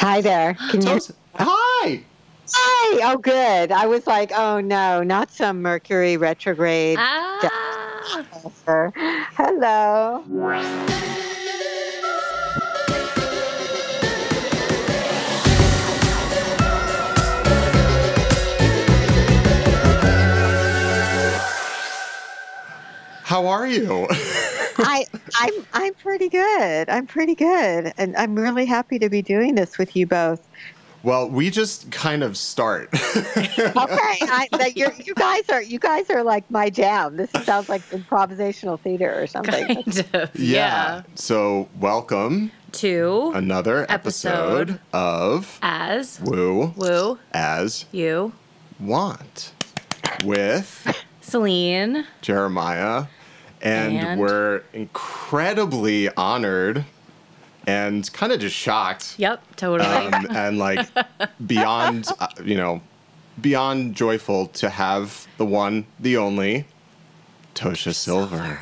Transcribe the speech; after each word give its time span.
Hi 0.00 0.22
there. 0.22 0.54
Can 0.70 0.80
you? 0.80 0.98
Hi. 1.34 2.02
Hi. 2.50 3.12
Oh, 3.12 3.18
good. 3.18 3.70
I 3.70 3.84
was 3.84 4.06
like, 4.06 4.32
oh 4.32 4.58
no, 4.58 5.02
not 5.02 5.30
some 5.30 5.60
Mercury 5.60 6.16
retrograde. 6.16 6.96
Ah. 6.98 8.24
Hello. 9.36 10.24
How 23.22 23.46
are 23.48 23.66
you? 23.66 24.08
I, 24.82 25.06
I'm 25.38 25.52
I'm 25.72 25.94
pretty 25.94 26.28
good. 26.28 26.88
I'm 26.88 27.06
pretty 27.06 27.34
good, 27.34 27.92
and 27.98 28.16
I'm 28.16 28.34
really 28.38 28.66
happy 28.66 28.98
to 28.98 29.08
be 29.08 29.22
doing 29.22 29.54
this 29.54 29.78
with 29.78 29.94
you 29.96 30.06
both. 30.06 30.46
well, 31.02 31.28
we 31.28 31.50
just 31.50 31.90
kind 31.90 32.22
of 32.22 32.36
start. 32.36 32.88
Okay, 33.60 34.18
I, 34.22 34.48
that 34.52 34.76
you're, 34.76 34.92
you 35.04 35.14
guys 35.14 35.48
are 35.50 35.62
you 35.62 35.78
guys 35.78 36.08
are 36.10 36.22
like 36.24 36.50
my 36.50 36.70
jam. 36.70 37.16
This 37.16 37.30
sounds 37.44 37.68
like 37.68 37.82
improvisational 37.90 38.78
theater 38.80 39.20
or 39.22 39.26
something. 39.26 39.66
Kind 39.66 40.06
of. 40.14 40.30
yeah. 40.34 41.02
So, 41.14 41.68
welcome 41.78 42.50
To 42.72 43.32
another 43.34 43.86
episode, 43.88 44.70
Episode. 44.70 44.80
of 44.92 45.58
as 45.62 46.20
Woo 46.20 46.72
woo 46.76 47.18
as 47.32 47.84
you 47.92 48.32
Want 48.78 49.52
with 50.24 50.86
Celine. 51.20 52.06
Jeremiah. 52.22 53.06
And, 53.62 53.96
And? 53.96 54.20
we're 54.20 54.62
incredibly 54.72 56.08
honored 56.14 56.84
and 57.66 58.10
kind 58.12 58.32
of 58.32 58.40
just 58.40 58.56
shocked. 58.56 59.14
Yep, 59.18 59.42
totally. 59.56 59.88
Um, 59.90 60.26
and 60.34 60.58
like 60.58 60.86
beyond, 61.46 62.10
uh, 62.18 62.26
you 62.44 62.56
know, 62.56 62.80
beyond 63.40 63.94
joyful 63.94 64.46
to 64.48 64.70
have 64.70 65.26
the 65.36 65.44
one, 65.44 65.84
the 65.98 66.16
only, 66.16 66.64
Tosha 67.54 67.94
Silver. 67.94 68.60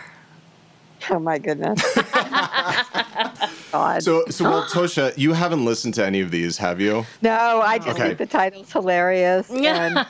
Oh 1.11 1.19
my 1.21 1.39
goodness. 1.39 1.81
God. 3.73 4.03
So, 4.03 4.25
so 4.31 4.45
well, 4.45 4.63
Tosha, 4.73 5.17
you 5.17 5.33
haven't 5.33 5.65
listened 5.65 5.95
to 5.95 6.05
any 6.05 6.21
of 6.21 6.31
these, 6.31 6.59
have 6.59 6.81
you? 6.81 7.05
no, 7.23 7.61
I 7.63 7.79
just 7.79 7.91
Okay. 7.91 8.09
think 8.09 8.19
the 8.19 8.27
title's 8.27 8.73
hilarious. 8.73 9.49
And 9.55 10.05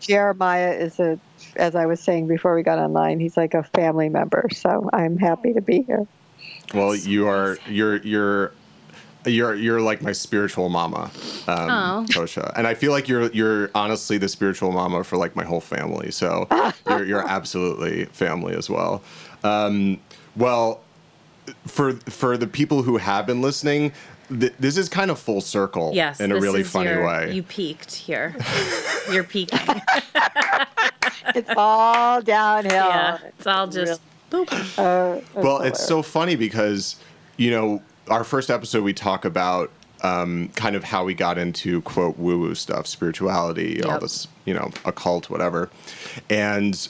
Jeremiah 0.00 0.72
is 0.72 0.98
a, 1.00 1.18
as 1.56 1.74
I 1.74 1.86
was 1.86 2.00
saying 2.00 2.28
before 2.28 2.54
we 2.54 2.62
got 2.62 2.78
online, 2.78 3.20
he's 3.20 3.36
like 3.36 3.54
a 3.54 3.62
family 3.62 4.08
member. 4.08 4.48
So 4.52 4.88
I'm 4.92 5.16
happy 5.16 5.52
to 5.54 5.60
be 5.60 5.82
here. 5.82 6.06
Well, 6.74 6.94
you 6.94 7.28
are 7.28 7.58
you're 7.68 7.96
you're 7.98 8.52
you're 9.24 9.54
you're 9.54 9.80
like 9.80 10.02
my 10.02 10.12
spiritual 10.12 10.68
mama, 10.68 11.10
um, 11.48 11.70
Oh. 11.70 12.06
Tosha, 12.08 12.52
and 12.56 12.66
I 12.66 12.74
feel 12.74 12.92
like 12.92 13.08
you're 13.08 13.30
you're 13.32 13.70
honestly 13.74 14.18
the 14.18 14.28
spiritual 14.28 14.72
mama 14.72 15.04
for 15.04 15.16
like 15.16 15.34
my 15.36 15.44
whole 15.44 15.60
family. 15.60 16.10
So 16.10 16.46
you're 16.88 17.04
you're 17.04 17.28
absolutely 17.28 18.06
family 18.06 18.54
as 18.54 18.68
well. 18.70 19.02
Um, 19.44 20.00
well, 20.36 20.80
for 21.66 21.94
for 21.94 22.36
the 22.36 22.46
people 22.46 22.82
who 22.82 22.96
have 22.96 23.26
been 23.26 23.40
listening, 23.42 23.92
th- 24.28 24.54
this 24.58 24.76
is 24.76 24.88
kind 24.88 25.10
of 25.10 25.18
full 25.18 25.40
circle 25.40 25.92
yes, 25.94 26.20
in 26.20 26.30
a 26.30 26.34
this 26.34 26.42
really 26.42 26.60
is 26.60 26.70
funny 26.70 26.90
your- 26.90 27.06
way. 27.06 27.32
You 27.32 27.42
peaked 27.42 27.94
here. 27.94 28.34
You're 29.10 29.24
peaking. 29.24 29.58
It's 31.34 31.50
all 31.56 32.22
downhill. 32.22 32.72
yeah, 32.72 33.18
it's 33.26 33.46
all 33.46 33.66
just 33.66 34.00
boop. 34.30 34.48
Uh, 34.78 35.20
that's 35.20 35.34
well, 35.34 35.60
it's 35.60 35.84
so 35.84 36.00
funny 36.02 36.36
because 36.36 36.96
you 37.36 37.50
know 37.50 37.82
our 38.08 38.22
first 38.24 38.48
episode 38.50 38.84
we 38.84 38.92
talk 38.92 39.24
about 39.24 39.70
um, 40.02 40.48
kind 40.54 40.76
of 40.76 40.84
how 40.84 41.04
we 41.04 41.14
got 41.14 41.36
into 41.36 41.82
quote 41.82 42.16
woo 42.16 42.38
woo 42.38 42.54
stuff, 42.54 42.86
spirituality, 42.86 43.82
all 43.82 43.98
this 43.98 44.28
you 44.44 44.54
know 44.54 44.70
occult, 44.84 45.28
whatever, 45.28 45.68
and 46.30 46.88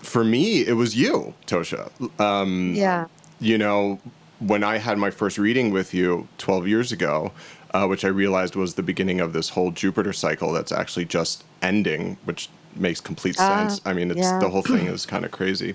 for 0.00 0.24
me 0.24 0.66
it 0.66 0.74
was 0.74 0.96
you, 0.96 1.32
Tosha. 1.46 1.88
Um, 2.20 2.74
yeah. 2.74 3.06
you 3.40 3.56
know 3.58 4.00
when 4.46 4.64
I 4.64 4.78
had 4.78 4.98
my 4.98 5.10
first 5.10 5.38
reading 5.38 5.70
with 5.70 5.94
you 5.94 6.28
12 6.38 6.66
years 6.66 6.92
ago, 6.92 7.32
uh, 7.72 7.86
which 7.86 8.04
I 8.04 8.08
realized 8.08 8.56
was 8.56 8.74
the 8.74 8.82
beginning 8.82 9.20
of 9.20 9.32
this 9.32 9.50
whole 9.50 9.70
Jupiter 9.70 10.12
cycle 10.12 10.52
that's 10.52 10.72
actually 10.72 11.04
just 11.04 11.44
ending, 11.62 12.16
which 12.24 12.48
makes 12.74 13.00
complete 13.00 13.36
Ah, 13.38 13.68
sense. 13.68 13.80
I 13.84 13.92
mean, 13.92 14.10
it's 14.10 14.20
yeah. 14.20 14.38
the 14.38 14.48
whole 14.50 14.62
thing 14.62 14.86
is 14.86 15.06
kind 15.06 15.24
of 15.24 15.30
crazy. 15.30 15.74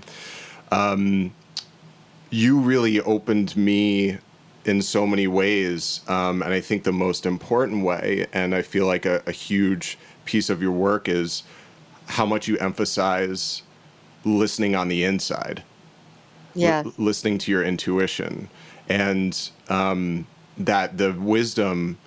Um, 0.70 1.32
you 2.30 2.58
really 2.58 3.00
opened 3.00 3.56
me 3.56 4.18
in 4.64 4.82
so 4.82 5.06
many 5.06 5.26
ways, 5.26 6.00
um, 6.08 6.42
and 6.42 6.52
I 6.52 6.60
think 6.60 6.84
the 6.84 6.92
most 6.92 7.24
important 7.24 7.84
way, 7.84 8.26
and 8.34 8.54
I 8.54 8.62
feel 8.62 8.86
like 8.86 9.06
a, 9.06 9.22
a 9.26 9.32
huge 9.32 9.96
piece 10.26 10.50
of 10.50 10.60
your 10.60 10.72
work 10.72 11.08
is 11.08 11.42
how 12.06 12.26
much 12.26 12.48
you 12.48 12.58
emphasize 12.58 13.62
listening 14.24 14.74
on 14.74 14.88
the 14.88 15.04
inside 15.04 15.62
Yes. 16.58 16.84
l- 16.84 16.92
listening 16.98 17.38
to 17.38 17.50
your 17.50 17.62
intuition 17.62 18.48
and 18.88 19.50
um, 19.68 20.26
that 20.56 20.98
the 20.98 21.12
wisdom 21.12 21.98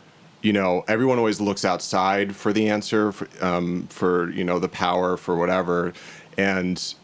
you 0.41 0.53
know 0.53 0.83
everyone 0.87 1.17
always 1.17 1.39
looks 1.39 1.63
outside 1.65 2.35
for 2.35 2.51
the 2.53 2.69
answer 2.69 3.11
for, 3.11 3.27
um, 3.45 3.87
for 3.87 4.31
you 4.31 4.43
know 4.43 4.59
the 4.59 4.69
power 4.69 5.17
for 5.17 5.35
whatever 5.37 5.93
and 6.37 6.95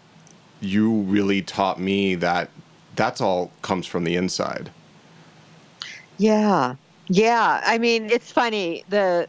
you 0.62 1.02
really 1.04 1.42
taught 1.42 1.80
me 1.80 2.16
that 2.16 2.50
that's 2.96 3.22
all 3.22 3.52
comes 3.62 3.88
from 3.88 4.04
the 4.04 4.16
inside 4.16 4.72
Yeah. 6.18 6.76
Yeah. 7.08 7.62
I 7.64 7.78
mean, 7.78 8.10
it's 8.10 8.32
funny. 8.32 8.84
The, 8.90 9.28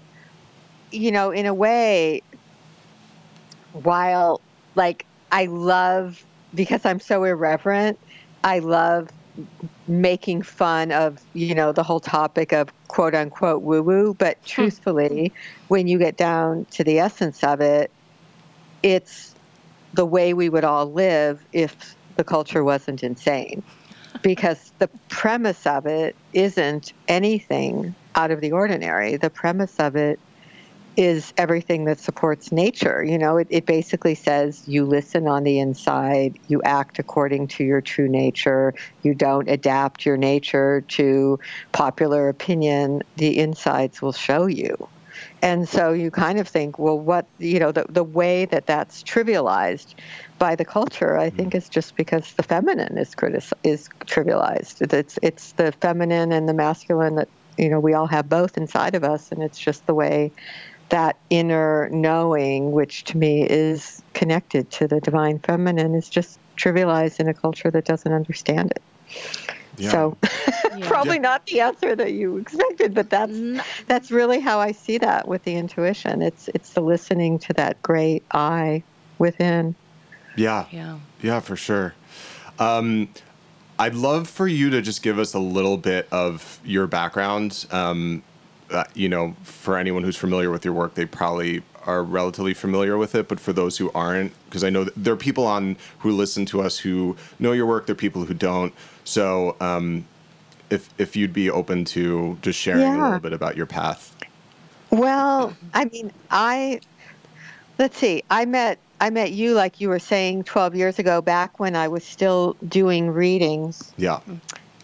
you 0.93 1.12
know, 1.12 1.31
in 1.31 1.47
a 1.47 1.55
way, 1.55 2.23
while 3.73 4.41
like 4.75 5.07
I 5.31 5.47
love, 5.47 6.25
because 6.55 6.84
I'm 6.84 7.01
so 7.01 7.25
irreverent, 7.25 7.99
I 8.44 8.60
love 8.60 9.09
making 9.87 10.43
fun 10.43 10.91
of, 10.93 11.21
you 11.32 11.54
know, 11.54 11.72
the 11.72 11.82
whole 11.82 12.00
topic 12.00 12.53
of 12.53 12.69
quote 12.88 13.15
unquote 13.15 13.62
woo 13.62 13.82
woo. 13.82 14.15
But 14.15 14.37
hmm. 14.38 14.47
truthfully, 14.47 15.32
when 15.69 15.87
you 15.87 15.99
get 15.99 16.16
down 16.16 16.66
to 16.72 16.84
the 16.84 16.98
essence 16.98 17.43
of 17.44 17.60
it, 17.60 17.91
it's 18.82 19.34
the 19.94 20.04
way 20.04 20.34
we 20.34 20.48
would 20.48 20.65
all 20.65 20.91
live 20.91 21.44
if 21.53 21.97
the 22.16 22.25
culture 22.25 22.62
wasn't 22.65 23.03
insane 23.03 23.62
because 24.22 24.72
the 24.78 24.88
premise 25.09 25.66
of 25.66 25.87
it 25.87 26.16
isn't 26.32 26.93
anything 27.06 27.94
out 28.15 28.31
of 28.31 28.41
the 28.41 28.53
ordinary. 28.53 29.16
The 29.16 29.31
premise 29.31 29.78
of 29.78 29.97
it 29.97 30.19
is 30.98 31.32
everything 31.36 31.84
that 31.84 32.00
supports 32.00 32.50
nature. 32.50 33.04
You 33.04 33.19
know, 33.19 33.36
it, 33.36 33.47
it 33.50 33.66
basically 33.66 34.16
says 34.16 34.66
you 34.66 34.84
listen 34.84 35.28
on 35.28 35.44
the 35.44 35.60
inside, 35.60 36.36
you 36.48 36.60
act 36.62 36.98
according 36.98 37.47
to 37.48 37.64
your 37.64 37.81
true 37.81 38.09
nature, 38.09 38.75
you 39.04 39.14
don't 39.14 39.48
adapt 39.48 40.04
your 40.04 40.16
nature 40.16 40.81
to 40.88 41.38
popular 41.70 42.28
opinion. 42.28 43.04
The 43.16 43.38
insides 43.38 44.03
will 44.03 44.12
show 44.12 44.47
you. 44.47 44.88
And 45.41 45.69
so 45.69 45.92
you 45.92 46.10
kind 46.10 46.41
of 46.41 46.48
think, 46.48 46.81
well, 46.81 46.98
what, 46.98 47.26
you 47.38 47.60
know, 47.60 47.70
the, 47.70 47.86
the 47.88 48.03
way 48.03 48.44
that 48.47 48.66
that's 48.66 49.04
trivialized 49.04 49.94
by 50.41 50.56
the 50.56 50.65
culture, 50.65 51.16
I 51.16 51.30
think, 51.30 51.50
mm-hmm. 51.50 51.59
is 51.59 51.69
just 51.69 51.94
because 51.94 52.32
the 52.32 52.42
feminine 52.42 52.98
is 52.98 53.15
critic- 53.15 53.53
is 53.62 53.88
trivialized. 54.06 54.92
It's 54.92 55.16
it's 55.22 55.53
the 55.53 55.70
feminine 55.70 56.32
and 56.32 56.48
the 56.48 56.54
masculine 56.54 57.16
that 57.16 57.28
you 57.56 57.69
know 57.69 57.80
we 57.80 57.94
all 57.94 58.06
have 58.06 58.28
both 58.28 58.56
inside 58.56 58.94
of 58.94 59.03
us, 59.03 59.32
and 59.32 59.42
it's 59.42 59.59
just 59.59 59.86
the 59.86 59.94
way 59.94 60.30
that 60.91 61.16
inner 61.31 61.88
knowing, 61.91 62.72
which 62.72 63.04
to 63.04 63.16
me 63.16 63.47
is 63.49 64.03
connected 64.15 64.71
to 64.72 64.88
the 64.88 65.00
divine 65.00 65.38
feminine, 65.41 65.94
is 65.94 66.09
just 66.09 66.38
trivialized 66.56 67.21
in 67.21 67.28
a 67.28 67.34
culture 67.34 67.71
that 67.71 67.84
doesn't 67.84 68.12
understand 68.12 68.71
it. 68.72 68.82
Yeah. 69.77 69.91
So 69.91 70.16
Yeah. 70.77 70.87
probably 70.88 71.19
not 71.19 71.47
the 71.47 71.60
answer 71.60 71.97
that 71.97 72.12
you 72.12 72.37
expected, 72.37 72.94
but 72.94 73.10
that's 73.10 73.32
that's 73.86 74.10
really 74.10 74.39
how 74.39 74.60
I 74.60 74.72
see 74.72 74.98
that 74.98 75.27
with 75.27 75.42
the 75.45 75.54
intuition. 75.57 76.22
It's 76.22 76.48
it's 76.54 76.71
the 76.74 76.80
listening 76.80 77.39
to 77.41 77.53
that 77.54 77.83
great 77.83 78.22
I 78.33 78.83
within. 79.18 79.74
yeah 80.36 80.66
Yeah. 80.71 80.98
Yeah, 81.22 81.41
for 81.41 81.57
sure. 81.57 81.95
Um, 82.59 83.09
I'd 83.78 83.95
love 83.95 84.28
for 84.28 84.47
you 84.47 84.71
to 84.71 84.83
just 84.83 85.03
give 85.03 85.18
us 85.18 85.34
a 85.34 85.39
little 85.39 85.77
bit 85.77 86.07
of 86.13 86.60
your 86.65 86.86
background. 86.86 87.66
Um, 87.71 88.22
uh, 88.70 88.84
you 88.94 89.09
know, 89.09 89.34
for 89.42 89.76
anyone 89.76 90.03
who's 90.03 90.16
familiar 90.16 90.50
with 90.50 90.65
your 90.65 90.74
work, 90.74 90.94
they 90.94 91.06
probably 91.06 91.62
are 91.86 92.03
relatively 92.03 92.54
familiar 92.54 92.98
with 92.98 93.15
it. 93.15 93.28
But 93.28 93.41
for 93.41 93.53
those 93.53 93.78
who 93.78 93.91
aren't, 93.94 94.32
because 94.47 94.62
I 94.65 94.70
know 94.70 94.84
there 94.84 95.15
are 95.15 95.16
people 95.16 95.47
on 95.47 95.76
who 96.00 96.10
listen 96.12 96.44
to 96.47 96.60
us 96.60 96.78
who 96.78 97.16
know 97.38 97.53
your 97.53 97.66
work, 97.66 97.86
there 97.86 97.94
are 97.94 97.97
people 97.97 98.24
who 98.24 98.34
don't. 98.34 98.74
So, 99.04 99.56
um, 99.60 100.06
if 100.70 100.91
if 100.98 101.16
you'd 101.16 101.32
be 101.32 101.48
open 101.50 101.84
to 101.86 102.36
just 102.42 102.59
sharing 102.59 102.82
a 102.84 103.03
little 103.04 103.20
bit 103.20 103.32
about 103.32 103.56
your 103.56 103.65
path. 103.66 104.15
Well, 104.91 105.54
I 105.72 105.86
mean, 105.86 106.12
I 106.30 106.80
let's 107.78 107.97
see. 107.97 108.22
I 108.30 108.44
met 108.44 108.78
I 109.00 109.09
met 109.10 109.32
you 109.32 109.54
like 109.54 109.80
you 109.80 109.88
were 109.88 109.98
saying 109.98 110.44
12 110.44 110.74
years 110.74 110.98
ago 110.98 111.22
back 111.22 111.59
when 111.60 111.74
I 111.76 111.88
was 111.88 112.04
still 112.04 112.56
doing 112.68 113.09
readings 113.10 113.92
Yeah. 113.97 114.20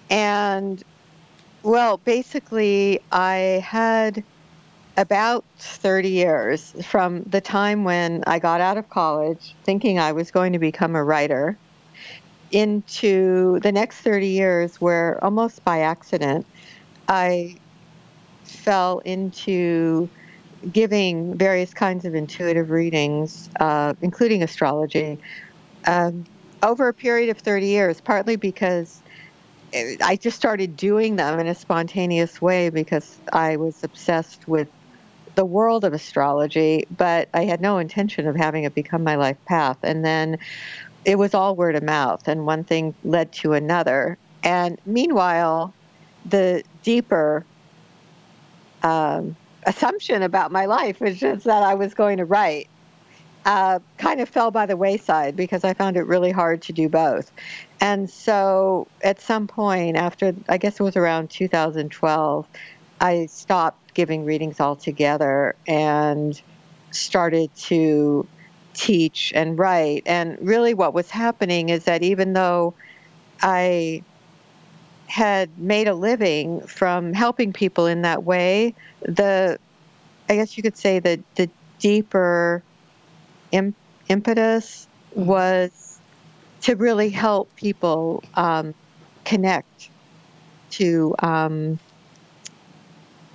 and 0.09 0.83
well, 1.65 1.97
basically, 1.97 3.01
I 3.11 3.65
had 3.67 4.23
about 4.97 5.45
30 5.59 6.11
years 6.11 6.75
from 6.87 7.23
the 7.25 7.41
time 7.41 7.83
when 7.83 8.23
I 8.27 8.39
got 8.39 8.61
out 8.61 8.77
of 8.77 8.89
college 8.91 9.57
thinking 9.65 9.99
I 9.99 10.13
was 10.13 10.31
going 10.31 10.53
to 10.53 10.59
become 10.59 10.95
a 10.95 11.03
writer 11.03 11.59
into 12.53 13.59
the 13.61 13.73
next 13.73 13.97
30 14.03 14.29
years 14.29 14.81
where 14.81 15.23
almost 15.25 15.65
by 15.65 15.81
accident 15.81 16.47
I 17.09 17.57
fell 18.45 19.01
into 19.01 20.09
giving 20.71 21.35
various 21.35 21.75
kinds 21.75 22.05
of 22.05 22.15
intuitive 22.15 22.71
readings, 22.71 23.49
uh, 23.59 23.95
including 24.03 24.43
astrology, 24.43 25.19
um, 25.87 26.25
over 26.63 26.89
a 26.89 26.95
period 26.95 27.31
of 27.31 27.39
30 27.39 27.67
years, 27.67 28.01
partly 28.01 28.37
because 28.37 29.03
I 29.75 30.17
just 30.17 30.37
started 30.37 30.77
doing 30.77 31.17
them 31.17 31.41
in 31.41 31.47
a 31.47 31.55
spontaneous 31.55 32.41
way 32.41 32.71
because 32.71 33.19
I 33.33 33.57
was 33.57 33.83
obsessed 33.83 34.47
with 34.47 34.69
the 35.35 35.45
world 35.45 35.85
of 35.85 35.93
astrology, 35.93 36.87
but 36.97 37.29
I 37.35 37.45
had 37.45 37.61
no 37.61 37.79
intention 37.79 38.29
of 38.29 38.37
having 38.37 38.65
it 38.65 38.75
become 38.75 39.03
my 39.03 39.17
life 39.17 39.37
path. 39.47 39.79
And 39.83 40.05
then 40.05 40.39
it 41.05 41.19
was 41.19 41.35
all 41.35 41.57
word 41.57 41.75
of 41.75 41.83
mouth, 41.83 42.29
and 42.29 42.47
one 42.47 42.65
thing 42.65 42.95
led 43.05 43.33
to 43.33 43.53
another. 43.53 44.17
And 44.43 44.79
meanwhile, 44.87 45.75
the 46.25 46.63
deeper 46.83 47.45
um, 48.83 49.37
assumption 49.67 50.23
about 50.23 50.53
my 50.53 50.67
life 50.67 51.01
was 51.01 51.19
just 51.19 51.45
that 51.45 51.63
I 51.63 51.75
was 51.75 51.95
going 51.95 52.19
to 52.19 52.25
write. 52.25 52.69
Uh, 53.47 53.79
kind 53.99 54.23
of 54.23 54.29
fell 54.29 54.51
by 54.51 54.65
the 54.65 54.77
wayside 54.77 55.37
because 55.37 55.65
I 55.65 55.75
found 55.75 55.99
it 55.99 56.07
really 56.07 56.31
hard 56.31 56.63
to 56.63 56.73
do 56.73 56.89
both. 56.89 57.31
And 57.85 58.09
so 58.09 58.87
at 59.03 59.21
some 59.21 59.47
point, 59.47 59.99
after 59.99 60.35
I 60.49 60.57
guess 60.57 60.81
it 60.81 60.83
was 60.83 60.97
around 60.97 61.29
2012, 61.29 62.47
I 63.03 63.27
stopped 63.27 63.93
giving 63.93 64.25
readings 64.25 64.59
altogether 64.59 65.55
and 65.69 66.41
started 66.93 67.55
to 67.57 68.27
teach 68.73 69.35
and 69.37 69.59
write. 69.59 70.03
And 70.07 70.39
really, 70.41 70.73
what 70.73 70.95
was 70.95 71.11
happening 71.11 71.69
is 71.69 71.85
that 71.85 72.03
even 72.03 72.33
though 72.33 72.73
I 73.43 74.03
had 75.07 75.51
made 75.59 75.87
a 75.87 75.95
living 75.95 76.63
from 76.63 77.13
helping 77.13 77.53
people 77.53 77.85
in 77.85 78.01
that 78.01 78.25
way, 78.25 78.75
the 79.03 79.59
I 80.31 80.37
guess 80.37 80.57
you 80.57 80.63
could 80.63 80.79
say 80.79 81.01
that 81.01 81.21
the 81.35 81.51
deeper 81.81 82.63
Im- 83.53 83.75
impetus 84.09 84.89
mm-hmm. 85.15 85.27
was 85.27 85.84
to 86.65 86.77
really 86.77 87.11
help 87.11 87.55
people 87.57 88.25
um, 88.35 88.75
connect 89.25 89.91
to 90.71 91.15
um, 91.19 91.79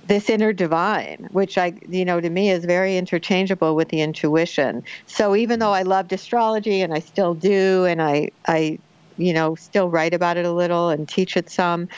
this 0.08 0.28
inner 0.28 0.52
divine, 0.52 1.28
which 1.30 1.56
I, 1.56 1.72
you 1.88 2.04
know, 2.04 2.20
to 2.20 2.28
me 2.28 2.50
is 2.50 2.64
very 2.64 2.96
interchangeable 2.96 3.76
with 3.76 3.88
the 3.90 4.00
intuition. 4.00 4.82
So 5.06 5.36
even 5.36 5.60
though 5.60 5.72
I 5.72 5.82
loved 5.82 6.12
astrology 6.12 6.80
and 6.82 6.92
I 6.92 6.98
still 6.98 7.34
do, 7.34 7.84
and 7.84 8.02
I, 8.02 8.30
I, 8.48 8.80
you 9.16 9.32
know, 9.32 9.54
still 9.54 9.88
write 9.88 10.12
about 10.12 10.36
it 10.36 10.44
a 10.44 10.52
little 10.52 10.88
and 10.88 11.08
teach 11.08 11.36
it 11.36 11.48
some, 11.48 11.88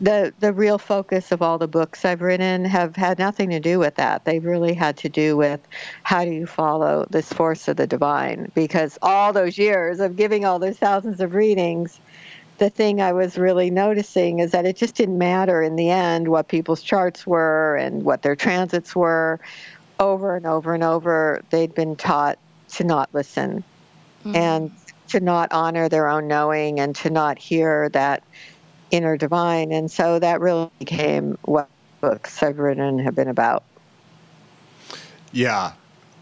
the 0.00 0.32
the 0.40 0.52
real 0.52 0.78
focus 0.78 1.32
of 1.32 1.40
all 1.40 1.58
the 1.58 1.68
books 1.68 2.04
I've 2.04 2.20
written 2.20 2.64
have 2.64 2.96
had 2.96 3.18
nothing 3.18 3.50
to 3.50 3.60
do 3.60 3.78
with 3.78 3.94
that. 3.94 4.24
They've 4.24 4.44
really 4.44 4.74
had 4.74 4.96
to 4.98 5.08
do 5.08 5.36
with 5.36 5.60
how 6.02 6.24
do 6.24 6.30
you 6.30 6.46
follow 6.46 7.06
this 7.08 7.32
force 7.32 7.66
of 7.68 7.76
the 7.76 7.86
divine? 7.86 8.50
Because 8.54 8.98
all 9.00 9.32
those 9.32 9.56
years 9.56 10.00
of 10.00 10.16
giving 10.16 10.44
all 10.44 10.58
those 10.58 10.76
thousands 10.76 11.20
of 11.20 11.34
readings, 11.34 11.98
the 12.58 12.68
thing 12.68 13.00
I 13.00 13.12
was 13.12 13.38
really 13.38 13.70
noticing 13.70 14.38
is 14.40 14.52
that 14.52 14.66
it 14.66 14.76
just 14.76 14.94
didn't 14.94 15.18
matter 15.18 15.62
in 15.62 15.76
the 15.76 15.90
end 15.90 16.28
what 16.28 16.48
people's 16.48 16.82
charts 16.82 17.26
were 17.26 17.76
and 17.76 18.02
what 18.02 18.22
their 18.22 18.36
transits 18.36 18.94
were. 18.94 19.40
Over 19.98 20.36
and 20.36 20.46
over 20.46 20.74
and 20.74 20.84
over, 20.84 21.42
they'd 21.48 21.74
been 21.74 21.96
taught 21.96 22.38
to 22.72 22.84
not 22.84 23.08
listen 23.14 23.64
mm-hmm. 24.20 24.36
and 24.36 24.70
to 25.08 25.20
not 25.20 25.52
honor 25.52 25.88
their 25.88 26.08
own 26.08 26.28
knowing 26.28 26.80
and 26.80 26.94
to 26.96 27.08
not 27.08 27.38
hear 27.38 27.88
that 27.90 28.22
inner 28.90 29.16
divine. 29.16 29.72
And 29.72 29.90
so 29.90 30.18
that 30.18 30.40
really 30.40 30.70
became 30.78 31.38
what 31.42 31.68
books 32.00 32.42
I've 32.42 32.58
written 32.58 32.98
have 33.00 33.14
been 33.14 33.28
about. 33.28 33.62
Yeah. 35.32 35.72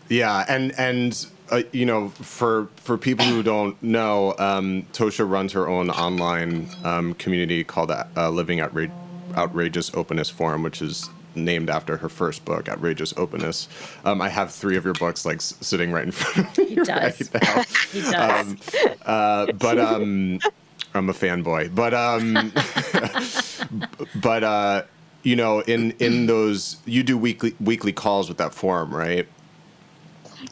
Yeah. 0.08 0.44
And, 0.48 0.78
and, 0.78 1.26
uh, 1.50 1.62
you 1.72 1.84
know, 1.84 2.08
for 2.08 2.68
for 2.76 2.96
people 2.96 3.26
who 3.26 3.42
don't 3.42 3.80
know, 3.82 4.34
um, 4.38 4.82
Tosha 4.92 5.28
runs 5.28 5.52
her 5.52 5.68
own 5.68 5.90
online 5.90 6.68
um, 6.84 7.14
community 7.14 7.62
called 7.64 7.90
uh, 7.90 8.30
Living 8.30 8.60
Outra- 8.60 8.90
Outrageous 9.36 9.94
Openness 9.94 10.30
Forum, 10.30 10.62
which 10.62 10.80
is 10.80 11.10
named 11.34 11.68
after 11.68 11.96
her 11.98 12.08
first 12.08 12.44
book, 12.44 12.68
Outrageous 12.68 13.12
Openness. 13.16 13.68
Um, 14.04 14.22
I 14.22 14.28
have 14.30 14.52
three 14.52 14.76
of 14.76 14.84
your 14.84 14.94
books 14.94 15.26
like 15.26 15.36
s- 15.36 15.54
sitting 15.60 15.92
right 15.92 16.04
in 16.04 16.12
front 16.12 16.48
of 16.48 16.58
me 16.58 16.64
he 16.70 16.74
does. 16.76 17.30
right 17.34 17.42
now. 17.42 17.62
he 17.92 18.00
does. 18.00 18.48
Um, 18.48 18.58
uh, 19.04 19.52
but 19.52 19.78
um, 19.78 20.38
I'm 20.94 21.10
a 21.10 21.12
fanboy. 21.12 21.74
But 21.74 21.92
um, 21.92 22.52
but 24.22 24.44
uh, 24.44 24.82
you 25.22 25.36
know, 25.36 25.60
in 25.60 25.92
in 25.92 26.26
those, 26.26 26.76
you 26.84 27.02
do 27.02 27.18
weekly 27.18 27.54
weekly 27.60 27.92
calls 27.92 28.28
with 28.28 28.38
that 28.38 28.54
forum, 28.54 28.94
right? 28.94 29.26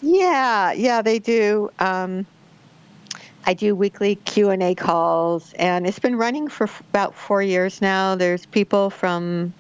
Yeah, 0.00 0.73
yeah, 0.73 1.03
they 1.03 1.19
do. 1.19 1.71
Um, 1.79 2.27
I 3.44 3.55
do 3.55 3.75
weekly 3.75 4.17
Q 4.17 4.50
and 4.50 4.62
A 4.62 4.75
calls, 4.75 5.53
and 5.55 5.87
it's 5.87 5.99
been 5.99 6.17
running 6.17 6.49
for 6.49 6.65
f- 6.65 6.81
about 6.91 7.15
four 7.15 7.43
years 7.43 7.81
now. 7.81 8.15
There's 8.15 8.47
people 8.47 8.91
from 8.91 9.53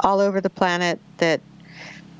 all 0.00 0.20
over 0.20 0.40
the 0.40 0.50
planet 0.50 0.98
that 1.18 1.40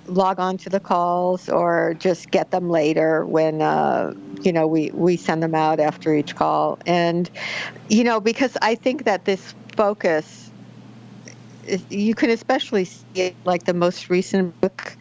log 0.08 0.38
on 0.38 0.56
to 0.58 0.68
the 0.68 0.80
calls 0.80 1.48
or 1.48 1.94
just 1.98 2.30
get 2.30 2.50
them 2.50 2.70
later 2.70 3.24
when 3.26 3.62
uh, 3.62 4.14
you 4.42 4.52
know 4.52 4.66
we 4.66 4.90
we 4.92 5.16
send 5.16 5.42
them 5.42 5.54
out 5.54 5.80
after 5.80 6.14
each 6.14 6.34
call 6.36 6.78
and 6.86 7.30
you 7.88 8.04
know 8.04 8.20
because 8.20 8.56
i 8.62 8.74
think 8.74 9.04
that 9.04 9.24
this 9.24 9.54
focus 9.76 10.50
is, 11.66 11.84
you 11.90 12.14
can 12.14 12.30
especially 12.30 12.84
see 12.84 13.04
it 13.14 13.36
like 13.44 13.64
the 13.64 13.74
most 13.74 14.08
recent 14.10 14.58
book 14.60 14.96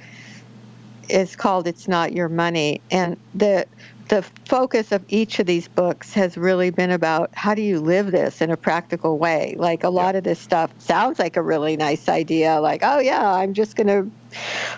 is 1.09 1.35
called 1.35 1.67
it's 1.67 1.87
not 1.87 2.13
your 2.13 2.29
money 2.29 2.81
and 2.91 3.17
the 3.33 3.65
the 4.09 4.21
focus 4.45 4.91
of 4.91 5.03
each 5.07 5.39
of 5.39 5.45
these 5.45 5.67
books 5.67 6.13
has 6.13 6.37
really 6.37 6.69
been 6.69 6.91
about 6.91 7.29
how 7.33 7.55
do 7.55 7.61
you 7.61 7.79
live 7.79 8.11
this 8.11 8.41
in 8.41 8.51
a 8.51 8.57
practical 8.57 9.17
way. 9.17 9.55
Like 9.57 9.83
a 9.83 9.89
lot 9.89 10.13
yeah. 10.13 10.19
of 10.19 10.23
this 10.23 10.39
stuff 10.39 10.71
sounds 10.79 11.17
like 11.17 11.37
a 11.37 11.41
really 11.41 11.75
nice 11.75 12.07
idea, 12.07 12.59
like, 12.61 12.81
oh, 12.83 12.99
yeah, 12.99 13.31
I'm 13.33 13.53
just 13.53 13.75
going 13.75 13.87
to 13.87 14.09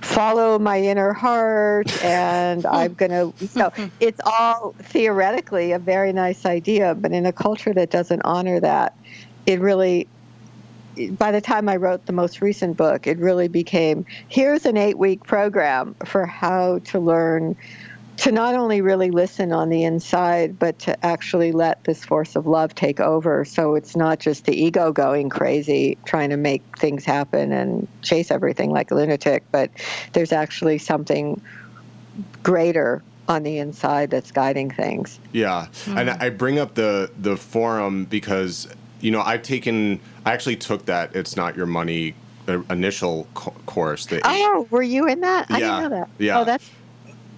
follow 0.02 0.60
my 0.60 0.82
inner 0.82 1.14
heart 1.14 2.04
and 2.04 2.66
I'm 2.66 2.94
going 2.94 3.12
to. 3.12 3.48
So 3.48 3.72
it's 4.00 4.20
all 4.26 4.76
theoretically 4.80 5.72
a 5.72 5.80
very 5.80 6.14
nice 6.14 6.46
idea, 6.46 6.96
but 6.96 7.12
in 7.12 7.26
a 7.26 7.34
culture 7.34 7.74
that 7.74 7.90
doesn't 7.90 8.22
honor 8.24 8.60
that, 8.60 8.98
it 9.46 9.60
really 9.60 10.08
by 11.12 11.32
the 11.32 11.42
time 11.42 11.70
I 11.70 11.76
wrote 11.76 12.08
the 12.08 12.14
most 12.14 12.42
recent 12.42 12.76
book, 12.76 13.06
it 13.08 13.18
really 13.20 13.48
became 13.48 14.06
here's 14.30 14.66
an 14.66 14.78
eight 14.78 14.98
week 14.98 15.24
program 15.24 15.96
for 16.06 16.26
how 16.26 16.80
to 16.86 17.00
learn 17.00 17.56
to 18.18 18.32
not 18.32 18.56
only 18.56 18.82
really 18.82 19.12
listen 19.12 19.52
on 19.52 19.70
the 19.70 19.84
inside, 19.84 20.58
but 20.58 20.80
to 20.80 21.06
actually 21.06 21.52
let 21.52 21.84
this 21.84 22.04
force 22.04 22.36
of 22.36 22.48
love 22.48 22.74
take 22.74 23.00
over. 23.00 23.46
So 23.46 23.76
it's 23.76 23.96
not 23.96 24.20
just 24.20 24.46
the 24.46 24.60
ego 24.60 24.92
going 24.92 25.30
crazy, 25.30 25.98
trying 26.06 26.32
to 26.32 26.38
make 26.38 26.64
things 26.80 27.06
happen 27.06 27.52
and 27.52 27.88
chase 28.02 28.32
everything 28.32 28.72
like 28.72 28.90
a 28.90 28.96
lunatic, 28.96 29.44
but 29.52 29.70
there's 30.14 30.32
actually 30.32 30.80
something 30.80 31.40
greater 32.42 33.04
on 33.28 33.44
the 33.44 33.60
inside 33.60 34.10
that's 34.10 34.32
guiding 34.32 34.72
things. 34.72 35.20
Yeah. 35.32 35.68
Mm-hmm. 35.72 35.98
And 35.98 36.10
I 36.10 36.30
bring 36.30 36.58
up 36.60 36.74
the 36.74 37.12
the 37.20 37.38
forum 37.38 38.06
because 38.06 38.68
you 39.00 39.12
know, 39.12 39.22
I've 39.22 39.44
taken 39.44 40.00
I 40.26 40.34
actually 40.34 40.56
took 40.56 40.86
that 40.86 41.16
it's 41.16 41.36
not 41.36 41.56
your 41.56 41.68
money 41.68 42.16
uh, 42.48 42.62
initial 42.70 43.28
co- 43.36 43.54
course. 43.66 44.08
The, 44.08 44.22
oh, 44.24 44.68
were 44.72 44.82
you 44.82 45.08
in 45.08 45.22
that? 45.22 45.48
I 45.50 45.60
didn't 45.60 45.84
know 45.84 45.90
that. 45.90 46.10
Yeah. 46.18 46.40
Oh, 46.40 46.46
that's 46.46 46.68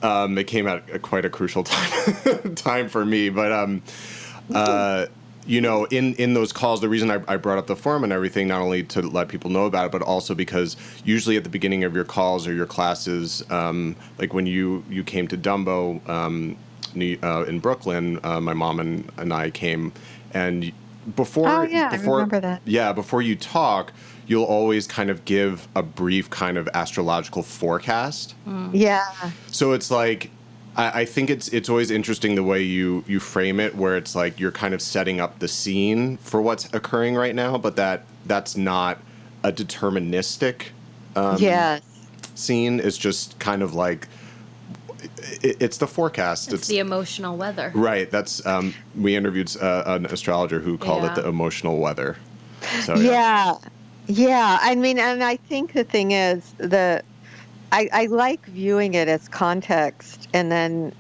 um, 0.02 0.38
it 0.38 0.46
came 0.46 0.68
at 0.68 0.90
a, 0.90 1.00
quite 1.00 1.26
a 1.26 1.30
crucial 1.30 1.64
time 1.66 2.56
time 2.56 2.90
for 2.90 3.06
me, 3.06 3.30
but 3.30 3.52
um, 3.52 3.82
uh, 4.54 5.08
you 5.46 5.62
know, 5.62 5.86
in 5.86 6.14
in 6.16 6.34
those 6.34 6.54
calls, 6.54 6.80
the 6.80 6.90
reason 6.90 7.10
I, 7.10 7.22
I, 7.28 7.38
brought 7.38 7.58
up 7.58 7.68
the 7.68 7.76
forum 7.76 8.04
and 8.04 8.14
everything, 8.14 8.48
not 8.48 8.62
only 8.62 8.84
to 8.84 9.02
let 9.02 9.30
people 9.30 9.50
know 9.50 9.66
about 9.66 9.88
it, 9.88 9.92
but 9.92 10.02
also 10.02 10.36
because 10.36 10.78
usually 11.04 11.38
at 11.38 11.44
the 11.44 11.50
beginning 11.50 11.84
of 11.84 11.96
your 11.96 12.04
calls 12.04 12.48
or 12.48 12.54
your 12.54 12.68
classes, 12.68 13.44
um, 13.50 13.96
like 14.20 14.34
when 14.34 14.46
you 14.46 14.84
you 14.90 15.04
came 15.04 15.28
to 15.28 15.38
Dumbo 15.38 16.08
um, 16.08 16.56
uh, 17.24 17.46
in 17.46 17.60
Brooklyn, 17.60 18.20
uh, 18.24 18.40
my 18.40 18.54
mom 18.54 18.80
and, 18.80 19.12
and 19.18 19.34
I 19.34 19.50
came, 19.50 19.92
and 20.34 20.72
before 21.16 21.50
oh 21.50 21.64
yeah, 21.64 21.90
before 21.90 22.16
I 22.16 22.24
remember 22.24 22.40
that. 22.42 22.62
yeah 22.66 22.94
before 22.94 23.22
you 23.22 23.36
talk 23.36 23.94
you'll 24.30 24.46
always 24.46 24.86
kind 24.86 25.10
of 25.10 25.26
give 25.26 25.68
a 25.76 25.82
brief 25.82 26.30
kind 26.30 26.56
of 26.56 26.70
astrological 26.76 27.42
forecast. 27.42 28.36
Mm. 28.48 28.70
Yeah. 28.74 29.04
So 29.48 29.74
it's 29.74 29.90
like 29.90 30.30
I, 30.76 31.02
I, 31.02 31.06
think 31.06 31.32
it's 31.32 31.48
it's 31.48 31.68
always 31.68 31.90
interesting 31.90 32.36
the 32.36 32.44
way 32.44 32.62
you 32.62 33.04
you 33.08 33.20
frame 33.20 33.60
it, 33.60 33.76
where 33.76 33.98
it's 33.98 34.16
like 34.16 34.40
you're 34.40 34.52
kind 34.52 34.76
of 34.76 34.84
setting 34.84 35.20
up 35.20 35.40
the 35.40 35.48
scene 35.48 36.18
for 36.18 36.44
what's 36.44 36.72
occurring 36.74 37.16
right 37.16 37.34
now, 37.34 37.58
but 37.58 37.76
that 37.78 38.06
that's 38.28 38.56
not 38.56 39.00
a 39.44 39.52
deterministic 39.52 40.68
um, 41.16 41.38
yes. 41.40 41.82
scene 42.36 42.80
is 42.80 43.00
just 43.00 43.40
kind 43.40 43.64
of 43.64 43.74
like 43.74 44.08
it's 45.42 45.80
the 45.80 45.88
forecast. 45.88 46.54
It's, 46.54 46.68
the 46.68 46.78
emotional 46.78 47.36
weather. 47.36 47.72
right. 47.74 48.12
That's 48.12 48.46
um, 48.46 48.76
we 48.96 49.16
interviewed 49.16 49.56
uh, 49.60 49.84
an 49.88 50.06
astrologer 50.06 50.60
who 50.60 50.78
called 50.78 51.04
Yeah. 51.04 51.14
it 51.14 51.16
the 51.16 51.28
emotional 51.28 51.80
weather. 51.80 52.18
So 52.84 52.94
yeah 52.96 53.12
yeah 53.12 53.70
i 54.62 54.76
mean 54.76 55.00
and 55.00 55.24
i 55.24 55.36
think 55.36 55.74
the 55.74 55.84
thing 55.84 56.12
is 56.12 56.54
the 56.58 57.02
I, 57.72 57.90
I 57.94 58.06
like 58.08 58.46
viewing 58.48 58.96
it 58.96 59.08
as 59.08 59.28
context 59.30 60.28
and 60.34 60.52
then 60.52 60.94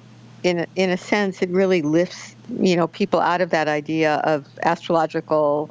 in 0.44 0.68
in 0.75 0.89
a 0.92 0.98
sense 0.98 1.42
it 1.42 1.50
really 1.50 1.82
lifts 1.82 2.36
you 2.60 2.75
know 2.75 2.88
people 2.88 3.20
out 3.20 3.42
of 3.42 3.50
that 3.50 3.68
idea 3.68 4.18
of 4.18 4.48
astrological 4.63 5.70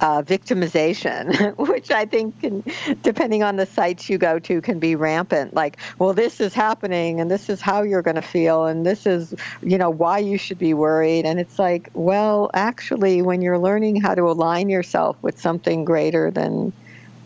uh, 0.00 0.22
victimization 0.22 1.56
which 1.68 1.90
i 1.90 2.04
think 2.04 2.38
can 2.40 2.62
depending 3.02 3.42
on 3.42 3.56
the 3.56 3.66
sites 3.66 4.10
you 4.10 4.18
go 4.18 4.38
to 4.38 4.60
can 4.60 4.78
be 4.78 4.96
rampant. 4.96 5.54
Like 5.54 5.78
well 5.98 6.12
this 6.12 6.40
is 6.40 6.54
happening 6.54 7.20
and 7.20 7.30
this 7.30 7.48
is 7.48 7.60
how 7.60 7.82
you're 7.82 8.02
going 8.02 8.16
to 8.16 8.22
feel 8.22 8.66
and 8.66 8.84
this 8.84 9.06
is 9.06 9.34
you 9.62 9.78
know 9.78 9.90
why 9.90 10.18
you 10.18 10.38
should 10.38 10.58
be 10.58 10.74
worried. 10.74 11.24
And 11.24 11.38
it's 11.38 11.58
like 11.58 11.90
well 11.94 12.50
actually 12.54 13.22
when 13.22 13.42
you're 13.42 13.58
learning 13.58 14.00
how 14.00 14.14
to 14.14 14.22
align 14.22 14.68
yourself 14.68 15.16
with 15.22 15.40
something 15.40 15.84
greater 15.84 16.30
than 16.30 16.72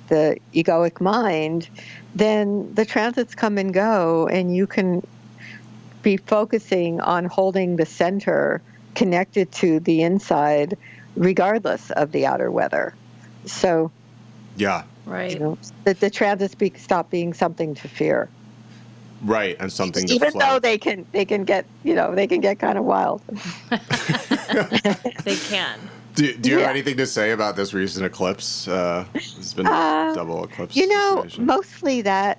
the 0.08 0.38
egoic 0.54 1.00
mind 1.00 1.68
then 2.14 2.74
the 2.74 2.84
transits 2.84 3.34
come 3.34 3.58
and 3.58 3.74
go 3.74 4.26
and 4.28 4.56
you 4.56 4.66
can 4.66 5.06
be 6.02 6.16
focusing 6.16 7.00
on 7.00 7.26
holding 7.26 7.76
the 7.76 7.84
center 7.84 8.62
connected 8.94 9.52
to 9.52 9.80
the 9.80 10.02
inside 10.02 10.76
regardless 11.18 11.90
of 11.92 12.12
the 12.12 12.26
outer 12.26 12.50
weather 12.50 12.94
so 13.46 13.90
yeah, 14.56 14.84
Right. 15.06 15.32
you 15.32 15.38
know 15.38 15.58
that 15.84 16.00
the 16.00 16.10
transits 16.10 16.54
be, 16.54 16.72
stop 16.76 17.10
being 17.10 17.34
something 17.34 17.74
to 17.76 17.88
fear 17.88 18.28
right, 19.22 19.56
and 19.60 19.72
something 19.72 20.06
to 20.06 20.14
even 20.14 20.30
flow. 20.32 20.40
though 20.40 20.58
they 20.60 20.78
can 20.78 21.06
they 21.12 21.24
can 21.24 21.44
get 21.44 21.66
you 21.84 21.94
know 21.94 22.14
they 22.14 22.26
can 22.26 22.40
get 22.40 22.58
kind 22.58 22.78
of 22.78 22.84
wild 22.84 23.22
They 25.24 25.36
can. 25.36 25.90
Do, 26.14 26.34
do 26.36 26.50
you 26.50 26.58
have 26.58 26.70
anything 26.70 26.96
to 26.98 27.06
say 27.06 27.30
about 27.32 27.56
this 27.56 27.72
recent 27.74 28.04
eclipse? 28.04 28.68
Uh, 28.68 29.04
it's 29.14 29.54
been 29.54 29.66
Uh, 29.66 30.14
double 30.14 30.44
eclipse. 30.44 30.74
you 30.76 30.88
know 30.88 31.16
situation. 31.22 31.46
mostly 31.46 32.02
that 32.02 32.38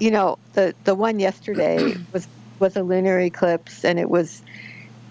you 0.00 0.10
know 0.10 0.38
the 0.54 0.74
the 0.84 0.94
one 0.94 1.18
yesterday 1.20 1.94
was 2.12 2.28
was 2.60 2.76
a 2.76 2.82
lunar 2.82 3.20
eclipse 3.20 3.84
and 3.84 3.98
it 4.00 4.10
was 4.10 4.42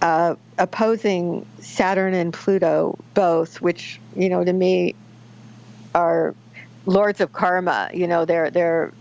uh, 0.03 0.35
opposing 0.59 1.45
saturn 1.59 2.13
and 2.13 2.33
pluto 2.33 2.99
both 3.15 3.61
which 3.61 3.99
you 4.15 4.29
know 4.29 4.43
to 4.43 4.53
me 4.53 4.93
are 5.95 6.35
lords 6.85 7.21
of 7.21 7.31
karma. 7.33 7.89
You 7.93 8.07
know 8.07 8.25
they're 8.25 8.51
they're 8.51 8.91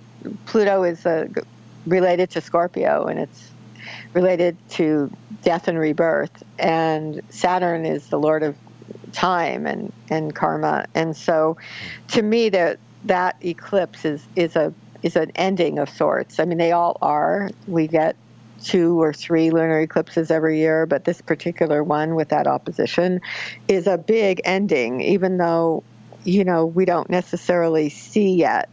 pluto 0.46 0.82
is 0.84 1.04
uh, 1.04 1.28
related 1.86 2.30
to 2.30 2.40
scorpio 2.40 3.06
and 3.06 3.18
it's 3.18 3.50
related 4.14 4.56
to 4.70 5.10
death 5.42 5.68
and 5.68 5.78
rebirth. 5.78 6.42
And 6.58 7.20
saturn 7.30 7.84
is 7.84 8.08
the 8.08 8.18
lord 8.18 8.42
of 8.42 8.56
time 9.12 9.66
and 9.66 9.92
and 10.10 10.34
karma. 10.34 10.86
And 10.94 11.16
so 11.16 11.56
to 12.08 12.22
me 12.22 12.48
that 12.50 12.78
that 13.04 13.36
eclipse 13.44 14.04
is 14.04 14.26
is 14.36 14.56
a 14.56 14.72
is 15.02 15.16
an 15.16 15.32
ending 15.34 15.78
of 15.78 15.90
sorts. 15.90 16.38
I 16.38 16.44
mean 16.44 16.58
they 16.58 16.72
all 16.72 16.96
are. 17.02 17.50
We 17.66 17.88
get 17.88 18.16
two 18.64 19.00
or 19.00 19.12
three 19.12 19.50
lunar 19.50 19.80
eclipses 19.80 20.30
every 20.30 20.58
year 20.58 20.86
but 20.86 21.04
this 21.04 21.20
particular 21.20 21.82
one 21.82 22.14
with 22.14 22.28
that 22.28 22.46
opposition 22.46 23.20
is 23.68 23.86
a 23.86 23.98
big 23.98 24.40
ending 24.44 25.00
even 25.00 25.36
though 25.36 25.82
you 26.24 26.44
know 26.44 26.66
we 26.66 26.84
don't 26.84 27.10
necessarily 27.10 27.88
see 27.88 28.34
yet 28.34 28.68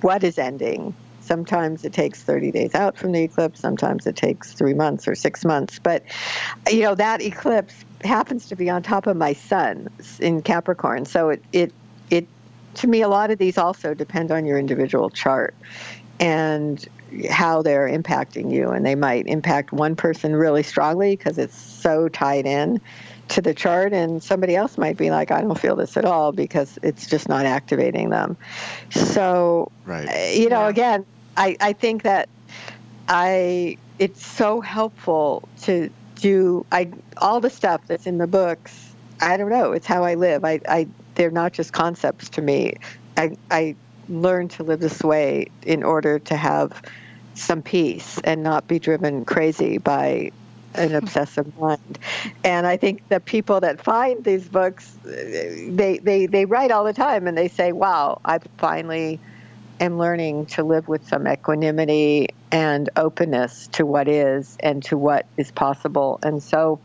what 0.00 0.24
is 0.24 0.38
ending. 0.38 0.94
Sometimes 1.20 1.84
it 1.84 1.92
takes 1.92 2.22
30 2.22 2.52
days 2.52 2.74
out 2.74 2.96
from 2.96 3.12
the 3.12 3.22
eclipse 3.22 3.60
sometimes 3.60 4.06
it 4.06 4.16
takes 4.16 4.54
3 4.54 4.72
months 4.72 5.06
or 5.06 5.14
6 5.14 5.44
months 5.44 5.78
but 5.78 6.02
you 6.70 6.80
know 6.80 6.94
that 6.94 7.20
eclipse 7.20 7.74
happens 8.02 8.48
to 8.48 8.56
be 8.56 8.70
on 8.70 8.82
top 8.82 9.06
of 9.06 9.14
my 9.14 9.34
sun 9.34 9.88
in 10.20 10.40
capricorn 10.40 11.04
so 11.04 11.28
it 11.28 11.44
it 11.52 11.70
it 12.08 12.26
to 12.78 12.86
me 12.86 13.02
a 13.02 13.08
lot 13.08 13.30
of 13.30 13.38
these 13.38 13.58
also 13.58 13.92
depend 13.92 14.30
on 14.30 14.46
your 14.46 14.58
individual 14.58 15.10
chart. 15.10 15.54
And 16.20 16.84
how 17.30 17.62
they're 17.62 17.88
impacting 17.88 18.52
you 18.52 18.70
and 18.70 18.84
they 18.84 18.94
might 18.94 19.26
impact 19.26 19.72
one 19.72 19.96
person 19.96 20.34
really 20.34 20.62
strongly 20.62 21.16
because 21.16 21.38
it's 21.38 21.56
so 21.56 22.08
tied 22.08 22.46
in 22.46 22.80
to 23.28 23.42
the 23.42 23.54
chart 23.54 23.92
and 23.92 24.22
somebody 24.22 24.56
else 24.56 24.78
might 24.78 24.96
be 24.96 25.10
like 25.10 25.30
i 25.30 25.40
don't 25.40 25.58
feel 25.58 25.76
this 25.76 25.96
at 25.96 26.04
all 26.04 26.32
because 26.32 26.78
it's 26.82 27.06
just 27.06 27.28
not 27.28 27.46
activating 27.46 28.10
them 28.10 28.36
so 28.90 29.70
Right. 29.84 30.08
uh, 30.08 30.30
you 30.32 30.48
know 30.48 30.62
Yeah. 30.64 30.68
again 30.68 31.06
i 31.36 31.56
i 31.60 31.72
think 31.72 32.02
that 32.02 32.28
i 33.08 33.76
it's 33.98 34.24
so 34.24 34.60
helpful 34.60 35.48
to 35.62 35.90
do 36.16 36.64
i 36.72 36.90
all 37.18 37.40
the 37.40 37.50
stuff 37.50 37.80
that's 37.86 38.06
in 38.06 38.18
the 38.18 38.26
books 38.26 38.94
i 39.20 39.36
don't 39.36 39.50
know 39.50 39.72
it's 39.72 39.86
how 39.86 40.04
i 40.04 40.14
live 40.14 40.44
i 40.44 40.60
i 40.68 40.86
they're 41.14 41.30
not 41.30 41.52
just 41.52 41.72
concepts 41.72 42.28
to 42.30 42.42
me 42.42 42.74
i 43.16 43.36
i 43.50 43.74
learned 44.08 44.50
to 44.52 44.62
live 44.62 44.80
this 44.80 45.02
way 45.02 45.50
in 45.64 45.82
order 45.82 46.18
to 46.18 46.36
have 46.36 46.82
some 47.34 47.62
peace 47.62 48.18
and 48.24 48.42
not 48.42 48.66
be 48.66 48.78
driven 48.78 49.24
crazy 49.24 49.78
by 49.78 50.30
an 50.74 50.90
hmm. 50.90 50.96
obsessive 50.96 51.56
mind. 51.58 51.98
And 52.44 52.66
I 52.66 52.76
think 52.76 53.08
the 53.08 53.20
people 53.20 53.60
that 53.60 53.82
find 53.82 54.24
these 54.24 54.48
books, 54.48 54.96
they, 55.04 56.00
they, 56.02 56.26
they 56.26 56.44
write 56.44 56.70
all 56.70 56.84
the 56.84 56.92
time 56.92 57.26
and 57.26 57.36
they 57.36 57.48
say, 57.48 57.72
wow, 57.72 58.20
I 58.24 58.38
finally 58.58 59.20
am 59.80 59.98
learning 59.98 60.46
to 60.46 60.64
live 60.64 60.88
with 60.88 61.06
some 61.06 61.26
equanimity 61.28 62.28
and 62.50 62.88
openness 62.96 63.68
to 63.68 63.86
what 63.86 64.08
is 64.08 64.56
and 64.60 64.82
to 64.84 64.96
what 64.96 65.26
is 65.36 65.50
possible. 65.50 66.18
And 66.22 66.42
so 66.42 66.80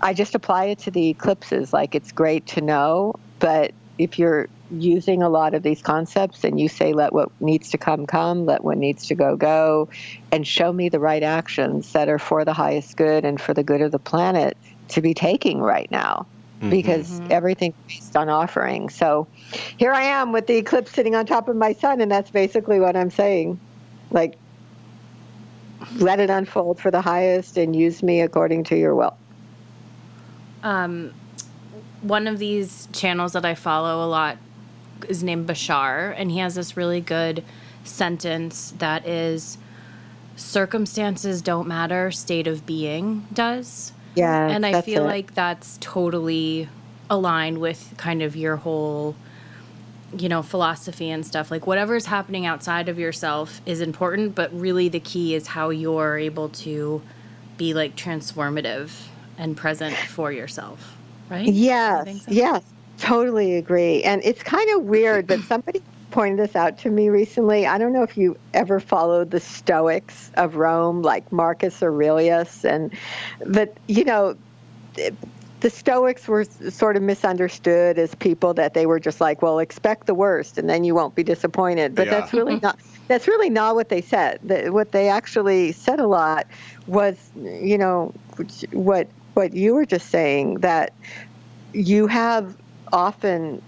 I 0.00 0.14
just 0.14 0.34
apply 0.34 0.66
it 0.66 0.78
to 0.80 0.90
the 0.90 1.08
eclipses. 1.08 1.72
Like 1.72 1.94
it's 1.94 2.12
great 2.12 2.46
to 2.48 2.60
know, 2.60 3.14
but 3.38 3.72
if 3.98 4.18
you're 4.18 4.48
using 4.70 5.22
a 5.22 5.28
lot 5.28 5.54
of 5.54 5.62
these 5.62 5.82
concepts 5.82 6.44
and 6.44 6.60
you 6.60 6.68
say, 6.68 6.92
let 6.92 7.12
what 7.12 7.30
needs 7.40 7.70
to 7.70 7.78
come, 7.78 8.06
come, 8.06 8.46
let 8.46 8.62
what 8.62 8.78
needs 8.78 9.06
to 9.06 9.14
go, 9.14 9.36
go, 9.36 9.88
and 10.30 10.46
show 10.46 10.72
me 10.72 10.88
the 10.88 11.00
right 11.00 11.22
actions 11.22 11.92
that 11.92 12.08
are 12.08 12.18
for 12.18 12.44
the 12.44 12.52
highest 12.52 12.96
good 12.96 13.24
and 13.24 13.40
for 13.40 13.54
the 13.54 13.62
good 13.62 13.80
of 13.80 13.92
the 13.92 13.98
planet 13.98 14.56
to 14.88 15.00
be 15.00 15.14
taking 15.14 15.60
right 15.60 15.90
now. 15.90 16.26
Because 16.68 17.22
everything's 17.30 17.74
based 17.88 18.16
on 18.18 18.28
offering. 18.28 18.90
So 18.90 19.26
here 19.78 19.94
I 19.94 20.02
am 20.02 20.30
with 20.30 20.46
the 20.46 20.58
eclipse 20.58 20.92
sitting 20.92 21.14
on 21.14 21.24
top 21.24 21.48
of 21.48 21.56
my 21.56 21.72
sun, 21.72 22.02
and 22.02 22.12
that's 22.12 22.30
basically 22.30 22.78
what 22.78 22.96
I'm 22.96 23.10
saying. 23.10 23.58
Like, 24.10 24.36
let 25.96 26.20
it 26.20 26.28
unfold 26.28 26.78
for 26.78 26.90
the 26.90 27.00
highest 27.00 27.56
and 27.56 27.74
use 27.74 28.02
me 28.02 28.20
according 28.20 28.64
to 28.64 28.76
your 28.76 28.94
will. 28.94 29.16
Um, 30.62 31.14
one 32.02 32.26
of 32.26 32.38
these 32.38 32.88
channels 32.92 33.32
that 33.32 33.46
I 33.46 33.54
follow 33.54 34.04
a 34.04 34.08
lot 34.08 34.36
is 35.08 35.22
named 35.22 35.48
Bashar, 35.48 36.14
and 36.16 36.30
he 36.30 36.38
has 36.38 36.54
this 36.54 36.76
really 36.76 37.00
good 37.00 37.44
sentence 37.84 38.72
that 38.78 39.06
is 39.06 39.58
circumstances 40.36 41.42
don't 41.42 41.68
matter, 41.68 42.10
state 42.10 42.46
of 42.46 42.66
being 42.66 43.26
does. 43.32 43.92
Yeah. 44.14 44.48
and 44.48 44.66
I 44.66 44.74
feel 44.74 45.04
it. 45.04 45.06
like 45.06 45.34
that's 45.34 45.78
totally 45.80 46.68
aligned 47.08 47.58
with 47.58 47.94
kind 47.96 48.22
of 48.22 48.36
your 48.36 48.56
whole 48.56 49.16
you 50.16 50.28
know 50.28 50.42
philosophy 50.42 51.10
and 51.10 51.24
stuff 51.24 51.50
like 51.50 51.66
whatever's 51.66 52.06
happening 52.06 52.44
outside 52.46 52.88
of 52.88 52.98
yourself 52.98 53.60
is 53.66 53.80
important 53.80 54.34
but 54.34 54.52
really 54.58 54.88
the 54.88 55.00
key 55.00 55.34
is 55.34 55.48
how 55.48 55.70
you're 55.70 56.18
able 56.18 56.48
to 56.48 57.00
be 57.56 57.74
like 57.74 57.94
transformative 57.96 58.90
and 59.38 59.56
present 59.56 60.06
for 60.06 60.32
yourself 60.32 60.98
right 61.28 61.52
Yes, 61.52 62.10
so? 62.14 62.32
yes, 62.32 62.64
totally 63.00 63.56
agree. 63.56 64.02
And 64.04 64.22
it's 64.24 64.42
kind 64.42 64.68
of 64.76 64.84
weird, 64.84 65.26
but 65.26 65.40
somebody 65.40 65.82
pointed 66.10 66.38
this 66.38 66.56
out 66.56 66.78
to 66.78 66.90
me 66.90 67.08
recently. 67.08 67.66
I 67.66 67.78
don't 67.78 67.92
know 67.92 68.02
if 68.02 68.16
you 68.16 68.36
ever 68.54 68.80
followed 68.80 69.30
the 69.30 69.40
Stoics 69.40 70.30
of 70.34 70.56
Rome, 70.56 71.02
like 71.02 71.30
Marcus 71.32 71.82
Aurelius, 71.82 72.64
and 72.64 72.92
but 73.46 73.76
you 73.88 74.04
know. 74.04 74.36
th- 74.94 75.14
The 75.60 75.68
Stoics 75.68 76.26
were 76.26 76.44
sort 76.70 76.96
of 76.96 77.02
misunderstood 77.02 77.98
as 77.98 78.14
people 78.14 78.54
that 78.54 78.72
they 78.72 78.86
were 78.86 78.98
just 78.98 79.20
like, 79.20 79.42
well, 79.42 79.58
expect 79.58 80.06
the 80.06 80.14
worst, 80.14 80.56
and 80.56 80.70
then 80.70 80.84
you 80.84 80.94
won't 80.94 81.14
be 81.14 81.22
disappointed. 81.22 81.94
But 81.94 82.06
Yeah. 82.06 82.12
that's 82.20 82.32
really 82.32 82.58
not. 82.62 82.78
That's 83.08 83.28
really 83.28 83.50
not 83.50 83.74
what 83.74 83.90
they 83.90 84.00
said. 84.00 84.38
The, 84.42 84.70
what 84.70 84.92
they 84.92 85.10
actually 85.10 85.72
said 85.72 86.00
a 86.00 86.06
lot 86.06 86.46
was, 86.86 87.16
you 87.36 87.76
know, 87.76 88.14
what 88.72 89.08
what 89.34 89.52
you 89.52 89.74
were 89.74 89.84
just 89.84 90.08
saying 90.08 90.60
that 90.60 90.94
you 91.74 92.06
have 92.06 92.56
often 92.92 93.62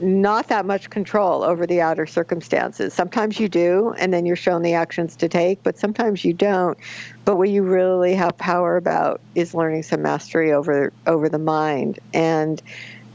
not 0.00 0.48
that 0.48 0.64
much 0.64 0.88
control 0.88 1.42
over 1.42 1.66
the 1.66 1.80
outer 1.80 2.06
circumstances. 2.06 2.94
Sometimes 2.94 3.38
you 3.38 3.48
do, 3.48 3.94
and 3.98 4.12
then 4.12 4.24
you're 4.24 4.36
shown 4.36 4.62
the 4.62 4.74
actions 4.74 5.14
to 5.16 5.28
take, 5.28 5.62
but 5.62 5.78
sometimes 5.78 6.24
you 6.24 6.32
don't. 6.32 6.78
But 7.24 7.36
what 7.36 7.50
you 7.50 7.62
really 7.62 8.14
have 8.14 8.36
power 8.38 8.76
about 8.76 9.20
is 9.34 9.54
learning 9.54 9.82
some 9.82 10.02
mastery 10.02 10.52
over 10.52 10.92
over 11.06 11.28
the 11.28 11.38
mind. 11.38 11.98
And 12.14 12.62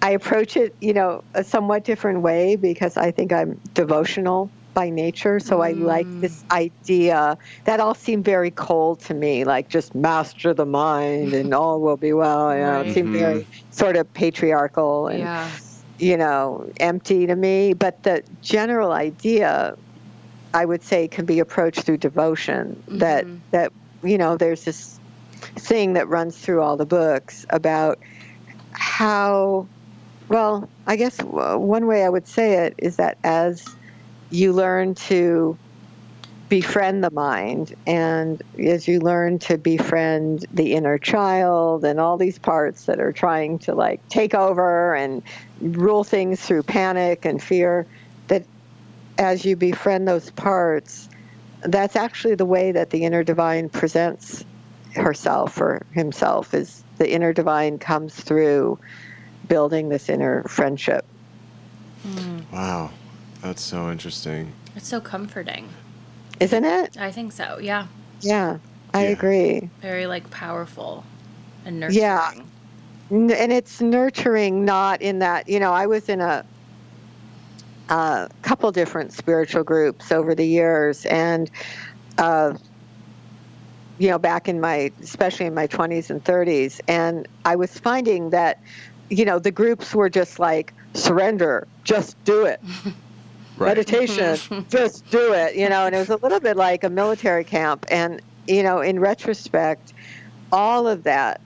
I 0.01 0.11
approach 0.11 0.55
it, 0.57 0.75
you 0.79 0.93
know, 0.93 1.23
a 1.33 1.43
somewhat 1.43 1.83
different 1.83 2.21
way 2.21 2.55
because 2.55 2.97
I 2.97 3.11
think 3.11 3.33
I'm 3.33 3.59
devotional 3.73 4.51
by 4.75 4.91
nature. 4.91 5.39
So 5.39 5.61
I 5.61 5.71
like 5.71 6.05
this 6.21 6.41
hmm. 6.43 6.53
idea 6.53 7.37
that 7.63 7.79
all 7.79 7.95
seemed 7.95 8.25
very 8.25 8.51
cold 8.51 8.99
to 9.01 9.15
me, 9.15 9.43
like 9.43 9.69
just 9.69 9.95
master 9.95 10.53
the 10.53 10.67
mind 10.67 11.33
and 11.33 11.51
all 11.59 11.81
will 11.81 11.97
be 11.97 12.13
well. 12.13 12.53
You 12.53 12.61
know, 12.61 12.81
it 12.81 12.93
seemed 12.93 13.15
Right. 13.15 13.19
very 13.19 13.47
sort 13.71 13.95
of 13.95 14.13
patriarchal 14.13 15.07
and 15.07 15.19
Yeah. 15.19 15.49
you 15.97 16.17
know, 16.17 16.69
empty 16.79 17.25
to 17.25 17.35
me. 17.35 17.73
But 17.73 18.03
the 18.03 18.21
general 18.43 18.91
idea, 18.91 19.75
I 20.53 20.65
would 20.65 20.83
say, 20.83 21.07
can 21.07 21.25
be 21.25 21.39
approached 21.39 21.81
through 21.81 21.97
devotion. 21.97 22.83
That 22.87 23.25
mm-hmm. 23.25 23.37
that 23.49 23.71
you 24.03 24.19
know, 24.19 24.37
there's 24.37 24.65
this 24.65 24.99
thing 25.55 25.93
that 25.93 26.07
runs 26.09 26.37
through 26.37 26.61
all 26.61 26.77
the 26.77 26.85
books 26.85 27.47
about 27.49 27.97
how. 28.71 29.67
Well, 30.27 30.67
I 30.87 30.95
guess 30.95 31.21
one 31.21 31.85
way 31.85 32.03
I 32.03 32.09
would 32.09 32.27
say 32.27 32.65
it 32.65 32.73
is 32.79 32.95
that 32.95 33.19
as 33.23 33.74
you 34.29 34.53
learn 34.53 34.95
to 34.95 35.57
befriend 36.47 37.03
the 37.03 37.11
mind 37.11 37.73
and 37.87 38.43
as 38.59 38.87
you 38.87 38.99
learn 38.99 39.39
to 39.39 39.57
befriend 39.57 40.45
the 40.53 40.73
inner 40.73 40.97
child 40.97 41.83
and 41.83 41.99
all 41.99 42.17
these 42.17 42.37
parts 42.37 42.85
that 42.85 42.99
are 42.99 43.11
trying 43.11 43.57
to 43.57 43.73
like 43.73 44.07
take 44.09 44.35
over 44.35 44.93
and 44.93 45.23
rule 45.59 46.03
things 46.03 46.39
through 46.39 46.61
panic 46.61 47.25
and 47.25 47.41
fear 47.41 47.87
that 48.27 48.43
as 49.17 49.43
you 49.43 49.55
befriend 49.55 50.07
those 50.07 50.29
parts 50.31 51.09
that's 51.63 51.95
actually 51.95 52.35
the 52.35 52.45
way 52.45 52.71
that 52.71 52.91
the 52.91 53.03
inner 53.03 53.23
divine 53.23 53.67
presents 53.67 54.45
herself 54.95 55.59
or 55.59 55.85
himself 55.91 56.53
is 56.53 56.83
the 56.97 57.11
inner 57.11 57.33
divine 57.33 57.77
comes 57.77 58.15
through 58.15 58.79
building 59.47 59.89
this 59.89 60.09
inner 60.09 60.43
friendship. 60.43 61.05
Hmm. 62.03 62.39
Wow, 62.51 62.91
that's 63.45 63.61
so 63.61 63.91
interesting. 63.91 64.51
It's 64.75 64.87
so 64.87 64.99
comforting. 64.99 65.69
isn't 66.39 66.65
it 66.65 66.97
I 66.99 67.11
think 67.11 67.31
so. 67.31 67.59
Yeah. 67.61 67.87
yeah 68.21 68.57
i 68.93 69.03
Yeah. 69.05 69.09
agree 69.11 69.69
Very 69.81 70.05
like 70.07 70.29
powerful 70.31 71.03
and 71.65 71.79
nurturing. 71.79 72.01
Yeah. 72.01 72.31
N- 73.11 73.31
and 73.31 73.51
it's 73.53 73.79
nurturing 73.81 74.65
not 74.65 75.01
in 75.01 75.19
that 75.19 75.47
you 75.47 75.59
know 75.59 75.71
i 75.71 75.85
was 75.85 76.09
in 76.09 76.19
a 76.21 76.43
a 77.89 78.29
couple 78.41 78.71
different 78.71 79.13
spiritual 79.13 79.63
groups 79.63 80.11
over 80.11 80.33
the 80.35 80.45
years 80.45 81.05
and 81.05 81.51
uh 82.17 82.53
you 83.99 84.09
know 84.09 84.17
back 84.17 84.49
in 84.49 84.59
my 84.59 84.91
especially 85.01 85.45
in 85.45 85.53
my 85.53 85.67
20s 85.67 86.09
and 86.09 86.23
30s 86.23 86.81
and 86.87 87.27
i 87.45 87.55
was 87.55 87.77
finding 87.77 88.31
that 88.31 88.59
you 89.09 89.23
know 89.23 89.37
the 89.39 89.51
groups 89.51 89.93
were 89.93 90.09
just 90.09 90.39
like 90.39 90.73
surrender 90.95 91.67
just 91.83 92.21
do 92.25 92.43
it 92.45 92.59
Right. 93.57 93.77
meditation. 93.77 94.65
Just 94.69 95.09
do 95.09 95.33
it 95.33 95.55
you 95.55 95.69
know 95.69 95.85
and 95.85 95.95
it 95.95 95.99
was 95.99 96.09
a 96.09 96.17
little 96.17 96.39
bit 96.39 96.57
like 96.57 96.83
a 96.83 96.89
military 96.89 97.43
camp. 97.43 97.85
And 97.89 98.21
you 98.47 98.63
know 98.63 98.81
in 98.81 98.99
retrospect 98.99 99.93
all 100.51 100.87
of 100.87 101.03
that 101.03 101.41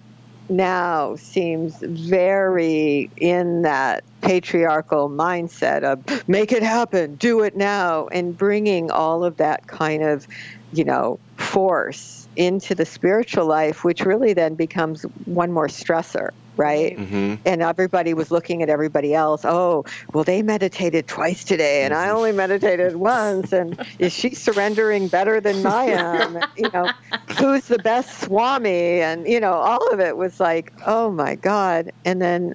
now 0.49 1.15
seems 1.15 1.77
very 1.79 3.09
in 3.17 3.61
that 3.61 4.03
patriarchal 4.21 5.09
mindset 5.09 5.83
of 5.83 6.27
make 6.27 6.51
it 6.51 6.63
happen 6.63 7.15
do 7.15 7.41
it 7.41 7.55
now 7.55 8.07
and 8.07 8.37
bringing 8.37 8.89
all 8.89 9.23
of 9.23 9.37
that 9.37 9.67
kind 9.67 10.03
of 10.03 10.27
you 10.73 10.83
know 10.83 11.19
force 11.37 12.27
into 12.35 12.73
the 12.75 12.85
spiritual 12.85 13.45
life 13.45 13.83
which 13.83 14.01
really 14.01 14.33
then 14.33 14.55
becomes 14.55 15.03
one 15.25 15.51
more 15.51 15.67
stressor 15.67 16.31
right 16.59 16.97
hmm 16.97 17.35
and 17.45 17.61
everybody 17.61 18.13
was 18.13 18.31
looking 18.31 18.61
at 18.61 18.69
everybody 18.69 19.13
else. 19.13 19.45
Oh, 19.45 19.85
well, 20.13 20.23
they 20.23 20.41
meditated 20.43 21.07
twice 21.07 21.43
today, 21.43 21.83
and 21.83 21.93
I 21.93 22.09
only 22.09 22.31
meditated 22.31 22.95
once. 22.97 23.53
And 23.53 23.79
is 23.97 24.13
she 24.13 24.35
surrendering 24.35 25.07
better 25.07 25.39
than 25.41 25.65
I 25.65 25.85
am? 25.85 26.43
You 26.55 26.69
know, 26.73 26.91
who's 27.37 27.65
the 27.67 27.79
best 27.79 28.21
Swami? 28.21 29.01
And 29.01 29.27
you 29.27 29.39
know, 29.39 29.53
all 29.53 29.87
of 29.91 29.99
it 29.99 30.17
was 30.17 30.39
like, 30.39 30.73
oh 30.85 31.11
my 31.11 31.35
God! 31.35 31.91
And 32.05 32.21
then 32.21 32.53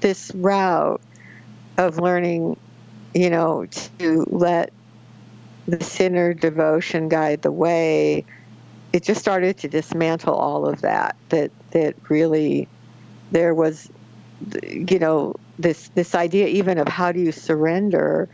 this 0.00 0.30
route 0.34 1.00
of 1.78 1.98
learning, 1.98 2.56
you 3.14 3.30
know, 3.30 3.66
to 3.98 4.26
let 4.30 4.72
the 5.66 5.82
sinner 5.82 6.34
devotion 6.34 7.08
guide 7.08 7.42
the 7.42 7.52
way. 7.52 8.24
It 8.92 9.02
just 9.02 9.20
started 9.20 9.58
to 9.58 9.68
dismantle 9.68 10.34
all 10.34 10.66
of 10.66 10.80
that. 10.82 11.16
That 11.30 11.50
that 11.72 11.96
really 12.08 12.68
there 13.32 13.54
was 13.54 13.88
you 14.62 14.98
know 14.98 15.34
this 15.58 15.88
this 15.94 16.14
idea 16.14 16.46
even 16.46 16.78
of 16.78 16.88
how 16.88 17.12
do 17.12 17.20
you 17.20 17.32
surrender 17.32 18.28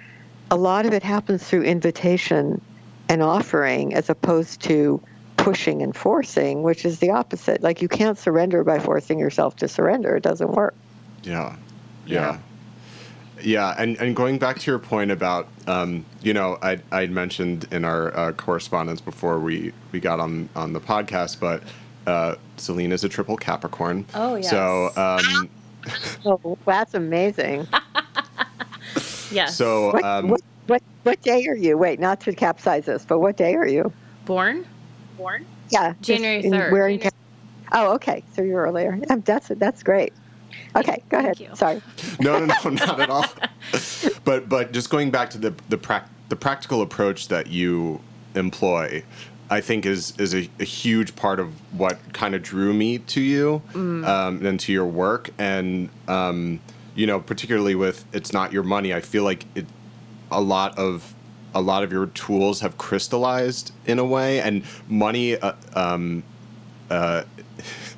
a 0.50 0.56
lot 0.56 0.84
of 0.84 0.92
it 0.92 1.02
happens 1.02 1.46
through 1.46 1.62
invitation 1.62 2.60
and 3.08 3.22
offering 3.22 3.94
as 3.94 4.10
opposed 4.10 4.60
to 4.60 5.00
pushing 5.36 5.82
and 5.82 5.96
forcing 5.96 6.62
which 6.62 6.84
is 6.84 6.98
the 6.98 7.10
opposite 7.10 7.62
like 7.62 7.80
you 7.80 7.88
can't 7.88 8.18
surrender 8.18 8.64
by 8.64 8.78
forcing 8.78 9.18
yourself 9.18 9.56
to 9.56 9.68
surrender 9.68 10.16
it 10.16 10.22
doesn't 10.22 10.52
work 10.52 10.74
Yeah. 11.22 11.56
Yeah. 12.06 12.38
Yeah, 13.40 13.74
and, 13.76 13.96
and 13.98 14.14
going 14.14 14.38
back 14.38 14.60
to 14.60 14.70
your 14.70 14.78
point 14.78 15.10
about, 15.10 15.48
um, 15.66 16.04
you 16.22 16.32
know, 16.32 16.58
I 16.62 16.78
I'd 16.92 17.10
mentioned 17.10 17.66
in 17.72 17.84
our 17.84 18.16
uh, 18.16 18.32
correspondence 18.32 19.00
before 19.00 19.40
we, 19.40 19.72
we 19.90 19.98
got 19.98 20.20
on 20.20 20.48
on 20.54 20.72
the 20.74 20.80
podcast, 20.80 21.40
but 21.40 21.62
uh, 22.06 22.34
Celine 22.56 22.92
is 22.92 23.04
a 23.04 23.08
triple 23.08 23.36
Capricorn. 23.36 24.04
Oh, 24.14 24.36
yes. 24.36 24.50
So 24.50 24.90
um, 24.96 25.48
oh 26.24 26.56
that's 26.64 26.94
amazing 26.94 27.66
Yes. 29.32 29.56
so 29.56 29.92
what, 29.92 30.04
um, 30.04 30.28
what, 30.28 30.40
what 30.66 30.82
what 31.02 31.22
day 31.22 31.44
are 31.46 31.56
you 31.56 31.76
wait 31.76 31.98
not 31.98 32.20
to 32.20 32.32
capsize 32.34 32.84
this 32.84 33.04
but 33.04 33.18
what 33.18 33.36
day 33.36 33.54
are 33.54 33.66
you 33.66 33.92
born? 34.24 34.64
Born? 35.16 35.44
yeah 35.70 35.94
just 36.00 36.02
January 36.02 36.44
in- 36.44 36.52
3rd. 36.52 36.70
where 36.72 36.88
in 36.88 36.98
Cap- 37.00 37.14
oh 37.72 37.94
okay 37.94 38.22
so 38.34 38.42
you're 38.42 38.62
earlier 38.62 38.96
that's 39.24 39.48
that's 39.48 39.82
great 39.82 40.12
okay 40.76 41.02
go 41.08 41.18
ahead 41.18 41.36
Thank 41.36 41.50
you. 41.50 41.56
sorry 41.56 41.82
no, 42.20 42.38
no, 42.38 42.54
no, 42.64 42.70
not 42.70 43.00
at 43.00 43.10
all. 43.10 43.24
but 44.24 44.48
but 44.48 44.72
just 44.72 44.90
going 44.90 45.10
back 45.10 45.30
to 45.30 45.38
the 45.38 45.52
the 45.68 45.78
prac- 45.78 46.08
the 46.28 46.36
practical 46.36 46.80
approach 46.82 47.28
that 47.28 47.48
you 47.48 48.00
employ, 48.34 49.02
I 49.52 49.60
think 49.60 49.84
is 49.84 50.14
is 50.18 50.34
a, 50.34 50.48
a 50.58 50.64
huge 50.64 51.14
part 51.14 51.38
of 51.38 51.52
what 51.78 51.98
kind 52.14 52.34
of 52.34 52.42
drew 52.42 52.72
me 52.72 52.98
to 52.98 53.20
you 53.20 53.60
um, 54.06 54.46
and 54.46 54.58
to 54.60 54.72
your 54.72 54.86
work, 54.86 55.28
and 55.36 55.90
um, 56.08 56.58
you 56.94 57.06
know, 57.06 57.20
particularly 57.20 57.74
with 57.74 58.06
it's 58.14 58.32
not 58.32 58.54
your 58.54 58.62
money. 58.62 58.94
I 58.94 59.00
feel 59.02 59.24
like 59.24 59.44
it 59.54 59.66
a 60.30 60.40
lot 60.40 60.78
of 60.78 61.14
a 61.54 61.60
lot 61.60 61.84
of 61.84 61.92
your 61.92 62.06
tools 62.06 62.60
have 62.60 62.78
crystallized 62.78 63.72
in 63.84 63.98
a 63.98 64.04
way, 64.06 64.40
and 64.40 64.64
money. 64.88 65.36
Uh, 65.36 65.52
um, 65.74 66.22
uh, 66.88 67.24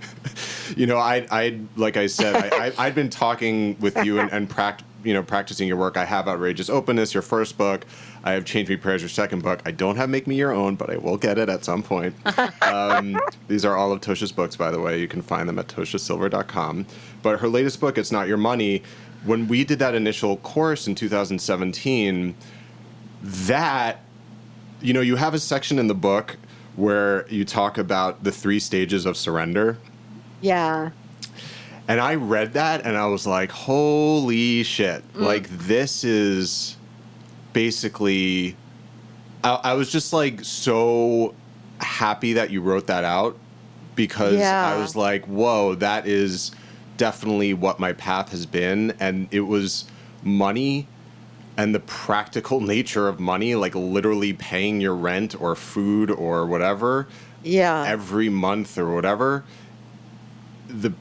you 0.77 0.87
know, 0.87 0.99
I, 0.99 1.27
I, 1.31 1.61
like 1.77 1.97
I 1.97 2.07
said, 2.07 2.35
I, 2.35 2.67
I, 2.67 2.73
I'd 2.79 2.95
been 2.95 3.11
talking 3.11 3.77
with 3.79 4.05
you 4.05 4.19
and, 4.19 4.33
and 4.33 4.49
pract, 4.49 4.81
you 5.05 5.15
know, 5.15 5.23
practicing 5.23 5.69
your 5.69 5.77
work. 5.77 5.97
I 5.97 6.05
have 6.05 6.27
outrageous 6.27 6.69
openness, 6.69 7.15
your 7.15 7.23
first 7.23 7.57
book. 7.57 7.87
I 8.27 8.33
have 8.33 8.47
Change 8.47 8.71
Me 8.71 8.77
Prayers, 8.77 9.03
your 9.03 9.11
second 9.11 9.43
book. 9.43 9.61
I 9.67 9.71
don't 9.71 9.97
have 9.97 10.09
Make 10.09 10.27
Me 10.27 10.35
Your 10.35 10.51
Own, 10.51 10.77
but 10.77 10.89
I 10.89 10.97
will 10.97 11.19
get 11.19 11.37
it 11.37 11.51
at 11.51 11.63
some 11.63 11.83
point. 11.83 12.15
Um, 12.63 13.21
these 13.49 13.67
are 13.67 13.77
all 13.77 13.93
of 13.93 14.01
Tosha's 14.01 14.33
books, 14.33 14.57
by 14.57 14.71
the 14.71 14.81
way. 14.81 14.99
You 14.99 15.07
can 15.07 15.21
find 15.21 15.47
them 15.47 15.59
at 15.59 15.69
toshasilver.com. 15.69 16.87
But 17.23 17.41
her 17.41 17.49
latest 17.49 17.81
book, 17.81 17.99
It's 17.99 18.11
Not 18.11 18.27
Your 18.27 18.39
Money. 18.39 18.83
When 19.25 19.47
we 19.47 19.63
did 19.63 19.79
that 19.81 19.95
initial 19.95 20.39
course 20.39 20.87
in 20.87 20.95
2017, 20.95 22.35
that 23.23 24.01
you 24.81 24.93
know 24.93 25.01
you 25.01 25.17
have 25.17 25.35
a 25.35 25.39
section 25.39 25.79
in 25.79 25.87
the 25.87 25.95
book 25.95 26.37
where 26.77 27.27
you 27.29 27.45
talk 27.45 27.79
about 27.79 28.23
the 28.23 28.31
three 28.31 28.61
stages 28.61 29.07
of 29.07 29.17
surrender 29.17 29.79
yeah 30.43 30.91
and 31.89 32.01
i 32.01 32.15
read 32.15 32.53
that 32.53 32.85
and 32.85 32.97
i 32.97 33.07
was 33.07 33.27
like 33.27 33.51
holy 33.51 34.63
shit 34.63 35.03
like 35.15 35.49
this 35.49 36.05
is 36.05 36.77
basically 37.55 38.55
I, 39.43 39.61
I 39.65 39.73
was 39.73 39.91
just 39.91 40.13
like 40.13 40.45
so 40.45 41.35
happy 41.81 42.35
that 42.35 42.51
you 42.51 42.61
wrote 42.61 42.89
that 42.89 43.05
out 43.05 43.39
because 43.95 44.35
Yeah. 44.35 44.75
i 44.75 44.79
was 44.79 44.95
like 44.95 45.25
whoa 45.27 45.75
that 45.77 46.07
is 46.07 46.51
definitely 46.97 47.55
what 47.55 47.79
my 47.81 47.93
path 47.93 48.31
has 48.31 48.47
been. 48.47 48.95
And 49.01 49.29
it 49.31 49.41
was 49.41 49.85
money 50.23 50.87
and 51.57 51.75
the 51.75 51.81
practical 51.81 52.61
nature 52.75 53.09
of 53.09 53.21
money 53.21 53.55
like 53.55 53.75
literally 53.75 54.33
paying 54.33 54.81
your 54.81 54.95
rent 54.95 55.41
or 55.41 55.55
food 55.55 56.11
or 56.11 56.47
whatever 56.47 57.07
yeah. 57.43 57.85
every 57.87 58.29
month 58.29 58.79
or 58.79 58.95
whatever. 58.95 59.45
The 60.69 60.93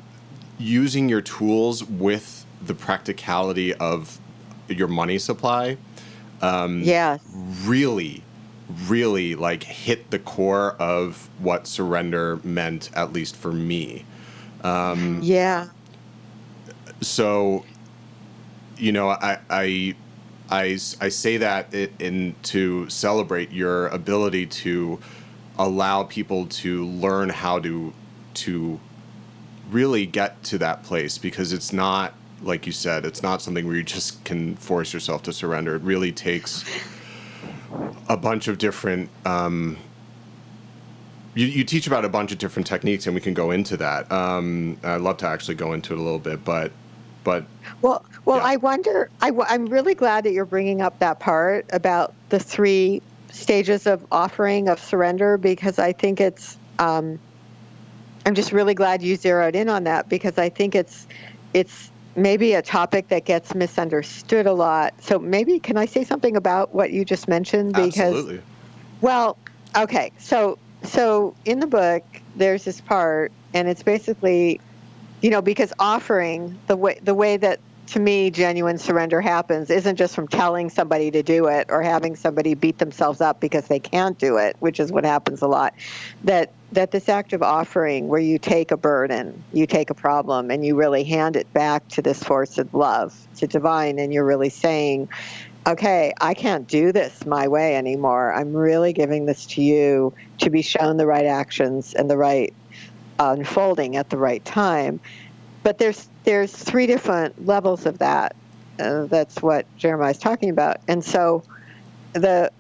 using 0.60 1.10
your 1.10 1.22
tools 1.22 1.84
with 1.84 2.46
the 2.62 2.74
practicality 2.74 3.74
of 3.74 4.20
your 4.70 4.88
money 4.88 5.18
supply 5.18 5.78
Um, 6.44 6.82
yes. 6.84 7.22
really 7.66 8.24
really 8.88 9.36
like 9.36 9.64
hit 9.64 10.10
the 10.10 10.20
core 10.20 10.72
of 10.80 11.30
what 11.40 11.68
surrender 11.68 12.40
meant 12.44 12.90
at 12.94 13.14
least 13.14 13.36
for 13.36 13.52
me. 13.52 14.06
Um, 14.64 15.20
yeah. 15.22 15.68
so 17.02 17.66
you 18.78 18.92
know, 18.92 19.10
I, 19.10 19.40
I, 19.50 19.96
I, 20.50 20.64
I 21.00 21.10
say 21.10 21.38
that 21.38 21.74
in 21.74 22.36
to 22.44 22.90
celebrate 22.90 23.52
your 23.52 23.88
ability 23.88 24.48
to 24.48 25.00
allow 25.58 26.04
people 26.04 26.48
to 26.48 26.86
learn 26.86 27.30
how 27.30 27.60
to 27.60 27.94
to 28.34 28.80
really 29.70 30.06
get 30.06 30.44
to 30.44 30.58
that 30.58 30.84
place 30.84 31.18
because 31.18 31.54
it's 31.54 31.72
not 31.72 32.14
like 32.44 32.66
you 32.66 32.72
said 32.72 33.06
it's 33.06 33.24
not 33.24 33.42
something 33.42 33.66
where 33.66 33.76
you 33.76 33.84
just 33.84 34.24
can 34.26 34.56
force 34.56 34.94
yourself 34.94 35.24
to 35.24 35.34
surrender 35.34 35.76
it 35.76 35.82
really 35.82 36.12
takes 36.12 36.64
a 38.10 38.18
bunch 38.18 38.48
of 38.48 38.58
different 38.58 39.10
um, 39.26 39.78
you, 41.36 41.48
you 41.48 41.64
teach 41.64 41.88
about 41.88 42.06
a 42.06 42.10
bunch 42.10 42.32
of 42.32 42.38
different 42.38 42.68
techniques 42.68 43.08
and 43.08 43.16
we 43.16 43.22
can 43.22 43.34
go 43.34 43.52
into 43.52 43.78
that 43.78 44.12
um, 44.12 44.78
i'd 44.84 45.02
love 45.02 45.18
to 45.18 45.28
actually 45.28 45.56
go 45.56 45.74
into 45.74 45.94
it 45.94 46.00
a 46.00 46.02
little 46.02 46.20
bit 46.20 46.44
but 46.44 46.72
but 47.24 47.46
well 47.82 48.06
well 48.26 48.38
yeah. 48.38 48.44
i 48.44 48.56
wonder 48.58 49.10
I, 49.22 49.32
i'm 49.48 49.66
really 49.68 49.96
glad 49.96 50.26
that 50.26 50.34
you're 50.34 50.46
bringing 50.46 50.82
up 50.82 51.00
that 51.00 51.20
part 51.20 51.66
about 51.72 52.14
the 52.30 52.40
three 52.40 53.02
stages 53.32 53.88
of 53.88 54.06
offering 54.12 54.68
of 54.68 54.80
surrender 54.80 55.38
because 55.38 55.80
i 55.80 55.92
think 55.94 56.20
it's 56.20 56.58
um, 56.80 57.20
i'm 58.26 58.36
just 58.36 58.52
really 58.52 58.74
glad 58.74 59.02
you 59.02 59.16
zeroed 59.16 59.56
in 59.56 59.70
on 59.70 59.86
that 59.86 60.10
because 60.10 60.38
i 60.38 60.50
think 60.50 60.76
it's 60.76 61.08
it's 61.54 61.92
maybe 62.16 62.54
a 62.54 62.62
topic 62.62 63.08
that 63.10 63.26
gets 63.26 63.56
misunderstood 63.56 64.46
a 64.46 64.54
lot. 64.54 64.94
So 65.02 65.20
maybe 65.20 65.60
can 65.60 65.78
i 65.78 65.86
say 65.86 66.04
something 66.04 66.36
about 66.36 66.74
what 66.74 66.92
you 66.92 67.06
just 67.06 67.28
mentioned? 67.28 67.74
Because 67.74 67.98
Absolutely. 67.98 68.42
well 69.02 69.38
okay. 69.76 70.12
So 70.18 70.58
so 70.84 71.36
in 71.46 71.60
the 71.60 71.68
book 71.68 72.04
there's 72.36 72.66
this 72.66 72.82
part 72.82 73.32
and 73.54 73.68
it's 73.68 73.84
basically 73.84 74.60
you 75.22 75.30
know 75.30 75.42
because 75.42 75.74
offering 75.80 76.60
the 76.68 76.76
way 76.76 77.00
the 77.02 77.14
way 77.14 77.38
that 77.38 77.60
to 77.88 78.00
me 78.00 78.30
genuine 78.30 78.78
surrender 78.78 79.22
happens 79.22 79.70
isn't 79.70 79.96
just 79.96 80.16
from 80.16 80.28
telling 80.28 80.70
somebody 80.70 81.12
to 81.12 81.22
do 81.24 81.48
it 81.48 81.68
or 81.70 81.82
having 81.82 82.16
somebody 82.16 82.54
beat 82.54 82.78
themselves 82.78 83.22
up 83.22 83.40
because 83.40 83.68
they 83.68 83.80
can't 83.80 84.18
do 84.18 84.38
it 84.38 84.56
which 84.60 84.80
is 84.80 84.92
what 84.92 85.06
happens 85.06 85.42
a 85.42 85.48
lot 85.48 85.74
that 86.24 86.52
that 86.72 86.92
this 86.92 87.08
act 87.08 87.34
of 87.34 87.44
offering 87.44 88.08
where 88.08 88.20
you 88.20 88.40
take 88.40 88.72
a 88.72 88.78
burden 88.78 89.44
you 89.54 89.68
take 89.68 89.90
a 89.90 89.94
problem 89.94 90.50
and 90.50 90.66
you 90.66 90.76
really 90.76 91.04
hand 91.04 91.36
it 91.36 91.52
back 91.54 91.88
to 91.88 92.02
this 92.02 92.24
force 92.24 92.58
of 92.58 92.74
love 92.74 93.16
to 93.36 93.48
divine 93.48 94.00
and 94.00 94.14
you're 94.14 94.26
really 94.26 94.50
saying 94.50 95.08
okay, 95.66 96.14
I 96.20 96.34
can't 96.34 96.68
do 96.68 96.92
this 96.92 97.26
my 97.26 97.48
way 97.48 97.76
anymore. 97.76 98.34
I'm 98.34 98.54
really 98.54 98.94
giving 98.94 99.26
this 99.26 99.46
to 99.48 99.62
you 99.62 100.14
to 100.40 100.50
be 100.50 100.62
shown 100.62 100.98
the 100.98 101.06
right 101.06 101.26
actions 101.26 101.94
and 101.94 102.10
the 102.10 102.18
right 102.18 102.54
uh, 103.20 103.36
unfolding 103.38 103.96
at 103.96 104.10
the 104.10 104.18
right 104.18 104.44
time. 104.44 105.00
But 105.64 105.78
there's 105.78 106.08
there's 106.24 106.52
three 106.52 106.88
different 106.88 107.46
levels 107.46 107.86
of 107.86 108.00
that. 108.00 108.36
Uh, 108.80 109.06
that's 109.06 109.42
what 109.42 109.66
Jeremiah 109.78 110.12
is 110.12 110.18
talking 110.18 110.50
about. 110.50 110.78
And 110.88 111.04
so 111.04 111.44
the 112.14 112.52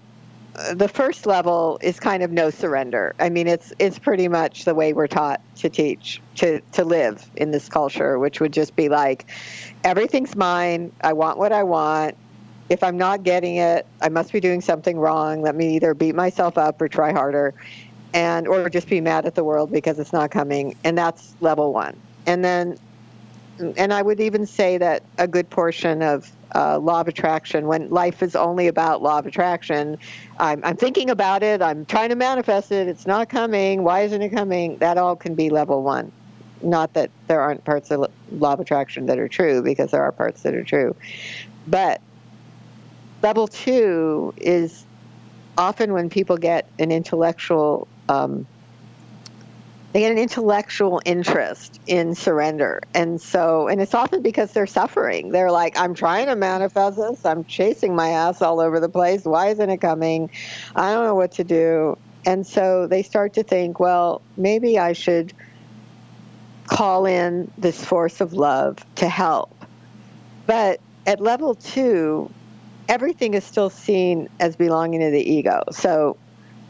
the 0.74 0.88
first 0.88 1.26
level 1.26 1.80
is 1.82 2.00
kind 2.00 2.22
of 2.22 2.32
no 2.32 2.50
surrender. 2.50 3.16
I 3.20 3.30
mean, 3.30 3.48
it's 3.48 3.74
it's 3.80 4.00
pretty 4.00 4.28
much 4.28 4.66
the 4.66 4.76
way 4.76 4.94
we're 4.94 5.08
taught 5.08 5.42
to 5.58 5.70
teach 5.70 6.22
to 6.36 6.62
to 6.74 6.86
live 6.86 7.30
in 7.36 7.52
this 7.52 7.68
culture, 7.68 8.20
which 8.20 8.40
would 8.40 8.54
just 8.54 8.76
be 8.76 8.90
like, 8.90 9.26
everything's 9.84 10.36
mine. 10.36 10.92
I 11.02 11.14
want 11.14 11.38
what 11.38 11.52
I 11.52 11.64
want 11.64 12.16
if 12.70 12.84
I'm 12.84 12.98
not 12.98 13.24
getting 13.24 13.58
it, 13.58 13.86
I 14.02 14.10
must 14.10 14.32
be 14.32 14.40
doing 14.40 14.62
something 14.62 14.98
wrong. 14.98 15.42
Let 15.42 15.56
me 15.56 15.76
either 15.76 15.94
beat 15.94 16.16
myself 16.16 16.58
up 16.58 16.82
or 16.82 16.88
try 16.88 17.12
harder, 17.12 17.54
and 18.14 18.48
or 18.48 18.70
just 18.70 18.88
be 18.88 19.02
mad 19.02 19.26
at 19.26 19.36
the 19.36 19.44
world 19.44 19.72
because 19.72 20.00
it's 20.00 20.14
not 20.14 20.32
coming. 20.32 20.76
And 20.84 20.98
that's 20.98 21.36
level 21.42 21.74
one. 21.74 21.96
And 22.26 22.44
then, 22.44 22.78
and 23.60 23.94
I 23.94 24.02
would 24.02 24.20
even 24.20 24.46
say 24.46 24.78
that 24.78 25.04
a 25.18 25.28
good 25.28 25.50
portion 25.50 26.02
of 26.02 26.32
uh, 26.56 26.78
law 26.80 27.02
of 27.02 27.08
attraction, 27.08 27.68
when 27.68 27.90
life 27.90 28.22
is 28.22 28.36
only 28.36 28.68
about 28.68 29.02
law 29.02 29.20
of 29.20 29.26
attraction, 29.26 29.98
I'm, 30.40 30.64
I'm 30.64 30.76
thinking 30.76 31.10
about 31.10 31.44
it. 31.44 31.62
I'm 31.62 31.86
trying 31.86 32.10
to 32.10 32.16
manifest 32.16 32.72
it. 32.72 32.88
It's 32.88 33.08
not 33.08 33.30
coming. 33.30 33.84
Why 33.84 34.02
isn't 34.02 34.22
it 34.22 34.30
coming? 34.30 34.78
That 34.78 34.98
all 34.98 35.16
can 35.16 35.36
be 35.36 35.50
level 35.50 35.84
one. 35.84 36.12
Not 36.62 36.94
that 36.94 37.12
there 37.28 37.42
aren't 37.42 37.64
parts 37.64 37.92
of 37.92 38.10
law 38.32 38.54
of 38.54 38.60
attraction 38.60 39.08
that 39.08 39.20
are 39.20 39.28
true, 39.28 39.62
because 39.62 39.92
there 39.92 40.04
are 40.04 40.12
parts 40.12 40.44
that 40.44 40.54
are 40.54 40.64
true. 40.64 40.96
But 41.68 42.02
level 43.22 43.48
two 43.48 44.34
is 44.38 44.86
often 45.58 45.94
when 45.94 46.10
people 46.10 46.38
get 46.38 46.68
an 46.80 46.92
intellectual 46.92 47.88
um, 48.10 48.46
they 49.94 50.00
get 50.00 50.12
an 50.12 50.18
intellectual 50.18 51.02
interest 51.06 51.80
in 51.86 52.16
surrender. 52.16 52.82
And 52.96 53.22
so 53.22 53.68
and 53.68 53.80
it's 53.80 53.94
often 53.94 54.24
because 54.24 54.52
they're 54.52 54.68
suffering. 54.68 55.30
They're 55.30 55.52
like 55.52 55.78
i'm 55.78 55.94
trying 55.94 56.26
to 56.26 56.36
manifest 56.36 56.98
this. 56.98 57.24
I'm 57.26 57.46
chasing 57.46 57.96
my 57.96 58.10
ass 58.10 58.42
all 58.42 58.60
over 58.60 58.80
the 58.80 58.90
place. 58.90 59.24
Why 59.24 59.50
isn't 59.50 59.70
it 59.70 59.78
coming? 59.78 60.32
I 60.76 60.94
don't 60.94 61.06
know 61.06 61.16
what 61.16 61.34
to 61.34 61.44
do. 61.44 61.98
And 62.26 62.46
so 62.46 62.88
they 62.88 63.04
start 63.04 63.34
to 63.36 63.44
think 63.44 63.80
well 63.80 64.22
maybe 64.36 64.80
i 64.80 64.94
should 64.94 65.32
call 66.66 67.06
in 67.06 67.52
this 67.58 67.84
force 67.86 68.20
of 68.20 68.34
love 68.34 68.84
to 68.96 69.08
help. 69.08 69.54
But 70.48 70.80
at 71.06 71.22
level 71.22 71.54
two 71.54 72.32
everything 72.90 73.34
is 73.34 73.44
still 73.44 73.70
seen 73.70 74.28
as 74.40 74.56
belonging 74.56 75.02
to 75.02 75.12
the 75.12 75.22
ego. 75.22 75.62
So 75.72 76.18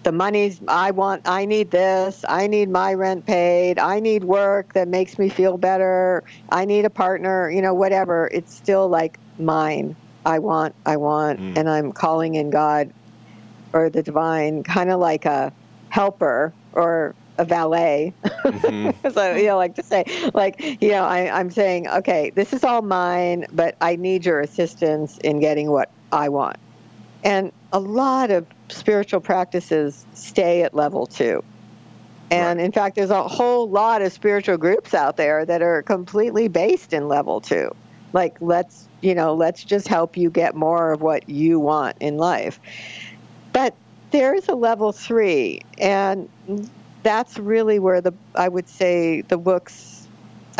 the 0.04 0.12
money's 0.12 0.60
I 0.68 0.92
want 0.92 1.28
I 1.28 1.46
need 1.46 1.72
this, 1.72 2.24
I 2.28 2.48
need 2.48 2.70
my 2.70 2.94
rent 2.94 3.26
paid, 3.26 3.80
I 3.80 4.00
need 4.00 4.24
work 4.24 4.74
that 4.74 4.88
makes 4.88 5.18
me 5.18 5.30
feel 5.30 5.58
better, 5.58 6.24
I 6.50 6.66
need 6.66 6.86
a 6.86 6.90
partner, 6.90 7.50
you 7.50 7.62
know, 7.62 7.74
whatever. 7.74 8.30
It's 8.32 8.54
still 8.54 8.88
like 8.88 9.20
mine. 9.40 9.96
I 10.26 10.40
want, 10.40 10.74
I 10.86 10.98
want, 10.98 11.40
mm. 11.40 11.58
and 11.58 11.70
I'm 11.70 11.92
calling 11.92 12.36
in 12.36 12.50
God 12.50 12.94
or 13.74 13.90
the 13.90 14.02
divine, 14.02 14.64
kind 14.64 14.90
of 14.90 15.00
like 15.00 15.26
a 15.26 15.52
helper 15.90 16.54
or 16.72 17.14
a 17.38 17.46
valet. 17.46 18.14
Mm-hmm. 18.24 19.10
so 19.14 19.36
you 19.36 19.48
know, 19.48 19.58
like 19.58 19.76
to 19.76 19.84
say, 19.84 20.06
like 20.34 20.82
you 20.82 20.90
know, 20.90 21.04
I, 21.04 21.40
I'm 21.40 21.52
saying, 21.52 21.88
okay, 21.88 22.30
this 22.30 22.54
is 22.54 22.64
all 22.64 22.82
mine, 22.82 23.46
but 23.52 23.76
I 23.82 23.96
need 23.96 24.26
your 24.26 24.40
assistance 24.40 25.18
in 25.20 25.40
getting 25.40 25.72
what 25.72 25.90
I 26.12 26.30
want. 26.30 26.58
And 27.24 27.52
a 27.74 27.80
lot 27.80 28.30
of 28.30 28.46
spiritual 28.70 29.20
practices 29.20 30.06
stay 30.14 30.62
at 30.62 30.76
level 30.76 31.08
two. 31.08 31.44
And 32.30 32.60
right. 32.60 32.66
in 32.66 32.72
fact, 32.72 32.96
there's 32.96 33.10
a 33.10 33.28
whole 33.28 33.68
lot 33.68 34.02
of 34.02 34.14
spiritual 34.14 34.58
groups 34.58 34.94
out 34.94 35.18
there 35.18 35.46
that 35.46 35.62
are 35.62 35.82
completely 35.82 36.48
based 36.48 36.94
in 36.94 37.08
level 37.08 37.42
two. 37.42 37.76
Like, 38.14 38.38
let's, 38.40 38.88
you 39.02 39.16
know, 39.16 39.34
let's 39.34 39.64
just 39.64 39.88
help 39.88 40.16
you 40.16 40.30
get 40.30 40.56
more 40.56 40.94
of 40.94 41.02
what 41.02 41.28
you 41.28 41.60
want 41.60 41.98
in 42.00 42.18
life. 42.18 42.60
But 43.52 43.76
there 44.12 44.36
is 44.36 44.48
a 44.48 44.56
level 44.56 44.92
three, 44.92 45.62
and 45.80 46.30
that's 47.02 47.40
really 47.40 47.80
where 47.80 48.02
the, 48.02 48.14
I 48.36 48.50
would 48.50 48.70
say, 48.70 49.22
the 49.22 49.38
books 49.38 50.08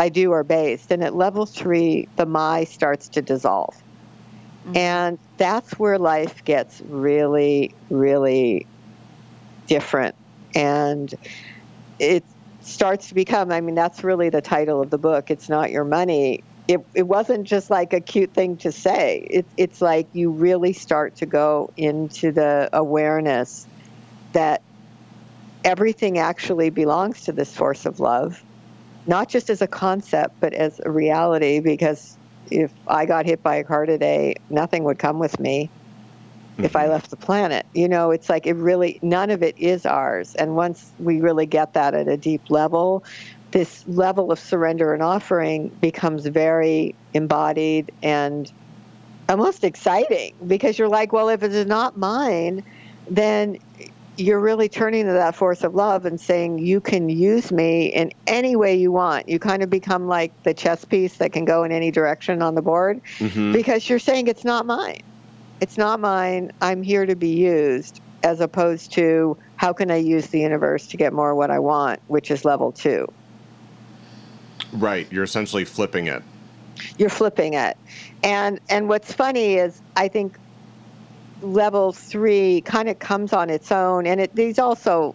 I 0.00 0.08
do 0.08 0.32
are 0.32 0.44
based. 0.44 0.90
And 0.90 1.04
at 1.04 1.14
level 1.14 1.46
three, 1.46 2.08
the 2.16 2.26
my 2.26 2.64
starts 2.64 3.08
to 3.10 3.22
dissolve. 3.22 3.83
Mm-hmm. 4.64 4.76
And 4.76 5.18
that's 5.36 5.78
where 5.78 5.98
life 5.98 6.44
gets 6.44 6.80
really, 6.88 7.74
really 7.90 8.66
different. 9.66 10.14
And 10.54 11.12
it 11.98 12.24
starts 12.62 13.08
to 13.08 13.14
become, 13.14 13.52
I 13.52 13.60
mean, 13.60 13.74
that's 13.74 14.02
really 14.02 14.30
the 14.30 14.40
title 14.40 14.80
of 14.80 14.90
the 14.90 14.98
book. 14.98 15.30
It's 15.30 15.48
not 15.48 15.70
your 15.70 15.84
money. 15.84 16.42
It, 16.66 16.84
it 16.94 17.02
wasn't 17.02 17.46
just 17.46 17.68
like 17.68 17.92
a 17.92 18.00
cute 18.00 18.32
thing 18.32 18.56
to 18.58 18.72
say. 18.72 19.26
It, 19.28 19.46
it's 19.58 19.82
like 19.82 20.08
you 20.14 20.30
really 20.30 20.72
start 20.72 21.16
to 21.16 21.26
go 21.26 21.70
into 21.76 22.32
the 22.32 22.70
awareness 22.72 23.66
that 24.32 24.62
everything 25.62 26.18
actually 26.18 26.70
belongs 26.70 27.22
to 27.22 27.32
this 27.32 27.54
force 27.54 27.84
of 27.84 28.00
love, 28.00 28.42
not 29.06 29.28
just 29.28 29.50
as 29.50 29.60
a 29.60 29.66
concept, 29.66 30.40
but 30.40 30.54
as 30.54 30.80
a 30.82 30.90
reality, 30.90 31.60
because 31.60 32.16
if 32.50 32.72
I 32.86 33.06
got 33.06 33.26
hit 33.26 33.42
by 33.42 33.56
a 33.56 33.64
car 33.64 33.86
today, 33.86 34.36
nothing 34.50 34.84
would 34.84 34.98
come 34.98 35.18
with 35.18 35.38
me 35.40 35.70
mm-hmm. 36.52 36.64
if 36.64 36.76
I 36.76 36.82
mm-hmm. 36.82 36.92
left 36.92 37.10
the 37.10 37.16
planet. 37.16 37.66
You 37.74 37.88
know, 37.88 38.10
it's 38.10 38.28
like 38.28 38.46
it 38.46 38.54
really, 38.54 38.98
none 39.02 39.30
of 39.30 39.42
it 39.42 39.58
is 39.58 39.86
ours. 39.86 40.34
And 40.36 40.56
once 40.56 40.92
we 40.98 41.20
really 41.20 41.46
get 41.46 41.74
that 41.74 41.94
at 41.94 42.08
a 42.08 42.16
deep 42.16 42.50
level, 42.50 43.04
this 43.50 43.84
level 43.86 44.32
of 44.32 44.38
surrender 44.38 44.92
and 44.94 45.02
offering 45.02 45.68
becomes 45.80 46.26
very 46.26 46.94
embodied 47.14 47.92
and 48.02 48.52
almost 49.28 49.64
exciting 49.64 50.34
because 50.46 50.78
you're 50.78 50.88
like, 50.88 51.12
well, 51.12 51.28
if 51.28 51.42
it 51.42 51.52
is 51.52 51.66
not 51.66 51.96
mine, 51.96 52.64
then 53.08 53.58
you're 54.16 54.40
really 54.40 54.68
turning 54.68 55.06
to 55.06 55.12
that 55.12 55.34
force 55.34 55.64
of 55.64 55.74
love 55.74 56.06
and 56.06 56.20
saying 56.20 56.58
you 56.58 56.80
can 56.80 57.08
use 57.08 57.50
me 57.50 57.86
in 57.86 58.12
any 58.26 58.56
way 58.56 58.76
you 58.76 58.92
want. 58.92 59.28
You 59.28 59.38
kind 59.38 59.62
of 59.62 59.70
become 59.70 60.06
like 60.06 60.30
the 60.44 60.54
chess 60.54 60.84
piece 60.84 61.16
that 61.16 61.32
can 61.32 61.44
go 61.44 61.64
in 61.64 61.72
any 61.72 61.90
direction 61.90 62.40
on 62.42 62.54
the 62.54 62.62
board 62.62 63.00
mm-hmm. 63.18 63.52
because 63.52 63.88
you're 63.88 63.98
saying 63.98 64.28
it's 64.28 64.44
not 64.44 64.66
mine. 64.66 65.02
It's 65.60 65.76
not 65.76 66.00
mine. 66.00 66.52
I'm 66.60 66.82
here 66.82 67.06
to 67.06 67.16
be 67.16 67.30
used 67.30 68.00
as 68.22 68.40
opposed 68.40 68.92
to 68.92 69.36
how 69.56 69.72
can 69.72 69.90
i 69.90 69.96
use 69.96 70.28
the 70.28 70.40
universe 70.40 70.86
to 70.86 70.96
get 70.96 71.12
more 71.12 71.32
of 71.32 71.36
what 71.36 71.50
i 71.50 71.58
want 71.58 72.00
which 72.08 72.30
is 72.30 72.44
level 72.44 72.72
two. 72.72 73.06
Right. 74.72 75.10
You're 75.12 75.24
essentially 75.24 75.64
flipping 75.64 76.08
it. 76.08 76.22
You're 76.98 77.10
flipping 77.10 77.54
it. 77.54 77.76
And 78.22 78.60
and 78.68 78.88
what's 78.88 79.12
funny 79.12 79.54
is 79.54 79.80
I 79.96 80.08
think 80.08 80.36
level 81.44 81.92
three 81.92 82.60
kind 82.62 82.88
of 82.88 82.98
comes 82.98 83.32
on 83.32 83.50
its 83.50 83.70
own 83.70 84.06
and 84.06 84.20
it 84.20 84.34
these 84.34 84.58
also 84.58 85.14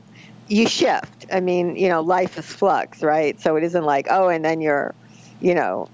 you 0.49 0.67
shift. 0.67 1.27
I 1.31 1.39
mean, 1.39 1.75
you 1.75 1.89
know, 1.89 2.01
life 2.01 2.37
is 2.37 2.45
flux, 2.45 3.03
right? 3.03 3.39
So 3.39 3.55
it 3.55 3.63
isn't 3.63 3.83
like, 3.83 4.07
oh, 4.09 4.29
and 4.29 4.43
then 4.43 4.61
you're, 4.61 4.95
you 5.39 5.53
know, 5.53 5.89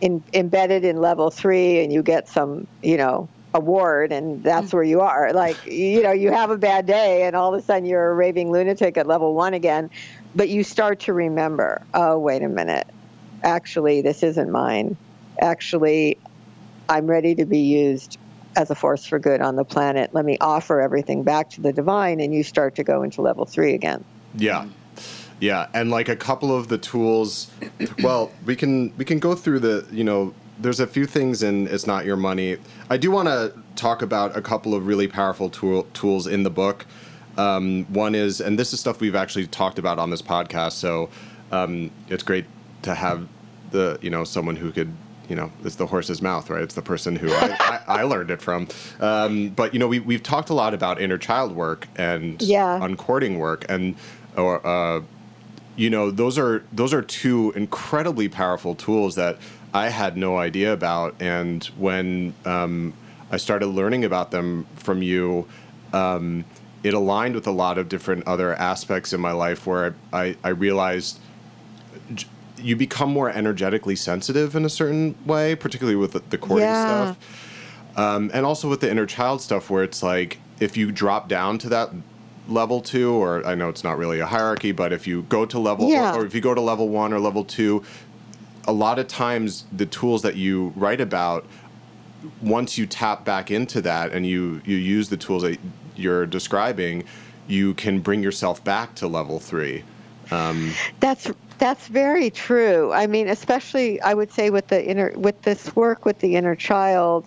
in, 0.00 0.22
embedded 0.34 0.84
in 0.84 0.98
level 0.98 1.30
three 1.30 1.82
and 1.82 1.92
you 1.92 2.02
get 2.02 2.28
some, 2.28 2.66
you 2.82 2.98
know, 2.98 3.28
award 3.54 4.12
and 4.12 4.44
that's 4.44 4.72
where 4.74 4.82
you 4.82 5.00
are. 5.00 5.32
Like, 5.32 5.64
you 5.64 6.02
know, 6.02 6.12
you 6.12 6.30
have 6.30 6.50
a 6.50 6.58
bad 6.58 6.84
day 6.84 7.22
and 7.22 7.34
all 7.34 7.54
of 7.54 7.58
a 7.58 7.64
sudden 7.64 7.86
you're 7.86 8.10
a 8.10 8.14
raving 8.14 8.52
lunatic 8.52 8.98
at 8.98 9.06
level 9.06 9.34
one 9.34 9.54
again, 9.54 9.90
but 10.34 10.50
you 10.50 10.62
start 10.62 11.00
to 11.00 11.14
remember, 11.14 11.82
oh, 11.94 12.18
wait 12.18 12.42
a 12.42 12.48
minute. 12.48 12.86
Actually, 13.42 14.02
this 14.02 14.22
isn't 14.22 14.50
mine. 14.50 14.96
Actually, 15.40 16.18
I'm 16.88 17.06
ready 17.06 17.34
to 17.36 17.46
be 17.46 17.60
used 17.60 18.18
as 18.56 18.70
a 18.70 18.74
force 18.74 19.04
for 19.04 19.18
good 19.18 19.40
on 19.40 19.56
the 19.56 19.64
planet. 19.64 20.14
Let 20.14 20.24
me 20.24 20.38
offer 20.40 20.80
everything 20.80 21.22
back 21.22 21.50
to 21.50 21.60
the 21.60 21.72
divine, 21.72 22.20
and 22.20 22.34
you 22.34 22.42
start 22.42 22.74
to 22.76 22.84
go 22.84 23.02
into 23.02 23.22
level 23.22 23.44
three 23.44 23.74
again. 23.74 24.04
Yeah. 24.34 24.66
Yeah, 25.38 25.68
and 25.74 25.90
like 25.90 26.08
a 26.08 26.16
couple 26.16 26.56
of 26.56 26.68
the 26.68 26.78
tools, 26.78 27.50
well, 28.02 28.32
we 28.46 28.56
can 28.56 28.96
we 28.96 29.04
can 29.04 29.18
go 29.18 29.34
through 29.34 29.60
the 29.60 29.86
you 29.92 30.02
know 30.02 30.34
there's 30.58 30.80
a 30.80 30.86
few 30.86 31.04
things 31.04 31.42
in 31.42 31.66
it's 31.68 31.86
not 31.86 32.06
your 32.06 32.16
money. 32.16 32.56
I 32.88 32.96
do 32.96 33.10
want 33.10 33.28
to 33.28 33.52
talk 33.74 34.00
about 34.00 34.34
a 34.34 34.40
couple 34.40 34.74
of 34.74 34.86
really 34.86 35.08
powerful 35.08 35.50
tool, 35.50 35.84
tools 35.92 36.26
in 36.26 36.42
the 36.42 36.50
book. 36.50 36.86
Um, 37.36 37.84
one 37.92 38.14
is, 38.14 38.40
and 38.40 38.58
this 38.58 38.72
is 38.72 38.80
stuff 38.80 39.00
we've 39.00 39.14
actually 39.14 39.46
talked 39.46 39.78
about 39.78 39.98
on 39.98 40.08
this 40.08 40.22
podcast, 40.22 40.72
so 40.72 41.10
um, 41.52 41.90
it's 42.08 42.22
great 42.22 42.46
to 42.82 42.94
have 42.94 43.28
the 43.72 43.98
you 44.00 44.08
know 44.08 44.24
someone 44.24 44.56
who 44.56 44.72
could 44.72 44.94
you 45.28 45.36
know, 45.36 45.50
it's 45.64 45.76
the 45.76 45.86
horse's 45.86 46.22
mouth, 46.22 46.48
right? 46.50 46.62
It's 46.62 46.74
the 46.74 46.82
person 46.82 47.16
who 47.16 47.32
I, 47.32 47.56
I, 47.60 48.00
I 48.00 48.02
learned 48.02 48.30
it 48.30 48.40
from. 48.40 48.68
Um, 49.00 49.50
but 49.50 49.72
you 49.72 49.80
know, 49.80 49.88
we 49.88 50.00
we've 50.00 50.22
talked 50.22 50.50
a 50.50 50.54
lot 50.54 50.74
about 50.74 51.00
inner 51.00 51.18
child 51.18 51.52
work 51.52 51.88
and 51.96 52.40
yeah. 52.42 52.78
uncording 52.82 53.38
work, 53.38 53.64
and 53.68 53.96
or 54.36 54.64
uh, 54.66 55.02
you 55.76 55.90
know, 55.90 56.10
those 56.10 56.38
are 56.38 56.64
those 56.72 56.92
are 56.92 57.02
two 57.02 57.52
incredibly 57.56 58.28
powerful 58.28 58.74
tools 58.74 59.14
that 59.16 59.38
I 59.74 59.88
had 59.88 60.16
no 60.16 60.36
idea 60.36 60.72
about, 60.72 61.14
and 61.20 61.64
when 61.76 62.34
um, 62.44 62.94
I 63.30 63.36
started 63.36 63.66
learning 63.66 64.04
about 64.04 64.30
them 64.30 64.66
from 64.76 65.02
you. 65.02 65.48
Um, 65.92 66.44
it 66.82 66.94
aligned 66.94 67.34
with 67.34 67.48
a 67.48 67.52
lot 67.52 67.78
of 67.78 67.88
different 67.88 68.24
other 68.28 68.54
aspects 68.54 69.12
in 69.12 69.20
my 69.20 69.32
life 69.32 69.66
where 69.66 69.96
I, 70.12 70.22
I, 70.22 70.36
I 70.44 70.48
realized 70.50 71.18
you 72.58 72.76
become 72.76 73.10
more 73.10 73.30
energetically 73.30 73.96
sensitive 73.96 74.56
in 74.56 74.64
a 74.64 74.68
certain 74.68 75.14
way, 75.26 75.54
particularly 75.54 75.96
with 75.96 76.12
the, 76.12 76.20
the 76.30 76.38
cording 76.38 76.66
yeah. 76.66 77.14
stuff, 77.14 77.96
um, 77.96 78.30
and 78.34 78.46
also 78.46 78.68
with 78.68 78.80
the 78.80 78.90
inner 78.90 79.06
child 79.06 79.40
stuff, 79.40 79.70
where 79.70 79.82
it's 79.82 80.02
like 80.02 80.38
if 80.60 80.76
you 80.76 80.90
drop 80.90 81.28
down 81.28 81.58
to 81.58 81.68
that 81.68 81.90
level 82.48 82.80
two, 82.80 83.12
or 83.12 83.46
I 83.46 83.54
know 83.54 83.68
it's 83.68 83.84
not 83.84 83.98
really 83.98 84.20
a 84.20 84.26
hierarchy, 84.26 84.72
but 84.72 84.92
if 84.92 85.06
you 85.06 85.22
go 85.22 85.44
to 85.46 85.58
level, 85.58 85.88
yeah. 85.88 86.14
or, 86.14 86.22
or 86.22 86.26
if 86.26 86.34
you 86.34 86.40
go 86.40 86.54
to 86.54 86.60
level 86.60 86.88
one 86.88 87.12
or 87.12 87.18
level 87.18 87.44
two, 87.44 87.82
a 88.66 88.72
lot 88.72 88.98
of 88.98 89.06
times 89.08 89.64
the 89.72 89.86
tools 89.86 90.22
that 90.22 90.36
you 90.36 90.72
write 90.76 91.00
about 91.00 91.46
once 92.42 92.76
you 92.76 92.86
tap 92.86 93.24
back 93.24 93.50
into 93.50 93.80
that 93.80 94.12
and 94.12 94.26
you 94.26 94.60
you 94.64 94.76
use 94.76 95.08
the 95.08 95.16
tools 95.16 95.42
that 95.42 95.58
you're 95.96 96.26
describing, 96.26 97.04
you 97.46 97.74
can 97.74 98.00
bring 98.00 98.22
yourself 98.22 98.62
back 98.64 98.94
to 98.96 99.06
level 99.06 99.38
three. 99.38 99.84
Um, 100.30 100.72
that's 101.00 101.30
that's 101.58 101.88
very 101.88 102.30
true. 102.30 102.92
I 102.92 103.06
mean, 103.06 103.28
especially 103.28 104.00
I 104.02 104.14
would 104.14 104.32
say 104.32 104.50
with 104.50 104.68
the 104.68 104.84
inner 104.84 105.12
with 105.16 105.40
this 105.42 105.74
work 105.74 106.04
with 106.04 106.18
the 106.20 106.36
inner 106.36 106.54
child, 106.54 107.26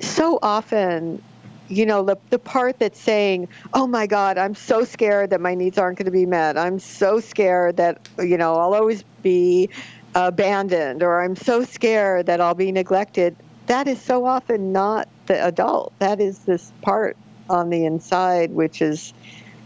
so 0.00 0.38
often 0.42 1.22
you 1.68 1.84
know 1.84 2.02
the, 2.02 2.16
the 2.30 2.38
part 2.38 2.78
that's 2.78 2.98
saying 2.98 3.48
oh 3.74 3.86
my 3.86 4.06
god 4.06 4.38
i'm 4.38 4.54
so 4.54 4.84
scared 4.84 5.30
that 5.30 5.40
my 5.40 5.54
needs 5.54 5.76
aren't 5.76 5.98
going 5.98 6.06
to 6.06 6.10
be 6.10 6.26
met. 6.26 6.56
I'm 6.56 6.78
so 6.78 7.20
scared 7.20 7.76
that 7.76 8.08
you 8.18 8.38
know 8.38 8.54
i'll 8.54 8.74
always 8.74 9.04
be 9.22 9.68
abandoned 10.14 11.02
or 11.02 11.22
i'm 11.22 11.36
so 11.36 11.64
scared 11.64 12.26
that 12.26 12.40
i'll 12.40 12.54
be 12.54 12.72
neglected. 12.72 13.36
That 13.66 13.86
is 13.86 14.00
so 14.00 14.24
often 14.24 14.72
not 14.72 15.08
the 15.26 15.44
adult. 15.44 15.92
That 15.98 16.20
is 16.20 16.38
this 16.40 16.72
part 16.80 17.16
on 17.50 17.68
the 17.68 17.84
inside 17.84 18.50
which 18.50 18.80
is 18.80 19.12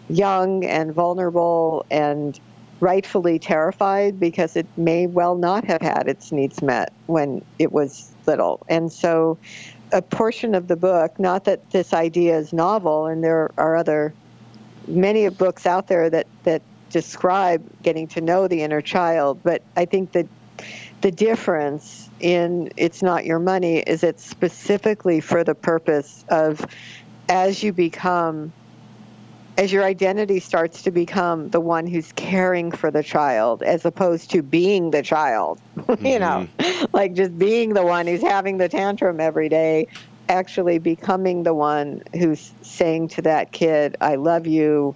young 0.08 0.64
and 0.64 0.92
vulnerable 0.92 1.86
and 1.90 2.38
rightfully 2.82 3.38
terrified 3.38 4.18
because 4.18 4.56
it 4.56 4.66
may 4.76 5.06
well 5.06 5.36
not 5.36 5.64
have 5.64 5.80
had 5.80 6.08
its 6.08 6.32
needs 6.32 6.60
met 6.60 6.92
when 7.06 7.42
it 7.60 7.70
was 7.70 8.12
little. 8.26 8.66
And 8.68 8.92
so, 8.92 9.38
a 9.92 10.02
portion 10.02 10.54
of 10.54 10.66
the 10.66 10.74
book, 10.74 11.18
not 11.20 11.44
that 11.44 11.70
this 11.70 11.92
idea 11.92 12.36
is 12.36 12.52
novel, 12.52 13.06
and 13.06 13.22
there 13.22 13.50
are 13.56 13.76
other 13.76 14.12
many 14.88 15.28
books 15.28 15.64
out 15.64 15.86
there 15.86 16.10
that, 16.10 16.26
that 16.42 16.60
describe 16.90 17.62
getting 17.82 18.08
to 18.08 18.20
know 18.20 18.48
the 18.48 18.62
inner 18.62 18.80
child, 18.80 19.38
but 19.44 19.62
I 19.76 19.84
think 19.84 20.12
that 20.12 20.26
the 21.02 21.12
difference 21.12 22.10
in 22.18 22.72
It's 22.76 23.00
Not 23.00 23.24
Your 23.24 23.38
Money 23.38 23.78
is 23.78 24.02
it's 24.02 24.24
specifically 24.24 25.20
for 25.20 25.44
the 25.44 25.54
purpose 25.54 26.24
of 26.28 26.66
as 27.28 27.62
you 27.62 27.72
become 27.72 28.52
as 29.58 29.72
your 29.72 29.84
identity 29.84 30.40
starts 30.40 30.82
to 30.82 30.90
become 30.90 31.50
the 31.50 31.60
one 31.60 31.86
who's 31.86 32.12
caring 32.12 32.72
for 32.72 32.90
the 32.90 33.02
child 33.02 33.62
as 33.62 33.84
opposed 33.84 34.30
to 34.30 34.42
being 34.42 34.90
the 34.90 35.02
child 35.02 35.60
mm-hmm. 35.76 36.06
you 36.06 36.18
know? 36.18 36.48
Like 36.92 37.14
just 37.14 37.38
being 37.38 37.74
the 37.74 37.84
one 37.84 38.06
who's 38.06 38.22
having 38.22 38.58
the 38.58 38.68
tantrum 38.68 39.20
every 39.20 39.48
day 39.48 39.88
actually 40.28 40.78
becoming 40.78 41.42
the 41.42 41.52
one 41.52 42.02
who's 42.14 42.52
saying 42.62 43.08
to 43.08 43.22
that 43.22 43.52
kid 43.52 43.96
i 44.00 44.14
love 44.14 44.46
you. 44.46 44.94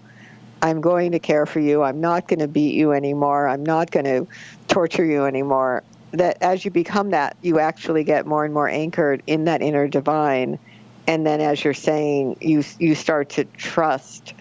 I'm 0.63 0.81
going 0.81 1.13
to 1.13 1.19
care 1.19 1.47
for 1.47 1.61
you. 1.61 1.83
I'm 1.83 2.01
not 2.01 2.29
going 2.29 2.39
to 2.39 2.49
beat 2.49 2.75
you 2.75 2.93
anymore. 2.93 3.49
I'm 3.49 3.65
not 3.65 3.91
going 3.91 4.07
to 4.07 4.27
torture 4.69 5.05
you 5.05 5.25
anymore. 5.25 5.83
That 6.13 6.39
as 6.41 6.65
you 6.65 6.71
become 6.71 7.11
that 7.11 7.37
you 7.43 7.59
actually 7.59 8.05
get 8.05 8.27
more 8.27 8.45
and 8.45 8.55
more 8.55 8.69
anchored 8.69 9.23
in 9.27 9.45
that 9.45 9.61
inner 9.61 9.87
divine. 9.87 10.59
And 11.07 11.27
then 11.27 11.41
as 11.41 11.63
you're 11.63 11.75
saying 11.75 12.39
you 12.41 12.65
you 12.79 12.95
start 12.95 13.29
to 13.31 13.45
trust 13.45 14.35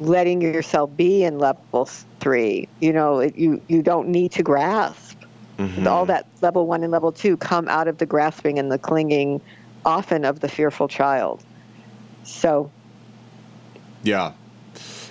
letting 0.00 0.40
yourself 0.40 0.94
be 0.96 1.24
in 1.24 1.38
level 1.38 1.88
three. 2.20 2.68
You 2.80 2.92
know, 2.92 3.20
you 3.20 3.60
you 3.68 3.82
don't 3.82 4.08
need 4.08 4.32
to 4.32 4.42
grasp. 4.42 5.18
Mm-hmm. 5.58 5.86
All 5.86 6.06
that 6.06 6.26
level 6.40 6.66
one 6.66 6.82
and 6.82 6.90
level 6.90 7.12
two 7.12 7.36
come 7.36 7.68
out 7.68 7.86
of 7.86 7.98
the 7.98 8.06
grasping 8.06 8.58
and 8.58 8.72
the 8.72 8.78
clinging, 8.78 9.40
often 9.84 10.24
of 10.24 10.40
the 10.40 10.48
fearful 10.48 10.88
child. 10.88 11.44
So. 12.24 12.70
Yeah. 14.02 14.32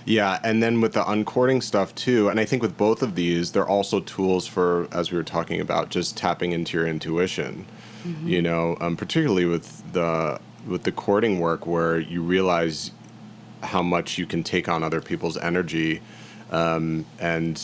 Yeah, 0.06 0.39
and 0.43 0.63
then 0.63 0.82
with 0.82 0.93
the 0.93 1.04
uncording 1.04 1.62
stuff 1.62 1.93
too, 1.93 2.30
and 2.30 2.39
I 2.39 2.45
think 2.45 2.63
with 2.63 2.75
both 2.75 3.04
of 3.04 3.13
these, 3.13 3.52
they're 3.52 3.67
also 3.67 3.99
tools 3.99 4.47
for, 4.47 4.88
as 4.91 5.12
we 5.12 5.17
were 5.17 5.23
talking 5.23 5.62
about, 5.62 5.89
just 5.89 6.17
tapping 6.17 6.52
into 6.52 6.78
your 6.78 6.88
intuition. 6.88 7.67
Mm-hmm. 8.04 8.28
You 8.28 8.41
know, 8.41 8.75
um, 8.80 8.97
particularly 8.97 9.45
with 9.45 9.93
the 9.93 10.39
with 10.65 10.82
the 10.82 10.91
cording 10.91 11.39
work, 11.39 11.67
where 11.67 11.99
you 11.99 12.23
realize 12.23 12.89
how 13.62 13.82
much 13.82 14.17
you 14.17 14.26
can 14.26 14.43
take 14.43 14.69
on 14.69 14.84
other 14.84 15.02
people's 15.02 15.38
energy, 15.38 16.02
um, 16.52 17.06
and 17.19 17.62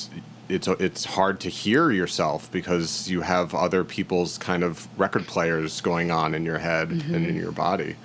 it's 0.49 0.67
it's 0.67 1.05
hard 1.05 1.39
to 1.41 1.49
hear 1.49 1.91
yourself 1.91 2.51
because 2.51 3.09
you 3.09 3.21
have 3.21 3.55
other 3.55 3.83
people's 3.83 4.37
kind 4.37 4.63
of 4.63 4.87
record 4.99 5.25
players 5.27 5.81
going 5.81 6.11
on 6.11 6.33
in 6.33 6.45
your 6.45 6.59
head 6.59 6.89
mm-hmm. 6.89 7.15
and 7.15 7.25
in 7.25 7.35
your 7.35 7.51
body. 7.51 7.95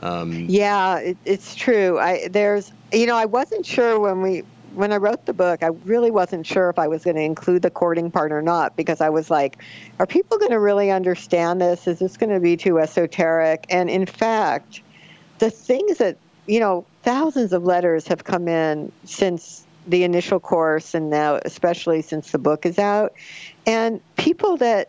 Um, 0.00 0.46
yeah, 0.48 0.98
it, 0.98 1.16
it's 1.24 1.54
true. 1.54 1.98
I 1.98 2.28
there's 2.28 2.72
you 2.92 3.06
know 3.06 3.16
I 3.16 3.26
wasn't 3.26 3.66
sure 3.66 3.98
when 3.98 4.22
we 4.22 4.44
when 4.74 4.92
I 4.92 4.96
wrote 4.96 5.26
the 5.26 5.32
book, 5.32 5.62
I 5.62 5.68
really 5.84 6.10
wasn't 6.10 6.46
sure 6.46 6.68
if 6.68 6.78
I 6.78 6.88
was 6.88 7.04
going 7.04 7.16
to 7.16 7.22
include 7.22 7.62
the 7.62 7.70
cording 7.70 8.10
part 8.10 8.32
or 8.32 8.42
not 8.42 8.76
because 8.76 9.00
I 9.00 9.08
was 9.08 9.30
like, 9.30 9.58
are 9.98 10.06
people 10.06 10.36
going 10.36 10.50
to 10.50 10.58
really 10.58 10.90
understand 10.90 11.60
this? 11.60 11.86
Is 11.86 12.00
this 12.00 12.16
going 12.16 12.30
to 12.30 12.40
be 12.40 12.56
too 12.56 12.80
esoteric? 12.80 13.66
And 13.70 13.88
in 13.88 14.04
fact, 14.04 14.82
the 15.38 15.50
things 15.50 15.98
that 15.98 16.16
you 16.46 16.60
know, 16.60 16.84
thousands 17.02 17.52
of 17.52 17.64
letters 17.64 18.06
have 18.08 18.24
come 18.24 18.48
in 18.48 18.92
since 19.04 19.64
the 19.86 20.04
initial 20.04 20.40
course 20.40 20.94
and 20.94 21.10
now 21.10 21.38
especially 21.44 22.02
since 22.02 22.32
the 22.32 22.38
book 22.38 22.64
is 22.64 22.78
out. 22.78 23.12
And 23.66 24.00
people 24.16 24.56
that, 24.58 24.88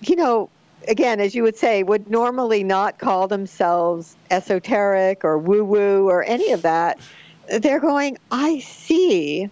you 0.00 0.16
know, 0.16 0.48
again, 0.88 1.20
as 1.20 1.34
you 1.34 1.42
would 1.42 1.56
say, 1.56 1.82
would 1.82 2.10
normally 2.10 2.64
not 2.64 2.98
call 2.98 3.28
themselves 3.28 4.16
esoteric 4.30 5.24
or 5.24 5.38
woo 5.38 5.64
woo 5.64 6.08
or 6.08 6.24
any 6.24 6.52
of 6.52 6.62
that, 6.62 6.98
they're 7.58 7.80
going, 7.80 8.16
I 8.30 8.60
see 8.60 9.50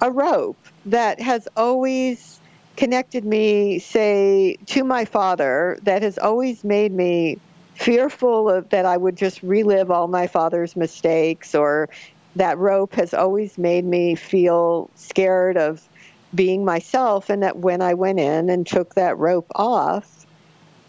a 0.00 0.10
rope 0.10 0.58
that 0.86 1.20
has 1.20 1.48
always 1.56 2.40
connected 2.76 3.24
me, 3.24 3.80
say, 3.80 4.56
to 4.66 4.84
my 4.84 5.04
father, 5.04 5.78
that 5.82 6.02
has 6.02 6.16
always 6.18 6.62
made 6.62 6.92
me 6.92 7.38
fearful 7.78 8.50
of 8.50 8.68
that 8.70 8.84
I 8.84 8.96
would 8.96 9.16
just 9.16 9.40
relive 9.42 9.90
all 9.90 10.08
my 10.08 10.26
father's 10.26 10.74
mistakes 10.74 11.54
or 11.54 11.88
that 12.34 12.58
rope 12.58 12.94
has 12.94 13.14
always 13.14 13.56
made 13.56 13.84
me 13.84 14.16
feel 14.16 14.90
scared 14.96 15.56
of 15.56 15.88
being 16.34 16.64
myself 16.64 17.30
and 17.30 17.42
that 17.42 17.58
when 17.58 17.80
I 17.80 17.94
went 17.94 18.18
in 18.18 18.50
and 18.50 18.66
took 18.66 18.94
that 18.96 19.16
rope 19.16 19.46
off 19.54 20.26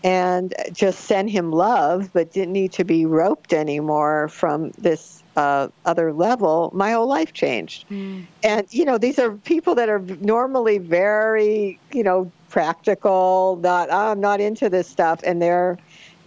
and 0.03 0.53
just 0.71 1.01
sent 1.01 1.29
him 1.29 1.51
love, 1.51 2.09
but 2.11 2.31
didn't 2.31 2.53
need 2.53 2.71
to 2.73 2.83
be 2.83 3.05
roped 3.05 3.53
anymore 3.53 4.27
from 4.29 4.71
this 4.71 5.21
uh, 5.35 5.67
other 5.85 6.11
level, 6.11 6.71
my 6.73 6.91
whole 6.91 7.07
life 7.07 7.33
changed. 7.33 7.87
Mm. 7.89 8.25
And, 8.43 8.67
you 8.71 8.83
know, 8.83 8.97
these 8.97 9.19
are 9.19 9.31
people 9.31 9.75
that 9.75 9.89
are 9.89 9.99
normally 9.99 10.79
very, 10.79 11.79
you 11.93 12.03
know, 12.03 12.31
practical, 12.49 13.59
not, 13.61 13.89
oh, 13.91 14.11
I'm 14.11 14.19
not 14.19 14.41
into 14.41 14.69
this 14.69 14.87
stuff, 14.87 15.21
and 15.23 15.41
they're 15.41 15.77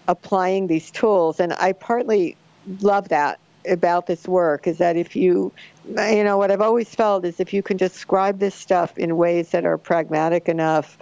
applying 0.08 0.66
these 0.66 0.90
tools. 0.90 1.40
And 1.40 1.52
I 1.54 1.72
partly 1.72 2.36
love 2.80 3.08
that 3.08 3.38
about 3.68 4.06
this 4.06 4.26
work 4.26 4.66
is 4.66 4.78
that 4.78 4.96
if 4.96 5.14
you, 5.14 5.52
you 5.86 6.24
know, 6.24 6.36
what 6.36 6.50
I've 6.50 6.60
always 6.60 6.94
felt 6.94 7.24
is 7.24 7.38
if 7.38 7.52
you 7.52 7.62
can 7.62 7.76
describe 7.76 8.38
this 8.38 8.54
stuff 8.54 8.96
in 8.98 9.16
ways 9.16 9.50
that 9.50 9.64
are 9.64 9.78
pragmatic 9.78 10.48
enough, 10.48 10.98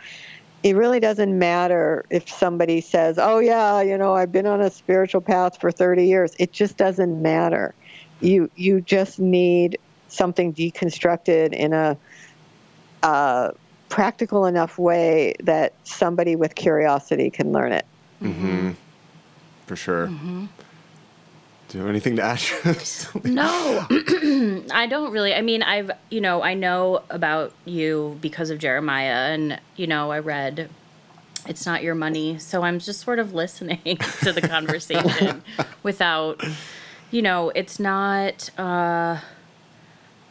it 0.62 0.76
really 0.76 1.00
doesn't 1.00 1.38
matter 1.38 2.04
if 2.10 2.28
somebody 2.28 2.82
says, 2.82 3.18
"Oh 3.18 3.38
yeah, 3.38 3.80
you 3.80 3.96
know, 3.96 4.14
I've 4.14 4.30
been 4.30 4.46
on 4.46 4.60
a 4.60 4.70
spiritual 4.70 5.22
path 5.22 5.58
for 5.58 5.72
30 5.72 6.04
years." 6.06 6.34
It 6.38 6.52
just 6.52 6.76
doesn't 6.76 7.22
matter. 7.22 7.74
You 8.20 8.50
you 8.56 8.82
just 8.82 9.18
need 9.18 9.78
something 10.08 10.52
deconstructed 10.52 11.54
in 11.54 11.72
a 11.72 11.96
uh, 13.02 13.52
practical 13.88 14.44
enough 14.44 14.78
way 14.78 15.34
that 15.40 15.72
somebody 15.84 16.36
with 16.36 16.54
curiosity 16.54 17.30
can 17.30 17.52
learn 17.52 17.72
it. 17.72 17.86
Mm-hmm. 18.22 18.72
For 19.70 19.76
sure. 19.76 20.08
Mm-hmm. 20.08 20.46
Do 21.68 21.78
you 21.78 21.84
have 21.84 21.90
anything 21.90 22.16
to 22.16 22.22
add? 22.22 22.42
no, 23.24 23.86
I 24.74 24.88
don't 24.90 25.12
really. 25.12 25.32
I 25.32 25.42
mean, 25.42 25.62
I've, 25.62 25.92
you 26.10 26.20
know, 26.20 26.42
I 26.42 26.54
know 26.54 27.04
about 27.08 27.52
you 27.64 28.18
because 28.20 28.50
of 28.50 28.58
Jeremiah, 28.58 29.32
and, 29.32 29.60
you 29.76 29.86
know, 29.86 30.10
I 30.10 30.18
read 30.18 30.70
It's 31.46 31.64
Not 31.66 31.84
Your 31.84 31.94
Money. 31.94 32.36
So 32.40 32.62
I'm 32.62 32.80
just 32.80 33.02
sort 33.02 33.20
of 33.20 33.32
listening 33.32 33.98
to 34.22 34.32
the 34.32 34.40
conversation 34.40 35.44
without, 35.84 36.42
you 37.12 37.22
know, 37.22 37.50
it's 37.50 37.78
not, 37.78 38.50
uh, 38.58 39.20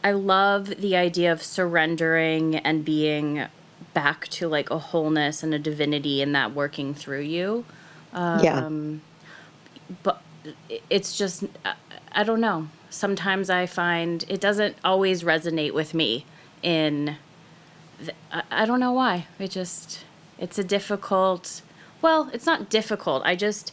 I 0.04 0.10
love 0.10 0.66
the 0.66 0.96
idea 0.96 1.32
of 1.32 1.42
surrendering 1.42 2.56
and 2.56 2.84
being 2.84 3.46
back 3.94 4.28
to 4.28 4.48
like 4.48 4.68
a 4.68 4.78
wholeness 4.78 5.42
and 5.42 5.54
a 5.54 5.58
divinity 5.58 6.20
and 6.20 6.34
that 6.34 6.52
working 6.54 6.92
through 6.92 7.22
you. 7.22 7.64
Um, 8.12 8.44
yeah. 8.44 8.68
But 10.02 10.22
it's 10.88 11.16
just 11.16 11.44
I 12.12 12.22
don't 12.22 12.40
know. 12.40 12.68
Sometimes 12.90 13.50
I 13.50 13.66
find 13.66 14.24
it 14.28 14.40
doesn't 14.40 14.76
always 14.84 15.22
resonate 15.22 15.72
with 15.72 15.94
me 15.94 16.26
in 16.62 17.16
I 18.50 18.64
don't 18.66 18.80
know 18.80 18.92
why. 18.92 19.26
It 19.38 19.50
just 19.50 20.04
it's 20.38 20.58
a 20.58 20.64
difficult 20.64 21.62
well, 22.02 22.30
it's 22.32 22.46
not 22.46 22.70
difficult. 22.70 23.22
I 23.24 23.36
just 23.36 23.72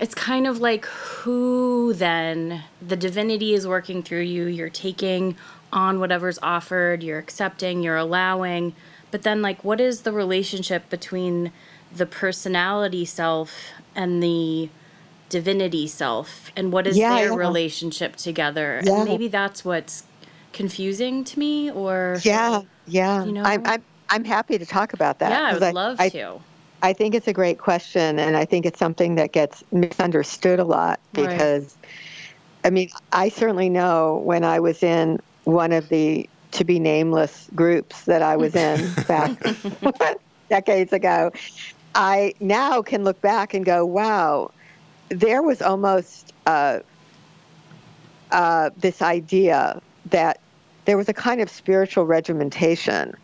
it's 0.00 0.14
kind 0.14 0.46
of 0.46 0.60
like 0.60 0.84
who 0.86 1.92
then 1.94 2.64
the 2.80 2.96
divinity 2.96 3.54
is 3.54 3.66
working 3.66 4.02
through 4.02 4.22
you. 4.22 4.46
You're 4.46 4.68
taking 4.68 5.36
on 5.72 6.00
whatever's 6.00 6.38
offered, 6.42 7.02
you're 7.02 7.18
accepting, 7.18 7.82
you're 7.82 7.96
allowing. 7.96 8.74
But 9.10 9.22
then 9.22 9.40
like 9.42 9.64
what 9.64 9.80
is 9.80 10.02
the 10.02 10.12
relationship 10.12 10.90
between 10.90 11.52
the 11.94 12.06
personality 12.06 13.04
self 13.04 13.72
and 13.98 14.22
the 14.22 14.70
divinity 15.28 15.86
self 15.86 16.50
and 16.56 16.72
what 16.72 16.86
is 16.86 16.96
yeah, 16.96 17.16
their 17.16 17.28
yeah. 17.30 17.34
relationship 17.34 18.16
together 18.16 18.80
yeah. 18.84 19.00
and 19.00 19.04
maybe 19.04 19.28
that's 19.28 19.62
what's 19.62 20.04
confusing 20.54 21.22
to 21.22 21.38
me 21.38 21.70
or 21.70 22.16
yeah 22.22 22.62
yeah 22.86 23.22
you 23.24 23.32
know 23.32 23.42
i'm 23.42 23.66
i'm, 23.66 23.82
I'm 24.08 24.24
happy 24.24 24.56
to 24.56 24.64
talk 24.64 24.94
about 24.94 25.18
that 25.18 25.30
yeah 25.30 25.48
i 25.48 25.52
would 25.52 25.62
I, 25.62 25.70
love 25.72 26.00
I, 26.00 26.08
to 26.10 26.40
i 26.82 26.94
think 26.94 27.14
it's 27.14 27.28
a 27.28 27.34
great 27.34 27.58
question 27.58 28.18
and 28.18 28.36
i 28.38 28.46
think 28.46 28.64
it's 28.64 28.78
something 28.78 29.16
that 29.16 29.32
gets 29.32 29.62
misunderstood 29.70 30.58
a 30.58 30.64
lot 30.64 30.98
because 31.12 31.76
right. 31.82 31.90
i 32.64 32.70
mean 32.70 32.88
i 33.12 33.28
certainly 33.28 33.68
know 33.68 34.22
when 34.24 34.44
i 34.44 34.58
was 34.58 34.82
in 34.82 35.20
one 35.44 35.72
of 35.72 35.90
the 35.90 36.28
to 36.52 36.64
be 36.64 36.78
nameless 36.78 37.48
groups 37.54 38.04
that 38.04 38.22
i 38.22 38.34
was 38.34 38.56
in 38.56 38.90
back 39.06 39.38
decades 40.48 40.94
ago 40.94 41.30
I 41.98 42.32
now 42.38 42.80
can 42.80 43.02
look 43.02 43.20
back 43.20 43.54
and 43.54 43.64
go, 43.64 43.84
wow, 43.84 44.52
there 45.08 45.42
was 45.42 45.60
almost 45.60 46.32
uh, 46.46 46.78
uh, 48.30 48.70
this 48.76 49.02
idea 49.02 49.82
that 50.06 50.40
there 50.84 50.96
was 50.96 51.08
a 51.08 51.12
kind 51.12 51.40
of 51.40 51.50
spiritual 51.50 52.06
regimentation 52.06 53.14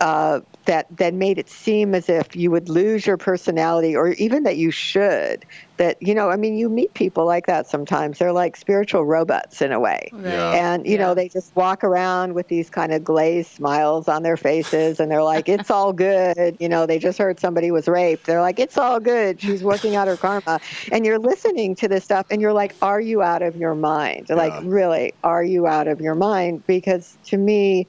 uh, 0.00 0.40
that 0.66 0.86
that 0.98 1.14
made 1.14 1.38
it 1.38 1.48
seem 1.48 1.94
as 1.94 2.08
if 2.08 2.36
you 2.36 2.50
would 2.50 2.68
lose 2.68 3.06
your 3.06 3.16
personality, 3.16 3.96
or 3.96 4.08
even 4.12 4.42
that 4.42 4.56
you 4.56 4.70
should. 4.70 5.44
That 5.78 5.96
you 6.00 6.14
know, 6.14 6.30
I 6.30 6.36
mean, 6.36 6.56
you 6.56 6.68
meet 6.68 6.92
people 6.94 7.24
like 7.24 7.46
that 7.46 7.66
sometimes. 7.66 8.18
They're 8.18 8.32
like 8.32 8.56
spiritual 8.56 9.04
robots 9.06 9.62
in 9.62 9.72
a 9.72 9.80
way, 9.80 10.10
yeah. 10.22 10.52
and 10.52 10.84
you 10.84 10.92
yeah. 10.92 10.98
know, 10.98 11.14
they 11.14 11.28
just 11.28 11.54
walk 11.56 11.82
around 11.82 12.34
with 12.34 12.48
these 12.48 12.68
kind 12.68 12.92
of 12.92 13.02
glazed 13.02 13.50
smiles 13.50 14.06
on 14.06 14.22
their 14.22 14.36
faces, 14.36 15.00
and 15.00 15.10
they're 15.10 15.22
like, 15.22 15.48
"It's 15.48 15.70
all 15.70 15.92
good." 15.92 16.56
You 16.60 16.68
know, 16.68 16.84
they 16.84 16.98
just 16.98 17.18
heard 17.18 17.40
somebody 17.40 17.70
was 17.70 17.88
raped. 17.88 18.26
They're 18.26 18.42
like, 18.42 18.58
"It's 18.58 18.76
all 18.76 19.00
good." 19.00 19.40
She's 19.40 19.64
working 19.64 19.96
out 19.96 20.08
her 20.08 20.16
karma, 20.16 20.60
and 20.92 21.06
you're 21.06 21.18
listening 21.18 21.74
to 21.76 21.88
this 21.88 22.04
stuff, 22.04 22.26
and 22.30 22.42
you're 22.42 22.52
like, 22.52 22.74
"Are 22.82 23.00
you 23.00 23.22
out 23.22 23.42
of 23.42 23.56
your 23.56 23.74
mind?" 23.74 24.26
Yeah. 24.28 24.36
Like, 24.36 24.52
really, 24.64 25.14
are 25.24 25.42
you 25.42 25.66
out 25.66 25.88
of 25.88 26.00
your 26.00 26.14
mind? 26.14 26.66
Because 26.66 27.16
to 27.26 27.38
me 27.38 27.86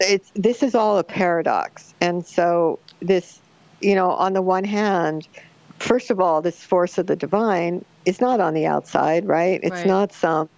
it's 0.00 0.30
this 0.34 0.62
is 0.62 0.74
all 0.74 0.98
a 0.98 1.04
paradox. 1.04 1.94
And 2.00 2.24
so 2.26 2.78
this 3.00 3.40
you 3.80 3.94
know 3.94 4.10
on 4.10 4.32
the 4.32 4.42
one 4.42 4.64
hand 4.64 5.28
first 5.78 6.10
of 6.10 6.20
all 6.20 6.42
this 6.42 6.62
force 6.62 6.98
of 6.98 7.06
the 7.06 7.14
divine 7.14 7.84
is 8.04 8.20
not 8.20 8.40
on 8.40 8.54
the 8.54 8.66
outside 8.66 9.26
right? 9.26 9.60
It's 9.62 9.72
right. 9.72 9.86
not 9.86 10.12
some 10.12 10.48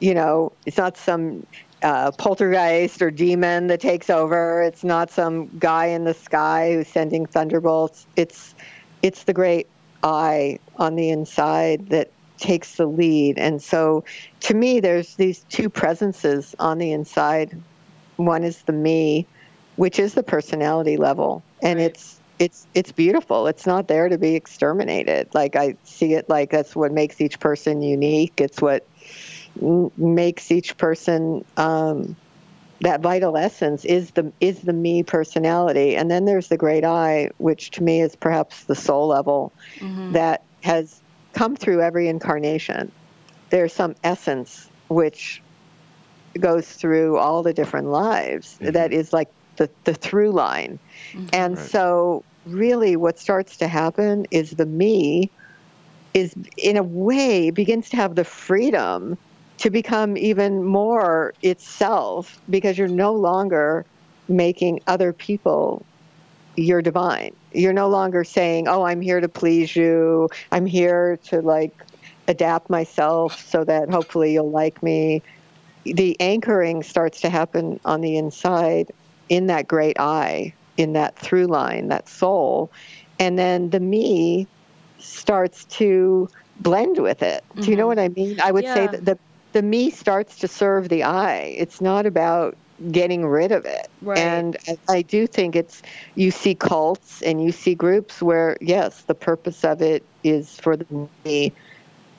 you 0.00 0.14
know 0.14 0.52
it's 0.66 0.78
not 0.78 0.96
some 0.96 1.46
uh, 1.82 2.10
poltergeist 2.12 3.00
or 3.00 3.10
demon 3.10 3.68
that 3.68 3.80
takes 3.80 4.10
over. 4.10 4.62
It's 4.62 4.84
not 4.84 5.10
some 5.10 5.48
guy 5.58 5.86
in 5.86 6.04
the 6.04 6.14
sky 6.14 6.74
who's 6.74 6.88
sending 6.88 7.26
thunderbolts. 7.26 8.06
It's 8.16 8.54
it's 9.02 9.24
the 9.24 9.32
great 9.32 9.66
eye 10.02 10.58
on 10.76 10.96
the 10.96 11.10
inside 11.10 11.88
that 11.88 12.10
takes 12.38 12.76
the 12.76 12.86
lead. 12.86 13.38
And 13.38 13.62
so 13.62 14.04
to 14.40 14.54
me 14.54 14.80
there's 14.80 15.14
these 15.16 15.44
two 15.50 15.68
presences 15.68 16.54
on 16.58 16.78
the 16.78 16.92
inside 16.92 17.60
one 18.24 18.44
is 18.44 18.62
the 18.62 18.72
me, 18.72 19.26
which 19.76 19.98
is 19.98 20.14
the 20.14 20.22
personality 20.22 20.96
level, 20.96 21.42
and 21.62 21.78
right. 21.78 21.86
it's 21.86 22.20
it's 22.38 22.66
it's 22.74 22.90
beautiful. 22.90 23.46
It's 23.46 23.66
not 23.66 23.86
there 23.86 24.08
to 24.08 24.18
be 24.18 24.34
exterminated. 24.34 25.28
Like 25.34 25.56
I 25.56 25.76
see 25.84 26.14
it 26.14 26.28
like 26.28 26.50
that's 26.50 26.74
what 26.74 26.92
makes 26.92 27.20
each 27.20 27.38
person 27.38 27.82
unique. 27.82 28.34
It's 28.38 28.60
what 28.60 28.86
m- 29.60 29.90
makes 29.96 30.50
each 30.50 30.76
person 30.78 31.44
um, 31.56 32.16
that 32.80 33.00
vital 33.02 33.36
essence 33.36 33.84
is 33.84 34.12
the 34.12 34.32
is 34.40 34.62
the 34.62 34.72
me 34.72 35.02
personality. 35.02 35.96
And 35.96 36.10
then 36.10 36.24
there's 36.24 36.48
the 36.48 36.56
great 36.56 36.84
I, 36.84 37.30
which 37.38 37.70
to 37.72 37.82
me 37.82 38.00
is 38.00 38.16
perhaps 38.16 38.64
the 38.64 38.74
soul 38.74 39.08
level 39.08 39.52
mm-hmm. 39.76 40.12
that 40.12 40.42
has 40.62 41.00
come 41.34 41.56
through 41.56 41.82
every 41.82 42.08
incarnation. 42.08 42.90
There's 43.50 43.72
some 43.72 43.96
essence 44.02 44.68
which 44.88 45.42
goes 46.38 46.68
through 46.68 47.16
all 47.16 47.42
the 47.42 47.52
different 47.52 47.88
lives. 47.88 48.58
Mm-hmm. 48.60 48.72
That 48.72 48.92
is 48.92 49.12
like 49.12 49.28
the, 49.56 49.70
the 49.84 49.94
through 49.94 50.32
line. 50.32 50.78
Mm-hmm. 51.12 51.26
And 51.32 51.56
right. 51.56 51.66
so, 51.66 52.24
really, 52.46 52.96
what 52.96 53.18
starts 53.18 53.56
to 53.58 53.68
happen 53.68 54.26
is 54.30 54.52
the 54.52 54.66
me 54.66 55.30
is, 56.14 56.34
in 56.56 56.76
a 56.76 56.82
way, 56.82 57.50
begins 57.50 57.90
to 57.90 57.96
have 57.96 58.14
the 58.14 58.24
freedom 58.24 59.16
to 59.58 59.70
become 59.70 60.16
even 60.16 60.64
more 60.64 61.34
itself 61.42 62.40
because 62.48 62.78
you're 62.78 62.88
no 62.88 63.12
longer 63.12 63.84
making 64.28 64.80
other 64.86 65.12
people 65.12 65.84
your 66.56 66.80
divine. 66.82 67.34
You're 67.52 67.72
no 67.72 67.88
longer 67.88 68.24
saying, 68.24 68.68
"Oh, 68.68 68.82
I'm 68.82 69.00
here 69.00 69.20
to 69.20 69.28
please 69.28 69.74
you. 69.76 70.28
I'm 70.52 70.66
here 70.66 71.18
to 71.24 71.42
like 71.42 71.72
adapt 72.28 72.70
myself 72.70 73.46
so 73.48 73.64
that 73.64 73.90
hopefully 73.90 74.32
you'll 74.32 74.50
like 74.50 74.82
me." 74.82 75.22
The 75.84 76.16
anchoring 76.20 76.82
starts 76.82 77.20
to 77.22 77.30
happen 77.30 77.80
on 77.84 78.00
the 78.00 78.16
inside 78.16 78.92
in 79.28 79.46
that 79.46 79.68
great 79.68 79.98
I, 79.98 80.52
in 80.76 80.92
that 80.94 81.18
through 81.18 81.46
line, 81.46 81.88
that 81.88 82.08
soul. 82.08 82.70
And 83.18 83.38
then 83.38 83.70
the 83.70 83.80
me 83.80 84.46
starts 84.98 85.64
to 85.66 86.28
blend 86.60 86.98
with 86.98 87.22
it. 87.22 87.44
Mm-hmm. 87.50 87.60
Do 87.62 87.70
you 87.70 87.76
know 87.76 87.88
mm-hmm. 87.88 87.88
what 87.88 87.98
I 87.98 88.08
mean? 88.08 88.40
I 88.40 88.52
would 88.52 88.64
yeah. 88.64 88.74
say 88.74 88.86
that 88.88 89.04
the, 89.04 89.18
the 89.52 89.62
me 89.62 89.90
starts 89.90 90.36
to 90.38 90.48
serve 90.48 90.88
the 90.88 91.02
I. 91.02 91.54
It's 91.56 91.80
not 91.80 92.06
about 92.06 92.56
getting 92.90 93.26
rid 93.26 93.52
of 93.52 93.66
it. 93.66 93.88
Right. 94.00 94.18
And 94.18 94.56
I 94.88 95.02
do 95.02 95.26
think 95.26 95.54
it's, 95.54 95.82
you 96.14 96.30
see 96.30 96.54
cults 96.54 97.20
and 97.22 97.42
you 97.44 97.52
see 97.52 97.74
groups 97.74 98.22
where, 98.22 98.56
yes, 98.60 99.02
the 99.02 99.14
purpose 99.14 99.64
of 99.64 99.82
it 99.82 100.02
is 100.24 100.58
for 100.58 100.76
the 100.76 101.08
me 101.24 101.52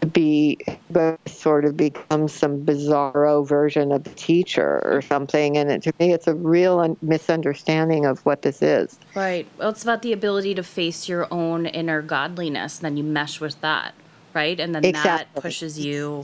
be 0.07 0.59
but 0.89 1.19
sort 1.27 1.65
of 1.65 1.77
become 1.77 2.27
some 2.27 2.65
bizarro 2.65 3.47
version 3.47 3.91
of 3.91 4.03
the 4.03 4.09
teacher 4.11 4.81
or 4.83 5.01
something 5.01 5.57
and 5.57 5.69
it, 5.71 5.83
to 5.83 5.93
me 5.99 6.11
it's 6.11 6.27
a 6.27 6.33
real 6.35 6.79
un- 6.79 6.97
misunderstanding 7.01 8.05
of 8.05 8.19
what 8.25 8.41
this 8.41 8.61
is 8.61 8.97
Right. 9.13 9.45
Well, 9.57 9.69
it's 9.69 9.83
about 9.83 10.01
the 10.03 10.13
ability 10.13 10.55
to 10.55 10.63
face 10.63 11.09
your 11.09 11.27
own 11.31 11.65
inner 11.65 12.01
godliness, 12.01 12.77
and 12.77 12.85
then 12.85 12.97
you 12.97 13.03
mesh 13.03 13.41
with 13.41 13.59
that, 13.61 13.93
right? 14.33 14.57
And 14.57 14.73
then 14.73 14.93
that 14.93 15.33
pushes 15.35 15.77
you 15.77 16.23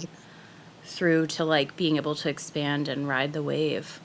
through 0.85 1.27
to 1.27 1.43
like 1.43 1.75
being 1.75 1.97
able 1.97 2.15
to 2.15 2.29
expand 2.29 2.87
and 2.87 3.07
ride 3.07 3.33
the 3.33 3.43
wave. 3.43 3.99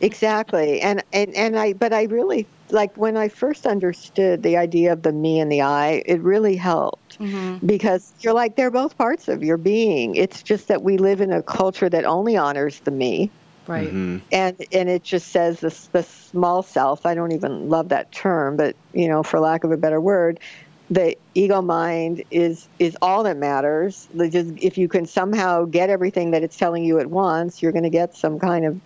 exactly 0.00 0.80
and, 0.80 1.04
and 1.12 1.34
and 1.34 1.58
i 1.58 1.72
but 1.74 1.92
i 1.92 2.04
really 2.04 2.46
like 2.70 2.96
when 2.96 3.16
i 3.16 3.28
first 3.28 3.66
understood 3.66 4.42
the 4.42 4.56
idea 4.56 4.92
of 4.92 5.02
the 5.02 5.12
me 5.12 5.38
and 5.40 5.50
the 5.52 5.60
i 5.62 6.02
it 6.06 6.20
really 6.22 6.56
helped 6.56 7.18
because 7.64 8.12
you're 8.20 8.32
like 8.32 8.56
they're 8.56 8.70
both 8.70 8.96
parts 8.98 9.28
of 9.28 9.42
your 9.42 9.56
being 9.56 10.14
it's 10.16 10.42
just 10.42 10.68
that 10.68 10.82
we 10.82 10.96
live 10.96 11.20
in 11.20 11.32
a 11.32 11.42
culture 11.42 11.88
that 11.88 12.04
only 12.04 12.36
honors 12.36 12.80
the 12.80 12.90
me 12.90 13.30
Right. 13.66 13.88
Mm-hmm. 13.88 14.18
and 14.30 14.66
and 14.72 14.90
it 14.90 15.04
just 15.04 15.28
says 15.28 15.60
this 15.60 15.86
the 15.86 16.02
small 16.02 16.62
self 16.62 17.06
i 17.06 17.14
don't 17.14 17.32
even 17.32 17.70
love 17.70 17.88
that 17.88 18.12
term 18.12 18.56
but 18.58 18.76
you 18.92 19.08
know 19.08 19.22
for 19.22 19.40
lack 19.40 19.64
of 19.64 19.72
a 19.72 19.76
better 19.78 20.00
word 20.00 20.38
the 20.90 21.16
ego 21.34 21.62
mind 21.62 22.22
is 22.30 22.68
is 22.78 22.94
all 23.00 23.22
that 23.22 23.38
matters 23.38 24.06
The 24.12 24.28
just 24.28 24.52
if 24.58 24.76
you 24.76 24.86
can 24.86 25.06
somehow 25.06 25.64
get 25.64 25.88
everything 25.88 26.32
that 26.32 26.42
it's 26.42 26.58
telling 26.58 26.84
you 26.84 26.98
at 26.98 27.08
once 27.08 27.62
you're 27.62 27.72
going 27.72 27.84
to 27.84 27.90
get 27.90 28.14
some 28.14 28.38
kind 28.38 28.66
of 28.66 28.78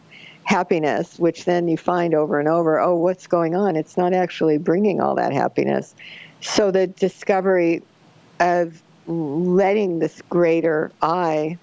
happiness 0.48 1.18
which 1.18 1.44
then 1.44 1.68
you 1.68 1.76
find 1.76 2.14
over 2.14 2.40
and 2.40 2.48
over 2.48 2.80
oh 2.80 2.96
what's 2.96 3.26
going 3.26 3.54
on 3.54 3.76
it's 3.76 3.96
not 3.96 4.14
actually 4.14 4.56
bringing 4.56 5.00
all 5.00 5.14
that 5.14 5.32
happiness 5.32 5.94
so 6.40 6.70
the 6.70 6.86
discovery 6.86 7.82
of 8.40 8.82
letting 9.06 9.98
this 9.98 10.22
greater 10.30 10.90
i 11.02 11.58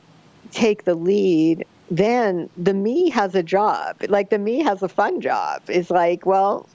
take 0.51 0.85
the 0.85 0.95
lead, 0.95 1.65
then 1.91 2.49
the 2.57 2.73
me 2.73 3.09
has 3.09 3.35
a 3.35 3.43
job. 3.43 3.97
Like 4.07 4.29
the 4.29 4.39
me 4.39 4.63
has 4.63 4.81
a 4.81 4.87
fun 4.87 5.21
job. 5.21 5.61
It's 5.67 5.89
like, 5.89 6.25
well, 6.25 6.67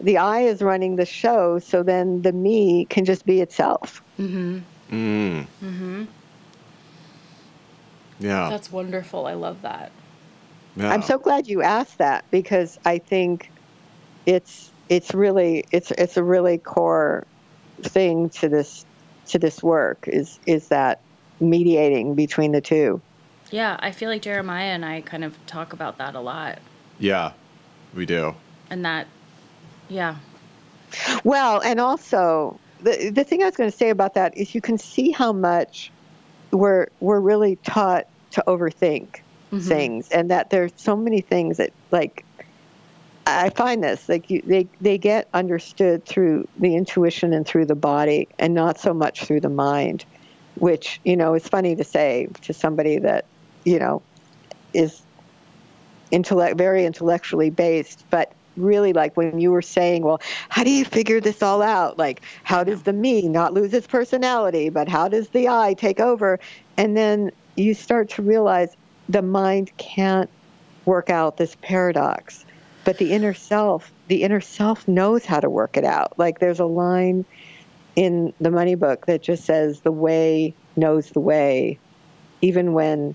the 0.00 0.18
I 0.18 0.40
is 0.40 0.62
running 0.62 0.96
the 0.96 1.06
show, 1.06 1.58
so 1.58 1.82
then 1.82 2.22
the 2.22 2.32
me 2.32 2.86
can 2.86 3.04
just 3.04 3.26
be 3.26 3.40
itself. 3.40 4.02
Mm-hmm. 4.18 4.58
Mm. 4.90 5.46
hmm 5.46 6.04
Yeah. 8.20 8.48
That's 8.48 8.70
wonderful. 8.70 9.26
I 9.26 9.34
love 9.34 9.62
that. 9.62 9.90
Yeah. 10.76 10.92
I'm 10.92 11.02
so 11.02 11.18
glad 11.18 11.48
you 11.48 11.62
asked 11.62 11.98
that 11.98 12.24
because 12.30 12.78
I 12.84 12.98
think 12.98 13.50
it's 14.26 14.70
it's 14.88 15.14
really 15.14 15.64
it's 15.72 15.90
it's 15.92 16.16
a 16.16 16.22
really 16.22 16.58
core 16.58 17.26
thing 17.82 18.28
to 18.30 18.48
this 18.48 18.84
to 19.26 19.38
this 19.38 19.62
work 19.62 20.06
is 20.06 20.38
is 20.46 20.68
that 20.68 21.00
mediating 21.40 22.14
between 22.14 22.52
the 22.52 22.60
two. 22.60 23.00
Yeah, 23.50 23.76
I 23.80 23.92
feel 23.92 24.10
like 24.10 24.22
Jeremiah 24.22 24.72
and 24.72 24.84
I 24.84 25.00
kind 25.02 25.24
of 25.24 25.34
talk 25.46 25.72
about 25.72 25.98
that 25.98 26.14
a 26.14 26.20
lot. 26.20 26.58
Yeah, 26.98 27.32
we 27.94 28.06
do. 28.06 28.34
And 28.70 28.84
that, 28.84 29.06
yeah. 29.88 30.16
Well, 31.24 31.60
and 31.62 31.80
also 31.80 32.58
the 32.82 33.10
the 33.10 33.24
thing 33.24 33.42
I 33.42 33.46
was 33.46 33.56
going 33.56 33.70
to 33.70 33.76
say 33.76 33.90
about 33.90 34.14
that 34.14 34.36
is 34.36 34.54
you 34.54 34.60
can 34.60 34.78
see 34.78 35.10
how 35.10 35.32
much 35.32 35.90
we're 36.50 36.88
we're 37.00 37.20
really 37.20 37.56
taught 37.56 38.06
to 38.32 38.44
overthink 38.46 39.20
Mm-hmm. 39.52 39.68
things, 39.68 40.08
and 40.10 40.30
that 40.30 40.50
there's 40.50 40.72
so 40.76 40.96
many 40.96 41.20
things 41.20 41.58
that 41.58 41.72
like 41.92 42.24
I 43.26 43.50
find 43.50 43.82
this 43.82 44.08
like 44.08 44.28
you, 44.28 44.42
they 44.44 44.68
they 44.80 44.98
get 44.98 45.28
understood 45.34 46.04
through 46.04 46.48
the 46.58 46.74
intuition 46.74 47.32
and 47.32 47.46
through 47.46 47.66
the 47.66 47.74
body, 47.76 48.28
and 48.38 48.54
not 48.54 48.80
so 48.80 48.92
much 48.92 49.24
through 49.24 49.40
the 49.40 49.48
mind, 49.48 50.04
which 50.56 51.00
you 51.04 51.16
know 51.16 51.34
is 51.34 51.46
funny 51.46 51.76
to 51.76 51.84
say 51.84 52.28
to 52.42 52.52
somebody 52.52 52.98
that 52.98 53.24
you 53.64 53.78
know 53.78 54.02
is 54.74 55.02
intellect 56.10 56.56
very 56.56 56.84
intellectually 56.86 57.50
based 57.50 58.04
but 58.10 58.32
really 58.56 58.92
like 58.92 59.16
when 59.16 59.38
you 59.38 59.50
were 59.50 59.62
saying 59.62 60.02
well 60.02 60.20
how 60.48 60.64
do 60.64 60.70
you 60.70 60.84
figure 60.84 61.20
this 61.20 61.42
all 61.42 61.62
out? 61.62 61.98
Like 61.98 62.22
how 62.44 62.64
does 62.64 62.82
the 62.82 62.92
me 62.92 63.28
not 63.28 63.52
lose 63.52 63.74
its 63.74 63.86
personality 63.86 64.70
but 64.70 64.88
how 64.88 65.08
does 65.08 65.28
the 65.30 65.48
i 65.48 65.74
take 65.74 66.00
over? 66.00 66.38
And 66.76 66.96
then 66.96 67.32
you 67.56 67.74
start 67.74 68.10
to 68.10 68.22
realize 68.22 68.76
the 69.08 69.22
mind 69.22 69.70
can't 69.76 70.30
work 70.84 71.10
out 71.10 71.36
this 71.36 71.56
paradox 71.62 72.44
but 72.84 72.98
the 72.98 73.12
inner 73.12 73.34
self 73.34 73.92
the 74.08 74.22
inner 74.22 74.40
self 74.40 74.86
knows 74.86 75.24
how 75.24 75.40
to 75.40 75.50
work 75.50 75.76
it 75.76 75.84
out 75.84 76.18
like 76.18 76.38
there's 76.38 76.60
a 76.60 76.66
line 76.66 77.24
in 77.96 78.32
the 78.40 78.50
money 78.50 78.74
book 78.74 79.06
that 79.06 79.22
just 79.22 79.44
says 79.44 79.80
the 79.80 79.92
way 79.92 80.54
knows 80.76 81.10
the 81.10 81.20
way 81.20 81.78
even 82.42 82.72
when 82.72 83.14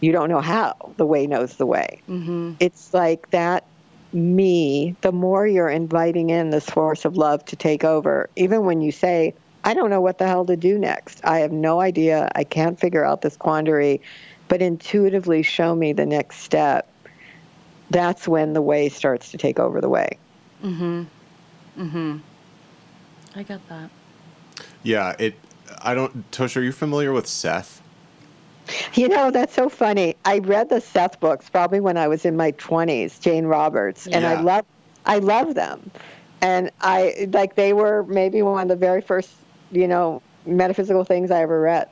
you 0.00 0.10
don't 0.12 0.28
know 0.28 0.40
how 0.40 0.74
the 0.96 1.06
way 1.06 1.26
knows 1.26 1.56
the 1.56 1.66
way 1.66 2.00
Mm-hmm. 2.08 2.54
it's 2.60 2.92
like 2.94 3.30
that 3.30 3.64
me, 4.12 4.96
the 5.02 5.12
more 5.12 5.46
you're 5.46 5.68
inviting 5.68 6.30
in 6.30 6.50
this 6.50 6.64
force 6.64 7.04
of 7.04 7.16
love 7.16 7.44
to 7.46 7.56
take 7.56 7.84
over, 7.84 8.30
even 8.36 8.64
when 8.64 8.80
you 8.80 8.90
say, 8.90 9.34
I 9.64 9.74
don't 9.74 9.90
know 9.90 10.00
what 10.00 10.18
the 10.18 10.26
hell 10.26 10.46
to 10.46 10.56
do 10.56 10.78
next. 10.78 11.20
I 11.24 11.40
have 11.40 11.52
no 11.52 11.80
idea. 11.80 12.30
I 12.34 12.44
can't 12.44 12.78
figure 12.78 13.04
out 13.04 13.22
this 13.22 13.36
quandary, 13.36 14.00
but 14.48 14.62
intuitively 14.62 15.42
show 15.42 15.74
me 15.74 15.92
the 15.92 16.06
next 16.06 16.38
step. 16.38 16.88
That's 17.90 18.26
when 18.26 18.52
the 18.52 18.62
way 18.62 18.88
starts 18.88 19.30
to 19.30 19.38
take 19.38 19.58
over 19.58 19.80
the 19.80 19.88
way. 19.88 20.18
Mm-hmm. 20.62 21.04
Mm-hmm. 21.78 22.18
I 23.34 23.42
got 23.42 23.68
that. 23.68 23.90
Yeah, 24.82 25.14
it. 25.18 25.34
I 25.82 25.94
don't. 25.94 26.30
Tosh, 26.32 26.56
are 26.56 26.62
you 26.62 26.72
familiar 26.72 27.12
with 27.12 27.26
Seth? 27.26 27.82
You 28.94 29.08
know, 29.08 29.30
that's 29.30 29.54
so 29.54 29.68
funny. 29.68 30.16
I 30.24 30.38
read 30.38 30.70
the 30.70 30.80
Seth 30.80 31.20
books 31.20 31.48
probably 31.48 31.80
when 31.80 31.96
I 31.96 32.08
was 32.08 32.24
in 32.24 32.36
my 32.36 32.52
20s, 32.52 33.20
Jane 33.20 33.46
Roberts, 33.46 34.06
and 34.08 34.26
I 34.26 34.40
love 34.40 34.64
I 35.04 35.18
love 35.18 35.54
them. 35.54 35.90
And 36.40 36.70
I 36.80 37.28
like 37.32 37.54
they 37.54 37.72
were 37.72 38.04
maybe 38.04 38.42
one 38.42 38.62
of 38.62 38.68
the 38.68 38.76
very 38.76 39.00
first, 39.00 39.30
you 39.70 39.88
know, 39.88 40.20
metaphysical 40.44 41.04
things 41.04 41.30
I 41.30 41.42
ever 41.42 41.60
read. 41.60 41.88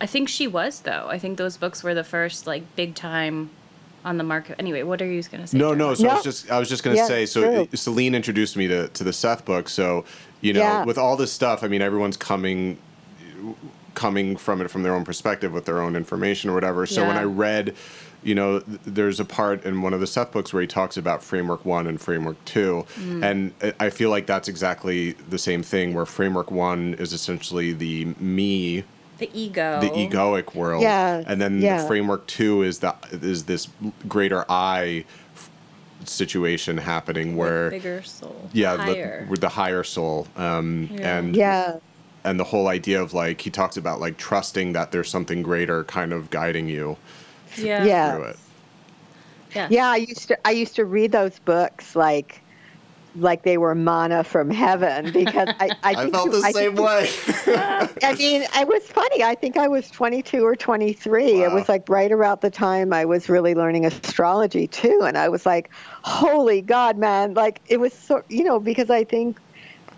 I 0.00 0.06
think 0.06 0.28
she 0.28 0.46
was, 0.46 0.80
though. 0.80 1.08
I 1.10 1.18
think 1.18 1.38
those 1.38 1.56
books 1.56 1.82
were 1.82 1.94
the 1.94 2.04
first, 2.04 2.46
like, 2.46 2.62
big 2.76 2.94
time 2.94 3.50
on 4.04 4.16
the 4.16 4.24
market. 4.24 4.56
Anyway, 4.58 4.82
what 4.82 5.00
are 5.02 5.06
you 5.06 5.22
going 5.24 5.40
to 5.42 5.46
say? 5.46 5.56
No, 5.58 5.74
no. 5.74 5.94
So 5.94 6.08
I 6.08 6.14
was 6.14 6.24
just 6.24 6.50
I 6.50 6.58
was 6.58 6.68
just 6.68 6.82
gonna 6.82 6.96
Yeah, 6.96 7.06
say. 7.06 7.26
So 7.26 7.66
true. 7.66 7.68
Celine 7.76 8.14
introduced 8.14 8.56
me 8.56 8.66
to 8.68 8.88
to 8.88 9.04
the 9.04 9.12
Seth 9.12 9.44
book. 9.44 9.68
So 9.68 10.04
you 10.40 10.52
know, 10.52 10.60
Yeah. 10.60 10.84
with 10.84 10.98
all 10.98 11.16
this 11.16 11.32
stuff, 11.32 11.62
I 11.62 11.68
mean, 11.68 11.82
everyone's 11.82 12.16
coming 12.16 12.78
coming 13.94 14.36
from 14.36 14.60
it 14.60 14.70
from 14.70 14.82
their 14.82 14.94
own 14.94 15.04
perspective 15.04 15.52
with 15.52 15.66
their 15.66 15.80
own 15.80 15.94
information 15.96 16.50
or 16.50 16.54
whatever. 16.54 16.86
So 16.86 17.06
when 17.06 17.16
I 17.16 17.24
read, 17.24 17.74
you 18.22 18.34
know, 18.34 18.60
th- 18.60 18.80
there's 18.86 19.20
a 19.20 19.24
part 19.24 19.64
in 19.64 19.82
one 19.82 19.92
of 19.92 20.00
the 20.00 20.06
Seth 20.06 20.32
books 20.32 20.52
where 20.52 20.62
he 20.62 20.66
talks 20.66 20.96
about 20.96 21.22
framework 21.22 21.64
one 21.66 21.86
and 21.86 22.00
framework 22.00 22.42
two, 22.44 22.86
Mm. 22.98 23.22
and 23.22 23.52
I- 23.62 23.86
I 23.86 23.90
feel 23.90 24.08
like 24.10 24.26
that's 24.26 24.48
exactly 24.48 25.12
the 25.28 25.38
same 25.38 25.62
thing. 25.62 25.92
Where 25.94 26.06
framework 26.06 26.50
one 26.50 26.94
is 26.98 27.12
essentially 27.12 27.72
the 27.72 28.06
me 28.18 28.84
The 29.22 29.30
ego. 29.38 29.80
the 29.80 29.90
egoic 29.90 30.54
world. 30.54 30.82
Yeah, 30.82 31.22
And 31.26 31.40
then 31.40 31.60
yeah. 31.60 31.80
the 31.82 31.86
framework 31.86 32.26
two 32.26 32.62
is 32.62 32.80
the 32.80 32.94
is 33.12 33.44
this 33.44 33.68
greater 34.08 34.44
I 34.48 35.04
situation 36.04 36.76
happening 36.76 37.36
where 37.36 37.70
the 37.70 37.76
Bigger 37.76 38.02
soul. 38.02 38.48
yeah 38.52 38.76
Higher. 38.76 39.24
The, 39.24 39.30
with 39.30 39.40
the 39.40 39.48
higher 39.48 39.84
soul 39.84 40.26
um, 40.36 40.88
Yeah. 40.92 41.18
and 41.18 41.36
Yeah. 41.36 41.76
and 42.24 42.40
the 42.40 42.44
whole 42.44 42.66
idea 42.68 43.00
of 43.00 43.14
like 43.14 43.40
he 43.40 43.50
talks 43.50 43.76
about 43.76 44.00
like 44.00 44.16
trusting 44.16 44.72
that 44.72 44.90
there's 44.90 45.08
something 45.08 45.42
greater 45.42 45.84
kind 45.84 46.12
of 46.12 46.30
guiding 46.30 46.68
you 46.68 46.96
yeah. 47.56 47.84
Yeah. 47.84 48.18
it. 48.30 48.36
Yeah. 49.54 49.68
Yeah, 49.70 49.90
I 49.90 49.96
used 49.96 50.28
to 50.28 50.46
I 50.46 50.50
used 50.50 50.74
to 50.76 50.84
read 50.84 51.12
those 51.12 51.38
books 51.38 51.94
like 51.94 52.41
like 53.16 53.42
they 53.42 53.58
were 53.58 53.74
manna 53.74 54.24
from 54.24 54.50
heaven 54.50 55.12
because 55.12 55.48
I 55.60 55.68
I, 55.68 55.76
I 55.82 55.94
think 55.94 56.14
felt 56.14 56.30
the 56.32 56.38
I 56.38 56.52
same 56.52 56.76
think- 56.76 56.86
way. 56.86 57.10
I 58.02 58.14
mean, 58.18 58.42
it 58.42 58.68
was 58.68 58.82
funny. 58.84 59.22
I 59.22 59.34
think 59.34 59.56
I 59.56 59.68
was 59.68 59.90
22 59.90 60.44
or 60.44 60.56
23. 60.56 61.42
It 61.42 61.52
was 61.52 61.68
like 61.68 61.88
right 61.88 62.10
around 62.10 62.40
the 62.40 62.50
time 62.50 62.92
I 62.92 63.04
was 63.04 63.28
really 63.28 63.54
learning 63.54 63.84
astrology 63.84 64.66
too, 64.66 65.00
and 65.04 65.18
I 65.18 65.28
was 65.28 65.44
like, 65.44 65.70
"Holy 66.04 66.62
God, 66.62 66.96
man!" 66.98 67.34
Like 67.34 67.60
it 67.66 67.78
was 67.80 67.92
so 67.92 68.22
you 68.28 68.44
know 68.44 68.58
because 68.58 68.90
I 68.90 69.04
think 69.04 69.38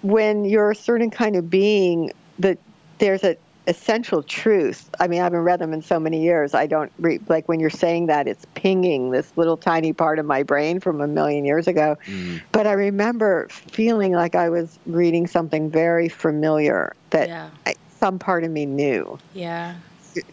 when 0.02 0.44
you're 0.44 0.72
a 0.72 0.74
certain 0.76 1.10
kind 1.10 1.36
of 1.36 1.48
being, 1.48 2.12
that 2.38 2.58
there's 2.98 3.24
a 3.24 3.36
essential 3.66 4.22
truth. 4.22 4.90
I 5.00 5.08
mean, 5.08 5.20
I 5.20 5.24
haven't 5.24 5.40
read 5.40 5.58
them 5.60 5.72
in 5.72 5.82
so 5.82 5.98
many 5.98 6.22
years. 6.22 6.54
I 6.54 6.66
don't 6.66 6.92
re- 6.98 7.20
like 7.28 7.48
when 7.48 7.60
you're 7.60 7.70
saying 7.70 8.06
that 8.06 8.26
it's 8.26 8.46
pinging 8.54 9.10
this 9.10 9.32
little 9.36 9.56
tiny 9.56 9.92
part 9.92 10.18
of 10.18 10.26
my 10.26 10.42
brain 10.42 10.80
from 10.80 11.00
a 11.00 11.06
million 11.06 11.44
years 11.44 11.66
ago. 11.66 11.96
Mm. 12.06 12.42
But 12.52 12.66
I 12.66 12.72
remember 12.72 13.48
feeling 13.50 14.12
like 14.12 14.34
I 14.34 14.48
was 14.50 14.78
reading 14.86 15.26
something 15.26 15.70
very 15.70 16.08
familiar 16.08 16.94
that 17.10 17.28
Yeah. 17.28 17.50
I, 17.66 17.74
some 18.00 18.18
part 18.18 18.44
of 18.44 18.50
me 18.50 18.66
knew. 18.66 19.18
Yeah. 19.32 19.76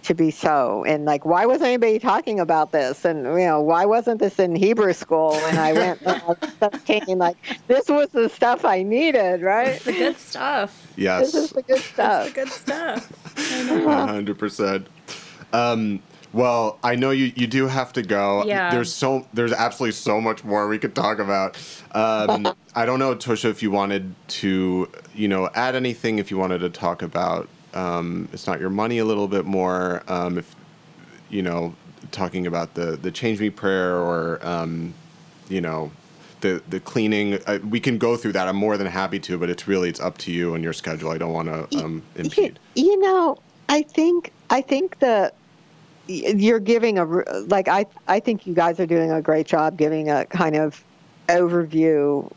To 0.03 0.13
be 0.13 0.31
so 0.31 0.83
and 0.85 1.05
like 1.05 1.25
why 1.25 1.45
wasn't 1.45 1.67
anybody 1.67 1.99
talking 1.99 2.39
about 2.39 2.71
this 2.71 3.05
and 3.05 3.25
you 3.25 3.45
know 3.45 3.61
why 3.61 3.85
wasn't 3.85 4.19
this 4.19 4.39
in 4.39 4.55
hebrew 4.55 4.93
school 4.93 5.31
when 5.31 5.57
i 5.57 5.73
went 5.73 6.01
when 6.03 6.21
I 6.21 6.25
was 6.25 6.37
17 6.59 7.17
like 7.17 7.37
this 7.67 7.87
was 7.87 8.09
the 8.09 8.29
stuff 8.29 8.65
i 8.65 8.83
needed 8.83 9.41
right 9.41 9.69
It's 9.69 9.85
the 9.85 9.93
good 9.93 10.17
stuff. 10.17 10.87
Yes. 10.95 11.31
this 11.31 11.43
is 11.45 11.49
the 11.51 11.61
good 11.63 11.79
stuff 11.79 12.27
The 12.27 12.33
good 12.33 12.49
stuff. 12.49 13.11
One 13.85 14.07
hundred 14.07 14.37
percent. 14.37 14.87
Um, 15.53 16.01
well, 16.33 16.79
I 16.83 16.95
know 16.95 17.11
you, 17.11 17.31
you 17.35 17.45
do 17.47 17.67
have 17.67 17.91
to 17.93 18.01
go. 18.01 18.43
Yeah. 18.45 18.71
There's 18.71 18.93
so 18.93 19.27
there's 19.33 19.51
absolutely 19.51 19.93
so 19.93 20.21
much 20.21 20.43
more 20.43 20.67
we 20.67 20.77
could 20.79 20.95
talk 20.95 21.19
about. 21.19 21.57
Um, 21.91 22.53
I 22.75 22.85
don't 22.85 22.99
know, 22.99 23.15
Tosha, 23.15 23.49
if 23.49 23.61
you 23.61 23.69
wanted 23.71 24.15
to, 24.39 24.89
you 25.13 25.27
know, 25.27 25.49
add 25.55 25.75
anything. 25.75 26.19
If 26.19 26.31
you 26.31 26.37
wanted 26.37 26.59
to 26.59 26.69
talk 26.69 27.01
about, 27.01 27.49
um, 27.73 28.29
it's 28.33 28.47
not 28.47 28.59
your 28.59 28.69
money 28.69 28.97
a 28.99 29.05
little 29.05 29.27
bit 29.27 29.45
more. 29.45 30.03
Um, 30.07 30.37
if 30.37 30.55
you 31.29 31.41
know, 31.41 31.73
talking 32.11 32.47
about 32.47 32.73
the 32.73 32.97
the 32.97 33.11
change 33.11 33.39
me 33.39 33.49
prayer 33.49 33.95
or, 33.95 34.39
um, 34.45 34.93
you 35.49 35.61
know, 35.61 35.91
the 36.41 36.61
the 36.69 36.79
cleaning. 36.79 37.39
Uh, 37.45 37.59
we 37.69 37.79
can 37.79 37.97
go 37.97 38.17
through 38.17 38.33
that. 38.33 38.47
I'm 38.47 38.55
more 38.55 38.77
than 38.77 38.87
happy 38.87 39.19
to, 39.19 39.37
but 39.37 39.49
it's 39.49 39.67
really 39.67 39.89
it's 39.89 39.99
up 39.99 40.17
to 40.19 40.31
you 40.31 40.55
and 40.55 40.63
your 40.63 40.73
schedule. 40.73 41.09
I 41.11 41.17
don't 41.17 41.33
want 41.33 41.47
to 41.47 41.83
um, 41.83 42.03
impede. 42.15 42.59
you 42.75 42.99
know 42.99 43.37
i 43.69 43.81
think 43.81 44.31
i 44.49 44.61
think 44.61 44.99
the 44.99 45.31
you're 46.07 46.59
giving 46.59 46.97
a 46.97 47.05
like 47.47 47.67
i 47.67 47.85
i 48.07 48.19
think 48.19 48.45
you 48.45 48.53
guys 48.53 48.79
are 48.79 48.85
doing 48.85 49.11
a 49.11 49.21
great 49.21 49.45
job 49.47 49.77
giving 49.77 50.09
a 50.09 50.25
kind 50.25 50.55
of 50.55 50.83
overview 51.29 52.29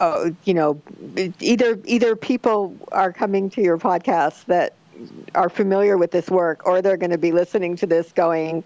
uh, 0.00 0.30
you 0.44 0.54
know 0.54 0.80
either 1.40 1.78
either 1.84 2.16
people 2.16 2.76
are 2.92 3.12
coming 3.12 3.50
to 3.50 3.62
your 3.62 3.78
podcast 3.78 4.44
that 4.46 4.74
are 5.34 5.48
familiar 5.48 5.96
with 5.96 6.10
this 6.10 6.28
work 6.28 6.66
or 6.66 6.82
they're 6.82 6.96
going 6.96 7.10
to 7.10 7.18
be 7.18 7.32
listening 7.32 7.76
to 7.76 7.86
this 7.86 8.12
going 8.12 8.64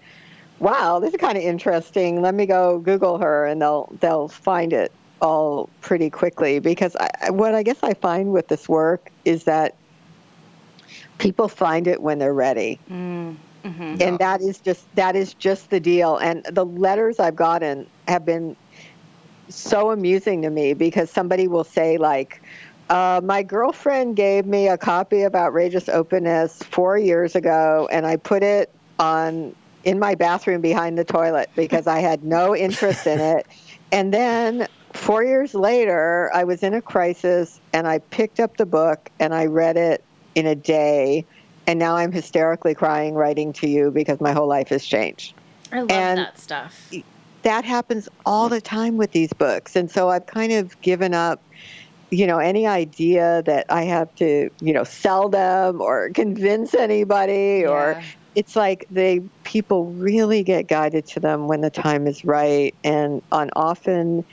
wow 0.59 0.99
this 0.99 1.11
is 1.11 1.17
kind 1.17 1.37
of 1.37 1.43
interesting. 1.43 2.21
Let 2.21 2.33
me 2.35 2.45
go 2.45 2.79
google 2.79 3.17
her 3.19 3.45
and 3.45 3.61
they'll 3.61 3.91
they'll 3.99 4.27
find 4.27 4.73
it 4.73 4.91
all 5.21 5.69
pretty 5.81 6.09
quickly. 6.09 6.59
Because 6.59 6.95
I, 6.97 7.29
what 7.31 7.55
i 7.55 7.63
guess 7.63 7.77
i 7.83 7.93
find 7.93 8.31
with 8.31 8.47
this 8.47 8.67
work 8.69 9.09
is 9.25 9.45
that 9.45 9.75
people 11.17 11.47
find 11.47 11.87
it 11.87 12.01
when 12.01 12.19
they're 12.19 12.33
ready. 12.33 12.79
And 14.01 14.19
that 14.19 14.41
is 14.41 14.59
just 14.59 14.93
that 14.95 15.15
is 15.15 15.33
just 15.33 15.69
the 15.69 15.79
deal. 15.79 16.17
And 16.17 16.43
the 16.51 16.65
letters 16.65 17.19
i've 17.19 17.35
gotten 17.35 17.87
have 18.07 18.25
been 18.25 18.55
so 19.49 19.91
amusing 19.91 20.41
to 20.41 20.49
me 20.49 20.73
because 20.73 21.09
somebody 21.09 21.47
will 21.47 21.63
say 21.63 21.97
like 21.97 22.41
uh, 22.89 23.21
my 23.23 23.41
girlfriend 23.43 24.15
gave 24.15 24.45
me 24.45 24.67
a 24.67 24.77
copy 24.77 25.21
of 25.23 25.35
outrageous 25.35 25.87
openness 25.89 26.61
four 26.63 26.97
years 26.97 27.35
ago 27.35 27.87
and 27.91 28.05
i 28.05 28.15
put 28.15 28.43
it 28.43 28.69
on 28.99 29.55
in 29.83 29.99
my 29.99 30.15
bathroom 30.15 30.61
behind 30.61 30.97
the 30.97 31.03
toilet 31.03 31.49
because 31.55 31.87
i 31.87 31.99
had 31.99 32.23
no 32.23 32.55
interest 32.55 33.05
in 33.07 33.19
it 33.19 33.47
and 33.91 34.13
then 34.13 34.67
four 34.93 35.23
years 35.23 35.53
later 35.53 36.31
i 36.33 36.43
was 36.43 36.63
in 36.63 36.73
a 36.73 36.81
crisis 36.81 37.59
and 37.73 37.87
i 37.87 37.99
picked 37.99 38.39
up 38.39 38.57
the 38.57 38.65
book 38.65 39.09
and 39.19 39.33
i 39.33 39.45
read 39.45 39.77
it 39.77 40.03
in 40.35 40.45
a 40.45 40.55
day 40.55 41.25
and 41.67 41.79
now 41.79 41.95
i'm 41.95 42.11
hysterically 42.11 42.75
crying 42.75 43.13
writing 43.13 43.51
to 43.53 43.67
you 43.67 43.91
because 43.91 44.19
my 44.21 44.31
whole 44.31 44.47
life 44.47 44.69
has 44.69 44.85
changed 44.85 45.33
I 45.73 45.79
love 45.79 45.91
And- 45.91 46.19
that 46.19 46.37
stuff. 46.37 46.91
That 47.43 47.65
happens 47.65 48.09
all 48.25 48.49
the 48.49 48.61
time 48.61 48.97
with 48.97 49.11
these 49.11 49.33
books. 49.33 49.75
And 49.75 49.89
so 49.89 50.09
i've 50.09 50.25
kind 50.25 50.51
of 50.51 50.79
given 50.81 51.13
up 51.13 51.41
you 52.09 52.27
know 52.27 52.37
any 52.37 52.67
idea 52.67 53.41
that 53.43 53.65
i 53.69 53.83
have 53.83 54.13
to 54.15 54.49
you 54.59 54.71
know 54.71 54.83
sell 54.83 55.29
them 55.29 55.81
or 55.81 56.09
convince 56.11 56.75
anybody 56.75 57.65
or 57.65 57.99
it's 58.35 58.55
like 58.55 58.85
they 58.89 59.21
people 59.43 59.85
really 59.85 60.43
get 60.43 60.67
guided 60.67 61.05
to 61.05 61.19
them 61.19 61.47
when 61.47 61.61
the 61.61 61.69
time 61.69 62.07
is 62.07 62.25
right. 62.25 62.73
And 62.83 63.21
on 63.31 63.49
often 63.55 64.25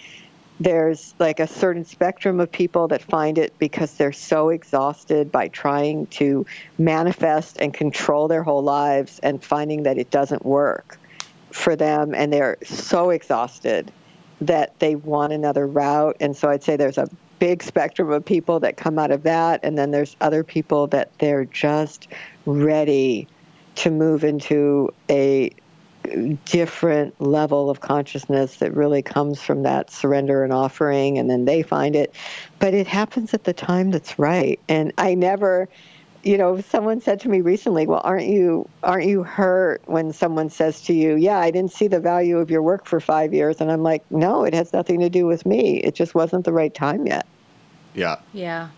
there's 0.58 1.14
like 1.18 1.40
a 1.40 1.46
certain 1.46 1.84
spectrum 1.84 2.38
of 2.38 2.52
people 2.52 2.88
that 2.88 3.02
find 3.02 3.38
it 3.38 3.58
because 3.58 3.94
they're 3.94 4.12
so 4.12 4.50
exhausted 4.50 5.32
by 5.32 5.48
trying 5.48 6.06
to 6.06 6.44
manifest 6.76 7.56
and 7.60 7.72
control 7.72 8.28
their 8.28 8.42
whole 8.42 8.62
lives 8.62 9.18
and 9.22 9.42
finding 9.42 9.84
that 9.84 9.96
it 9.96 10.10
doesn't 10.10 10.44
work 10.44 10.98
for 11.52 11.76
them 11.76 12.14
and 12.14 12.32
they're 12.32 12.56
so 12.64 13.10
exhausted 13.10 13.92
that 14.40 14.78
they 14.78 14.94
want 14.94 15.32
another 15.32 15.66
route. 15.66 16.16
And 16.20 16.36
so 16.36 16.48
i'd 16.50 16.62
say 16.62 16.76
there's 16.76 16.98
a 16.98 17.08
big 17.38 17.62
spectrum 17.62 18.10
of 18.10 18.24
people 18.24 18.60
that 18.60 18.76
come 18.76 18.98
out 18.98 19.10
of 19.10 19.22
that 19.22 19.60
and 19.62 19.78
then 19.78 19.90
there's 19.90 20.14
other 20.20 20.44
people 20.44 20.86
that 20.88 21.10
they're 21.18 21.46
just 21.46 22.08
ready 22.44 23.26
to 23.76 23.90
move 23.90 24.24
into 24.24 24.92
a 25.08 25.50
different 26.44 27.18
level 27.20 27.70
of 27.70 27.80
consciousness 27.80 28.56
that 28.56 28.74
really 28.74 29.02
comes 29.02 29.40
from 29.40 29.62
that 29.62 29.90
surrender 29.90 30.42
and 30.44 30.52
offering 30.52 31.18
and 31.18 31.30
then 31.30 31.44
they 31.44 31.62
find 31.62 31.94
it. 31.94 32.14
But 32.58 32.74
it 32.74 32.86
happens 32.86 33.34
at 33.34 33.44
the 33.44 33.52
time 33.52 33.90
that's 33.90 34.18
right. 34.18 34.58
And 34.68 34.92
i 34.98 35.14
never 35.14 35.68
you 36.22 36.36
know 36.36 36.60
someone 36.60 37.00
said 37.00 37.18
to 37.20 37.28
me 37.28 37.40
recently 37.40 37.86
well 37.86 38.00
aren't 38.04 38.26
you 38.26 38.68
aren't 38.82 39.06
you 39.06 39.22
hurt 39.22 39.80
when 39.86 40.12
someone 40.12 40.50
says 40.50 40.82
to 40.82 40.92
you 40.92 41.16
yeah 41.16 41.38
i 41.38 41.50
didn't 41.50 41.72
see 41.72 41.88
the 41.88 42.00
value 42.00 42.38
of 42.38 42.50
your 42.50 42.62
work 42.62 42.84
for 42.86 43.00
5 43.00 43.32
years 43.32 43.60
and 43.60 43.70
i'm 43.72 43.82
like 43.82 44.02
no 44.10 44.44
it 44.44 44.52
has 44.52 44.72
nothing 44.72 45.00
to 45.00 45.08
do 45.08 45.26
with 45.26 45.46
me 45.46 45.78
it 45.78 45.94
just 45.94 46.14
wasn't 46.14 46.44
the 46.44 46.52
right 46.52 46.74
time 46.74 47.06
yet 47.06 47.26
Yeah. 47.94 48.16
Yeah. 48.32 48.68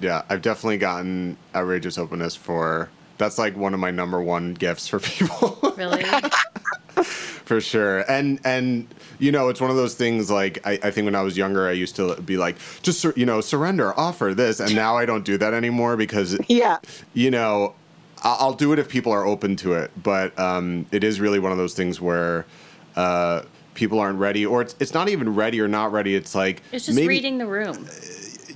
Yeah, 0.00 0.22
I've 0.28 0.42
definitely 0.42 0.78
gotten 0.78 1.36
outrageous 1.54 1.98
openness 1.98 2.36
for. 2.36 2.88
That's 3.18 3.36
like 3.36 3.56
one 3.56 3.74
of 3.74 3.80
my 3.80 3.90
number 3.90 4.22
one 4.22 4.54
gifts 4.54 4.86
for 4.86 5.00
people, 5.00 5.58
Really? 5.76 6.04
for 7.48 7.60
sure. 7.60 8.00
And 8.10 8.38
and 8.44 8.86
you 9.18 9.32
know, 9.32 9.48
it's 9.48 9.60
one 9.60 9.70
of 9.70 9.76
those 9.76 9.94
things. 9.94 10.30
Like 10.30 10.64
I, 10.66 10.78
I 10.82 10.90
think 10.92 11.06
when 11.06 11.14
I 11.16 11.22
was 11.22 11.36
younger, 11.36 11.66
I 11.66 11.72
used 11.72 11.96
to 11.96 12.14
be 12.22 12.36
like, 12.36 12.56
just 12.82 13.00
sur- 13.00 13.14
you 13.16 13.26
know, 13.26 13.40
surrender, 13.40 13.98
offer 13.98 14.34
this, 14.34 14.60
and 14.60 14.74
now 14.76 14.96
I 14.96 15.06
don't 15.06 15.24
do 15.24 15.36
that 15.38 15.54
anymore 15.54 15.96
because 15.96 16.38
yeah 16.48 16.78
you 17.14 17.30
know, 17.30 17.74
I- 18.22 18.36
I'll 18.38 18.52
do 18.54 18.72
it 18.72 18.78
if 18.78 18.88
people 18.88 19.10
are 19.12 19.24
open 19.26 19.56
to 19.56 19.72
it. 19.72 19.90
But 20.00 20.38
um, 20.38 20.86
it 20.92 21.02
is 21.02 21.18
really 21.18 21.40
one 21.40 21.50
of 21.50 21.58
those 21.58 21.74
things 21.74 22.00
where. 22.00 22.46
Uh, 22.94 23.42
People 23.74 24.00
aren't 24.00 24.18
ready, 24.18 24.44
or 24.44 24.60
it's, 24.62 24.74
it's 24.80 24.92
not 24.92 25.08
even 25.08 25.36
ready 25.36 25.60
or 25.60 25.68
not 25.68 25.92
ready. 25.92 26.16
It's 26.16 26.34
like 26.34 26.64
It's 26.72 26.86
just 26.86 26.96
maybe, 26.96 27.06
reading 27.06 27.38
the 27.38 27.46
room. 27.46 27.86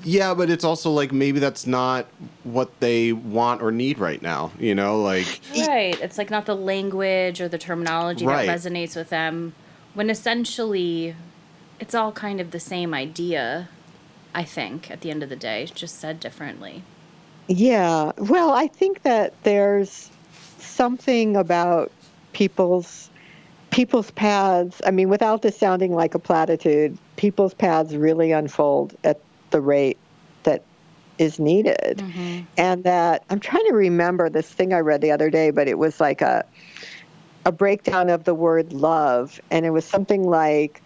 Yeah, 0.05 0.34
but 0.34 0.50
it's 0.50 0.64
also 0.64 0.90
like 0.90 1.12
maybe 1.12 1.38
that's 1.38 1.66
not 1.66 2.07
what 2.44 2.80
they 2.80 3.12
want 3.12 3.62
or 3.62 3.70
need 3.70 3.98
right 3.98 4.20
now. 4.20 4.53
You 4.59 4.74
know, 4.74 5.00
like 5.00 5.40
Right. 5.57 5.98
It's 6.00 6.18
like 6.18 6.30
not 6.30 6.46
the 6.46 6.57
language 6.57 7.40
or 7.40 7.48
the 7.48 7.59
terminology 7.59 8.26
Right. 8.26 8.46
that 8.46 8.59
resonates 8.59 8.96
with 8.96 9.11
them 9.11 9.55
when 9.94 10.11
essentially 10.11 11.14
it's 11.80 11.94
all 11.94 12.12
kind 12.12 12.40
of 12.40 12.50
the 12.50 12.61
same 12.61 12.94
idea, 12.94 13.68
I 14.34 14.44
think, 14.44 14.90
at 14.90 15.00
the 15.00 15.11
end 15.11 15.22
of 15.22 15.28
the 15.28 15.36
day, 15.36 15.66
just 15.74 15.98
said 16.00 16.20
differently. 16.20 16.82
Yeah. 17.48 18.12
Well, 18.18 18.53
I 18.53 18.68
think 18.68 19.03
that 19.03 19.34
there's 19.42 20.11
something 20.59 21.36
about 21.36 21.90
people's 22.32 23.11
people's 23.70 24.11
paths. 24.12 24.80
I 24.86 24.90
mean, 24.90 25.09
without 25.09 25.42
this 25.42 25.57
sounding 25.57 25.94
like 25.94 26.14
a 26.14 26.18
platitude, 26.18 26.96
people's 27.16 27.55
paths 27.55 27.94
really 27.94 28.30
unfold 28.30 28.94
at 29.03 29.18
the 29.53 29.61
rate 29.61 29.98
that 30.42 30.62
is 31.18 31.38
needed. 31.38 31.98
Mm-hmm. 31.98 32.40
And 32.59 32.84
that 32.84 33.24
I'm 33.30 33.40
trying 33.40 33.66
to 33.68 33.74
remember 33.74 34.28
this 34.28 34.48
thing 34.50 34.74
I 34.74 34.80
read 34.80 35.00
the 35.00 35.12
other 35.12 35.30
day, 35.30 35.50
but 35.50 35.68
it 35.68 35.78
was 35.78 36.00
like 36.00 36.20
a 36.20 36.44
a 37.44 37.53
breakdown 37.53 38.09
of 38.09 38.24
the 38.24 38.34
word 38.34 38.72
love. 38.72 39.40
And 39.50 39.64
it 39.64 39.70
was 39.70 39.84
something 39.84 40.24
like 40.24 40.82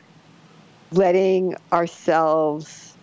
letting 0.92 1.56
ourselves 1.72 2.94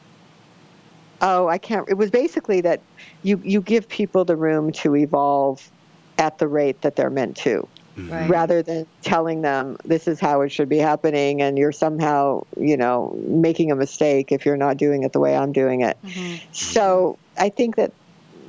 oh 1.22 1.48
i 1.48 1.58
can't 1.58 1.88
it 1.90 1.96
was 1.96 2.10
basically 2.10 2.62
that 2.62 2.82
you 3.24 3.42
you 3.44 3.62
give 3.62 3.88
people 3.90 4.24
the 4.24 4.36
room 4.36 4.72
to 4.72 4.96
evolve 4.96 5.70
at 6.18 6.38
the 6.38 6.48
rate 6.48 6.82
that 6.82 6.96
they're 6.96 7.10
meant 7.10 7.36
to 7.36 7.68
Right. 7.96 8.28
rather 8.28 8.64
than 8.64 8.88
telling 9.04 9.44
them 9.44 9.78
this 9.86 10.08
is 10.08 10.20
how 10.20 10.42
it 10.42 10.50
should 10.50 10.68
be 10.68 10.80
happening 10.80 11.44
and 11.44 11.60
you're 11.60 11.72
somehow 11.72 12.44
you 12.58 12.76
know 12.76 13.16
making 13.28 13.72
a 13.72 13.76
mistake 13.76 14.32
if 14.32 14.48
you're 14.48 14.58
not 14.58 14.78
doing 14.78 15.04
it 15.04 15.14
the 15.14 15.20
way 15.20 15.36
i'm 15.36 15.52
doing 15.52 15.82
it. 15.82 15.96
Mm-hmm. 16.04 16.52
So 16.54 17.20
i 17.38 17.50
think 17.50 17.76
that 17.76 17.92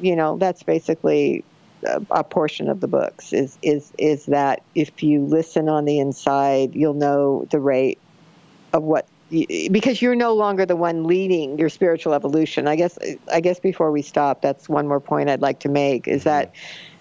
you 0.00 0.16
know 0.16 0.38
that's 0.38 0.62
basically 0.62 1.44
a, 1.86 2.00
a 2.10 2.24
portion 2.24 2.68
of 2.70 2.80
the 2.80 2.88
books 2.88 3.34
is 3.34 3.58
is 3.60 3.92
is 3.98 4.26
that 4.26 4.62
if 4.74 5.02
you 5.02 5.20
listen 5.20 5.68
on 5.68 5.84
the 5.84 5.98
inside 5.98 6.74
you'll 6.74 6.94
know 6.94 7.46
the 7.50 7.60
rate 7.60 7.98
of 8.72 8.82
what 8.82 9.06
y- 9.30 9.68
because 9.70 10.00
you're 10.00 10.14
no 10.14 10.34
longer 10.34 10.64
the 10.64 10.76
one 10.76 11.04
leading 11.04 11.58
your 11.58 11.68
spiritual 11.68 12.14
evolution. 12.14 12.66
I 12.66 12.76
guess 12.76 12.98
i 13.30 13.40
guess 13.40 13.60
before 13.60 13.90
we 13.90 14.00
stop 14.00 14.40
that's 14.40 14.68
one 14.68 14.88
more 14.88 15.00
point 15.00 15.28
i'd 15.28 15.42
like 15.42 15.60
to 15.60 15.68
make 15.68 16.08
is 16.08 16.20
mm-hmm. 16.20 16.30
that 16.30 16.54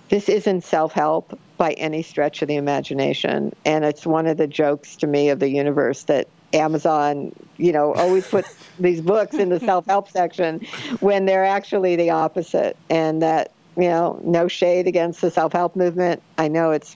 this 0.09 0.29
isn't 0.29 0.63
self-help 0.63 1.39
by 1.57 1.73
any 1.73 2.01
stretch 2.01 2.41
of 2.41 2.47
the 2.47 2.55
imagination 2.55 3.53
and 3.65 3.85
it's 3.85 4.05
one 4.05 4.27
of 4.27 4.37
the 4.37 4.47
jokes 4.47 4.95
to 4.95 5.07
me 5.07 5.29
of 5.29 5.39
the 5.39 5.49
universe 5.49 6.03
that 6.03 6.27
amazon 6.53 7.31
you 7.57 7.71
know 7.71 7.93
always 7.93 8.27
puts 8.27 8.55
these 8.79 9.01
books 9.01 9.35
in 9.35 9.49
the 9.49 9.59
self-help 9.59 10.09
section 10.09 10.59
when 10.99 11.25
they're 11.25 11.45
actually 11.45 11.95
the 11.95 12.09
opposite 12.09 12.75
and 12.89 13.21
that 13.21 13.51
you 13.75 13.89
know, 13.89 14.19
no 14.23 14.47
shade 14.47 14.87
against 14.87 15.21
the 15.21 15.31
self 15.31 15.53
help 15.53 15.75
movement. 15.75 16.21
I 16.37 16.47
know 16.47 16.71
it's 16.71 16.95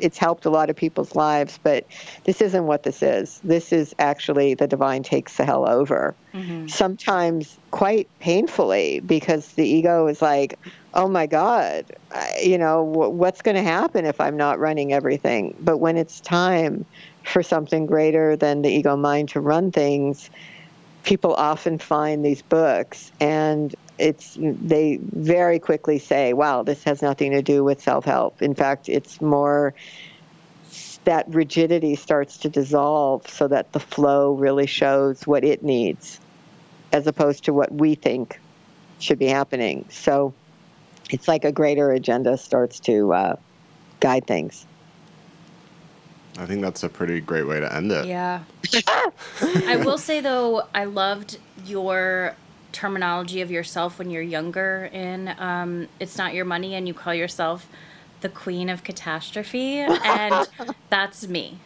it's 0.00 0.18
helped 0.18 0.44
a 0.44 0.50
lot 0.50 0.70
of 0.70 0.76
people's 0.76 1.14
lives, 1.14 1.58
but 1.62 1.86
this 2.24 2.40
isn't 2.40 2.66
what 2.66 2.82
this 2.82 3.02
is. 3.02 3.40
This 3.44 3.72
is 3.72 3.94
actually 3.98 4.54
the 4.54 4.66
divine 4.66 5.02
takes 5.02 5.36
the 5.36 5.44
hell 5.44 5.68
over. 5.68 6.14
Mm-hmm. 6.32 6.68
Sometimes 6.68 7.58
quite 7.70 8.08
painfully 8.20 9.00
because 9.00 9.52
the 9.52 9.66
ego 9.66 10.06
is 10.06 10.22
like, 10.22 10.58
oh 10.94 11.08
my 11.08 11.26
God, 11.26 11.84
I, 12.12 12.40
you 12.42 12.58
know, 12.58 12.90
w- 12.92 13.10
what's 13.10 13.42
going 13.42 13.56
to 13.56 13.62
happen 13.62 14.04
if 14.04 14.20
I'm 14.20 14.36
not 14.36 14.58
running 14.58 14.92
everything? 14.92 15.56
But 15.60 15.78
when 15.78 15.96
it's 15.96 16.20
time 16.20 16.84
for 17.24 17.42
something 17.42 17.86
greater 17.86 18.36
than 18.36 18.62
the 18.62 18.70
ego 18.70 18.96
mind 18.96 19.28
to 19.30 19.40
run 19.40 19.70
things, 19.70 20.30
people 21.04 21.34
often 21.34 21.78
find 21.78 22.24
these 22.24 22.42
books 22.42 23.12
and 23.20 23.74
it's 23.98 24.36
they 24.40 24.98
very 25.02 25.58
quickly 25.58 25.98
say, 25.98 26.32
"Wow, 26.32 26.62
this 26.62 26.84
has 26.84 27.02
nothing 27.02 27.32
to 27.32 27.42
do 27.42 27.64
with 27.64 27.82
self-help." 27.82 28.42
In 28.42 28.54
fact, 28.54 28.88
it's 28.88 29.20
more 29.20 29.74
that 31.04 31.26
rigidity 31.28 31.96
starts 31.96 32.36
to 32.38 32.48
dissolve 32.48 33.28
so 33.28 33.48
that 33.48 33.72
the 33.72 33.80
flow 33.80 34.34
really 34.34 34.66
shows 34.66 35.26
what 35.26 35.44
it 35.44 35.62
needs 35.62 36.20
as 36.92 37.06
opposed 37.06 37.44
to 37.44 37.52
what 37.52 37.72
we 37.72 37.94
think 37.94 38.40
should 38.98 39.18
be 39.18 39.26
happening. 39.26 39.84
So 39.90 40.34
it's 41.10 41.28
like 41.28 41.44
a 41.44 41.52
greater 41.52 41.90
agenda 41.92 42.36
starts 42.36 42.80
to 42.80 43.12
uh, 43.12 43.36
guide 44.00 44.26
things. 44.26 44.66
I 46.38 46.46
think 46.46 46.62
that's 46.62 46.82
a 46.82 46.88
pretty 46.88 47.20
great 47.20 47.46
way 47.46 47.58
to 47.58 47.74
end 47.74 47.90
it. 47.90 48.06
Yeah. 48.06 48.44
I 49.40 49.76
will 49.84 49.98
say 49.98 50.20
though, 50.20 50.68
I 50.74 50.84
loved 50.84 51.38
your 51.64 52.36
terminology 52.72 53.40
of 53.40 53.50
yourself 53.50 53.98
when 53.98 54.10
you're 54.10 54.22
younger 54.22 54.90
in 54.92 55.34
um, 55.38 55.88
It's 56.00 56.18
Not 56.18 56.34
Your 56.34 56.44
Money 56.44 56.74
and 56.74 56.86
you 56.86 56.94
call 56.94 57.14
yourself 57.14 57.68
the 58.20 58.28
Queen 58.28 58.68
of 58.68 58.84
Catastrophe. 58.84 59.78
And 59.80 60.48
that's 60.90 61.28
me. 61.28 61.58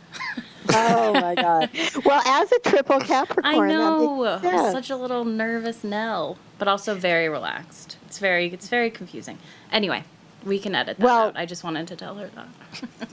oh 0.70 1.12
my 1.14 1.34
God. 1.36 1.70
Well, 2.04 2.22
as 2.26 2.52
a 2.52 2.58
triple 2.60 3.00
Capricorn, 3.00 3.54
I 3.54 3.68
know. 3.68 4.40
Such 4.72 4.90
a 4.90 4.96
little 4.96 5.24
nervous 5.24 5.82
Nell, 5.84 6.38
but 6.58 6.68
also 6.68 6.94
very 6.94 7.28
relaxed. 7.28 7.96
It's 8.06 8.18
very, 8.18 8.52
it's 8.52 8.68
very 8.68 8.90
confusing. 8.90 9.38
Anyway, 9.70 10.04
we 10.44 10.58
can 10.58 10.74
edit 10.74 10.98
that 10.98 11.04
well, 11.04 11.28
out. 11.28 11.36
I 11.36 11.46
just 11.46 11.64
wanted 11.64 11.88
to 11.88 11.96
tell 11.96 12.14
her 12.16 12.30
that. 12.34 12.48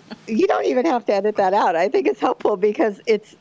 you 0.27 0.47
don't 0.47 0.65
even 0.65 0.85
have 0.85 1.05
to 1.05 1.13
edit 1.13 1.35
that 1.37 1.53
out. 1.53 1.75
I 1.75 1.87
think 1.89 2.07
it's 2.07 2.19
helpful 2.19 2.57
because 2.57 3.01
it's 3.05 3.35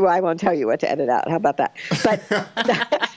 well, 0.00 0.12
I 0.12 0.20
won't 0.20 0.38
tell 0.38 0.52
you 0.52 0.66
what 0.66 0.80
to 0.80 0.90
edit 0.90 1.08
out. 1.08 1.28
How 1.28 1.36
about 1.36 1.56
that? 1.56 1.74
But 2.04 3.07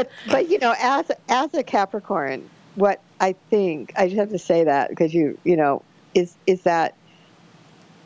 but 0.00 0.10
but 0.30 0.50
you 0.50 0.58
know, 0.58 0.74
as 0.78 1.10
as 1.28 1.52
a 1.54 1.62
Capricorn, 1.62 2.48
what 2.74 3.00
I 3.20 3.34
think 3.50 3.92
I 3.96 4.06
just 4.06 4.18
have 4.18 4.30
to 4.30 4.38
say 4.38 4.64
that 4.64 4.90
because 4.90 5.12
you 5.12 5.38
you 5.44 5.56
know 5.56 5.82
is 6.14 6.36
is 6.46 6.62
that 6.62 6.94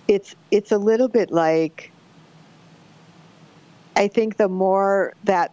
it's 0.09 0.34
it's 0.51 0.72
a 0.72 0.78
little 0.78 1.09
bit 1.09 1.30
like 1.30 1.92
I 3.97 4.09
think 4.09 4.36
the 4.36 4.49
more 4.49 5.14
that 5.24 5.53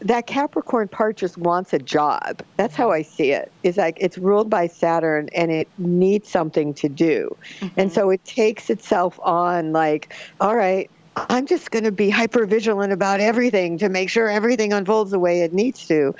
that 0.00 0.26
Capricorn 0.26 0.86
part 0.86 1.16
just 1.16 1.36
wants 1.38 1.72
a 1.72 1.78
job. 1.78 2.40
That's 2.56 2.76
how 2.76 2.92
I 2.92 3.02
see 3.02 3.32
it. 3.32 3.50
It's 3.64 3.78
like 3.78 3.96
it's 4.00 4.16
ruled 4.16 4.48
by 4.48 4.68
Saturn 4.68 5.28
and 5.34 5.50
it 5.50 5.68
needs 5.76 6.28
something 6.28 6.72
to 6.74 6.88
do. 6.88 7.36
Mm-hmm. 7.58 7.80
And 7.80 7.92
so 7.92 8.10
it 8.10 8.24
takes 8.24 8.70
itself 8.70 9.18
on 9.22 9.72
like, 9.72 10.14
all 10.40 10.54
right, 10.54 10.88
I'm 11.28 11.46
just 11.46 11.70
going 11.70 11.84
to 11.84 11.92
be 11.92 12.10
hyper 12.10 12.46
vigilant 12.46 12.92
about 12.92 13.20
everything 13.20 13.78
to 13.78 13.88
make 13.88 14.10
sure 14.10 14.28
everything 14.28 14.72
unfolds 14.72 15.10
the 15.10 15.18
way 15.18 15.42
it 15.42 15.52
needs 15.52 15.86
to. 15.88 16.14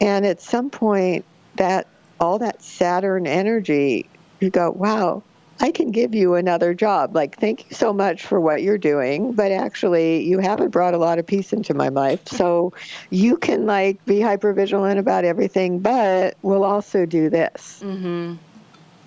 And 0.00 0.26
at 0.26 0.40
some 0.40 0.70
point, 0.70 1.24
that 1.56 1.86
all 2.20 2.38
that 2.38 2.62
Saturn 2.62 3.26
energy, 3.26 4.08
you 4.40 4.50
go, 4.50 4.70
wow, 4.70 5.22
I 5.60 5.70
can 5.70 5.90
give 5.92 6.14
you 6.14 6.34
another 6.34 6.74
job. 6.74 7.14
Like, 7.14 7.38
thank 7.38 7.70
you 7.70 7.76
so 7.76 7.92
much 7.92 8.24
for 8.24 8.40
what 8.40 8.62
you're 8.62 8.78
doing, 8.78 9.32
but 9.32 9.52
actually, 9.52 10.24
you 10.24 10.38
haven't 10.38 10.70
brought 10.70 10.94
a 10.94 10.98
lot 10.98 11.18
of 11.18 11.26
peace 11.26 11.52
into 11.52 11.74
my 11.74 11.88
life. 11.88 12.20
So 12.34 12.72
you 13.10 13.36
can 13.36 13.64
like 13.64 14.04
be 14.06 14.20
hyper 14.20 14.52
vigilant 14.52 14.98
about 14.98 15.24
everything, 15.24 15.78
but 15.78 16.36
we'll 16.42 16.64
also 16.64 17.06
do 17.06 17.30
this. 17.30 17.80
Mm-hmm. 17.82 18.34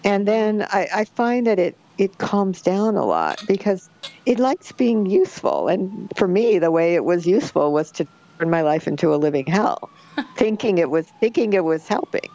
And 0.06 0.28
then 0.28 0.66
I, 0.70 0.88
I 0.96 1.06
find 1.06 1.46
that 1.48 1.60
it 1.60 1.76
it 1.98 2.18
calms 2.18 2.62
down 2.62 2.96
a 2.96 3.06
lot 3.06 3.42
because 3.48 3.90
it 4.26 4.40
likes 4.40 4.72
being 4.72 5.06
useful. 5.06 5.68
And 5.68 6.12
for 6.16 6.28
me, 6.28 6.60
the 6.60 6.72
way 6.72 6.96
it 6.96 7.04
was 7.04 7.26
useful 7.26 7.72
was 7.72 7.92
to 7.92 8.08
turn 8.40 8.50
my 8.50 8.62
life 8.62 8.88
into 8.88 9.14
a 9.14 9.18
living 9.18 9.46
hell, 9.46 9.90
thinking 10.38 10.78
it 10.78 10.90
was 10.90 11.08
thinking 11.20 11.54
it 11.54 11.64
was 11.64 11.88
helping. 11.88 12.30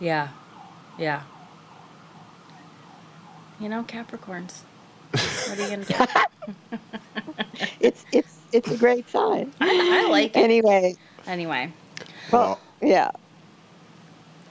Yeah, 0.00 0.28
yeah. 0.98 1.22
You 3.60 3.68
know, 3.68 3.82
Capricorns. 3.82 4.60
What 5.10 5.58
are 5.58 5.62
you 5.62 5.68
gonna 5.68 5.84
do? 5.84 5.94
it's 7.80 8.04
it's 8.12 8.38
it's 8.52 8.70
a 8.70 8.76
great 8.76 9.08
sign. 9.08 9.52
I, 9.60 10.04
I 10.06 10.10
like 10.10 10.36
it. 10.36 10.40
Anyway. 10.40 10.96
Anyway. 11.26 11.72
Well, 12.30 12.60
yeah. 12.80 13.10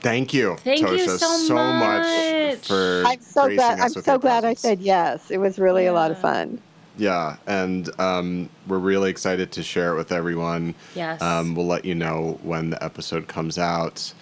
Thank 0.08 0.34
you, 0.34 0.56
Thank 0.58 0.88
Tosha, 0.88 0.98
you 0.98 1.18
so, 1.18 1.38
so 1.38 1.56
much. 1.56 2.66
for. 2.66 3.04
I'm 3.06 3.20
so 3.20 3.54
glad. 3.54 3.80
I'm 3.80 3.90
so 3.90 4.18
glad 4.18 4.46
I 4.46 4.54
said 4.54 4.80
yes. 4.80 5.30
It 5.30 5.38
was 5.38 5.60
really 5.60 5.84
yeah. 5.84 5.92
a 5.92 5.94
lot 5.94 6.12
of 6.12 6.20
fun. 6.20 6.62
Yeah, 6.98 7.36
and 7.46 7.90
um, 8.00 8.50
we're 8.68 8.80
really 8.80 9.10
excited 9.10 9.52
to 9.52 9.64
share 9.64 9.94
it 9.94 9.98
with 9.98 10.12
everyone. 10.12 10.74
Yes. 10.96 11.22
Um, 11.22 11.56
we'll 11.56 11.68
let 11.68 11.84
you 11.84 11.94
know 11.94 12.40
when 12.42 12.70
the 12.70 12.82
episode 12.84 13.28
comes 13.28 13.58
out. 13.58 14.14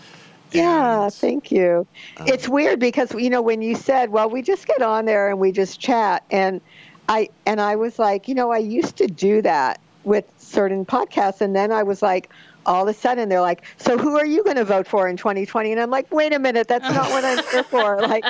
Yeah, 0.51 1.03
and, 1.03 1.13
thank 1.13 1.51
you. 1.51 1.85
Um, 2.17 2.27
it's 2.27 2.49
weird 2.49 2.79
because 2.79 3.13
you 3.13 3.29
know 3.29 3.43
when 3.43 3.61
you 3.61 3.75
said, 3.75 4.09
"Well, 4.09 4.29
we 4.29 4.41
just 4.41 4.65
get 4.65 4.81
on 4.81 5.05
there 5.05 5.29
and 5.29 5.39
we 5.39 5.51
just 5.51 5.79
chat," 5.79 6.23
and 6.31 6.61
I 7.07 7.29
and 7.45 7.61
I 7.61 7.75
was 7.75 7.99
like, 7.99 8.27
you 8.27 8.33
know, 8.33 8.51
I 8.51 8.57
used 8.57 8.97
to 8.97 9.07
do 9.07 9.41
that 9.43 9.79
with 10.03 10.25
certain 10.37 10.83
podcasts, 10.83 11.41
and 11.41 11.55
then 11.55 11.71
I 11.71 11.83
was 11.83 12.01
like, 12.01 12.29
all 12.65 12.87
of 12.87 12.95
a 12.95 12.97
sudden 12.97 13.29
they're 13.29 13.41
like, 13.41 13.63
"So 13.77 13.97
who 13.97 14.17
are 14.17 14.25
you 14.25 14.43
going 14.43 14.57
to 14.57 14.65
vote 14.65 14.87
for 14.87 15.07
in 15.07 15.17
2020?" 15.17 15.71
And 15.71 15.81
I'm 15.81 15.89
like, 15.89 16.11
"Wait 16.13 16.33
a 16.33 16.39
minute, 16.39 16.67
that's 16.67 16.89
not 16.89 17.09
what 17.09 17.23
I'm 17.25 17.43
here 17.51 17.63
for. 17.63 18.01
Like, 18.05 18.25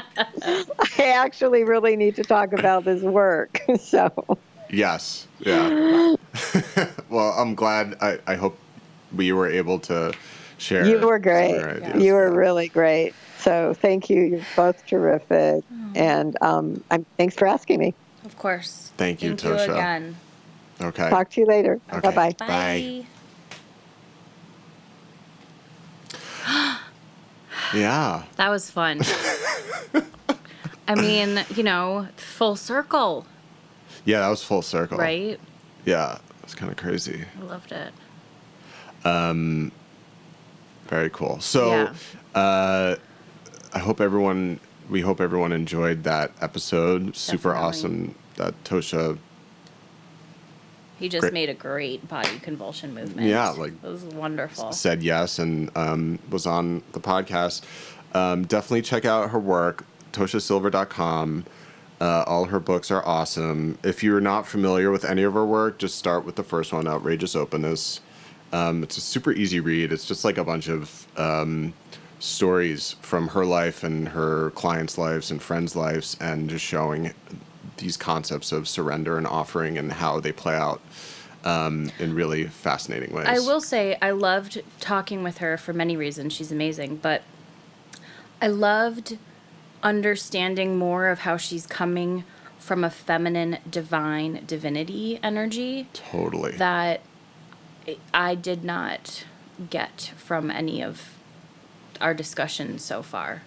I 0.98 1.12
actually 1.16 1.64
really 1.64 1.96
need 1.96 2.16
to 2.16 2.24
talk 2.24 2.54
about 2.54 2.86
this 2.86 3.02
work." 3.02 3.60
so. 3.80 4.12
Yes. 4.70 5.28
Yeah. 5.40 6.16
well, 7.10 7.34
I'm 7.38 7.56
glad. 7.56 7.98
I, 8.02 8.20
I 8.26 8.36
hope 8.36 8.58
we 9.16 9.32
were 9.32 9.48
able 9.50 9.80
to 9.80 10.14
share. 10.58 10.86
You 10.88 11.00
were 11.00 11.20
great. 11.20 11.62
You 11.98 12.14
were 12.14 12.32
really 12.32 12.70
great. 12.70 13.14
So 13.38 13.74
thank 13.76 14.10
you. 14.10 14.22
You're 14.22 14.46
both 14.56 14.86
terrific. 14.88 15.64
Oh. 15.72 15.92
And 15.96 16.36
um, 16.42 16.84
I'm, 16.90 17.06
thanks 17.18 17.36
for 17.36 17.48
asking 17.48 17.80
me. 17.80 17.94
Of 18.26 18.38
course. 18.38 18.92
Thank 18.98 19.22
you, 19.22 19.36
thank 19.36 19.42
Tosha. 19.42 19.68
You 19.68 19.74
again. 19.74 20.16
Okay. 20.82 21.10
Talk 21.10 21.30
to 21.32 21.42
you 21.42 21.48
later. 21.48 21.80
Okay. 21.92 22.02
Bye-bye. 22.02 22.36
Bye. 22.40 22.48
Bye. 22.48 23.06
Yeah. 27.74 28.24
That 28.38 28.50
was 28.50 28.70
fun. 28.70 29.02
I 30.88 30.96
mean, 30.96 31.44
you 31.56 31.64
know, 31.64 32.08
full 32.16 32.56
circle. 32.56 33.26
Yeah, 34.06 34.20
that 34.20 34.30
was 34.30 34.44
full 34.44 34.62
circle. 34.62 34.98
Right? 34.98 35.40
Yeah, 35.86 36.16
it 36.16 36.44
was 36.44 36.54
kind 36.56 36.72
of 36.72 36.78
crazy. 36.78 37.26
I 37.40 37.44
loved 37.44 37.72
it. 37.72 37.92
Um, 39.04 39.72
very 40.88 41.10
cool. 41.10 41.40
So, 41.40 41.70
yeah. 41.70 42.40
uh, 42.40 42.96
I 43.74 43.80
hope 43.80 44.00
everyone, 44.00 44.60
we 44.90 45.02
hope 45.02 45.20
everyone 45.20 45.52
enjoyed 45.52 46.04
that 46.04 46.32
episode. 46.42 46.98
Definitely. 47.00 47.20
Super 47.20 47.56
awesome 47.56 48.16
that 48.36 48.64
Tosha 48.64 49.18
he 51.00 51.10
just 51.10 51.22
great. 51.22 51.34
made 51.34 51.50
a 51.50 51.54
great 51.54 52.08
body 52.08 52.40
convulsion 52.40 52.94
movement. 52.94 53.28
Yeah, 53.28 53.50
like 53.50 53.74
it 53.74 53.88
was 53.88 54.04
wonderful. 54.04 54.72
Said 54.72 55.04
yes 55.04 55.40
and 55.40 55.70
um, 55.76 56.20
was 56.30 56.46
on 56.46 56.84
the 56.94 57.00
podcast. 57.00 57.64
Um, 58.14 58.46
definitely 58.46 58.82
check 58.82 59.04
out 59.04 59.32
her 59.32 59.40
work, 59.40 59.86
toshasilver.com. 60.14 61.46
Uh, 62.00 62.24
all 62.28 62.46
her 62.46 62.60
books 62.60 62.92
are 62.92 63.06
awesome. 63.06 63.78
If 63.84 64.04
you're 64.04 64.22
not 64.22 64.48
familiar 64.48 64.92
with 64.92 65.06
any 65.06 65.24
of 65.24 65.34
her 65.34 65.46
work, 65.46 65.80
just 65.80 65.98
start 65.98 66.26
with 66.26 66.36
the 66.36 66.44
first 66.44 66.74
one, 66.74 66.88
Outrageous 66.88 67.36
Openness. 67.36 68.02
Um, 68.52 68.84
it's 68.84 68.98
a 68.98 69.02
super 69.02 69.32
easy 69.32 69.60
read. 69.60 69.92
It's 69.92 70.06
just 70.06 70.24
like 70.24 70.38
a 70.38 70.44
bunch 70.44 70.70
of 70.70 71.08
um, 71.18 71.74
stories 72.20 72.96
from 73.02 73.30
her 73.30 73.46
life 73.46 73.84
and 73.84 74.10
her 74.10 74.52
clients' 74.52 74.98
lives 74.98 75.32
and 75.32 75.42
friends' 75.42 75.76
lives, 75.76 76.16
and 76.20 76.50
just 76.50 76.64
showing 76.64 77.14
these 77.78 77.98
concepts 77.98 78.52
of 78.52 78.68
surrender 78.68 79.18
and 79.18 79.28
offering 79.28 79.78
and 79.78 79.92
how 79.94 80.20
they 80.20 80.32
play 80.32 80.56
out 80.56 80.82
um, 81.44 81.92
in 82.00 82.16
really 82.16 82.46
fascinating 82.46 83.14
ways. 83.14 83.28
I 83.28 83.40
will 83.40 83.62
say 83.62 83.98
I 84.02 84.12
loved 84.12 84.62
talking 84.80 85.24
with 85.24 85.38
her 85.38 85.58
for 85.58 85.74
many 85.74 85.96
reasons. 85.96 86.34
She's 86.34 86.52
amazing, 86.52 86.98
but 86.98 87.22
I 88.42 88.48
loved 88.48 89.18
understanding 89.84 90.78
more 90.78 91.08
of 91.08 91.20
how 91.20 91.38
she's 91.38 91.68
coming 91.68 92.24
from 92.58 92.84
a 92.84 92.90
feminine, 92.90 93.60
divine 93.70 94.44
divinity 94.48 95.20
energy. 95.22 95.88
Totally. 95.94 96.54
That 96.54 97.02
I 98.12 98.34
did 98.34 98.64
not 98.64 99.26
get 99.70 100.14
from 100.18 100.50
any 100.50 100.82
of 100.82 101.14
our 102.02 102.16
discussions 102.16 102.84
so 102.84 103.04
far. 103.04 103.44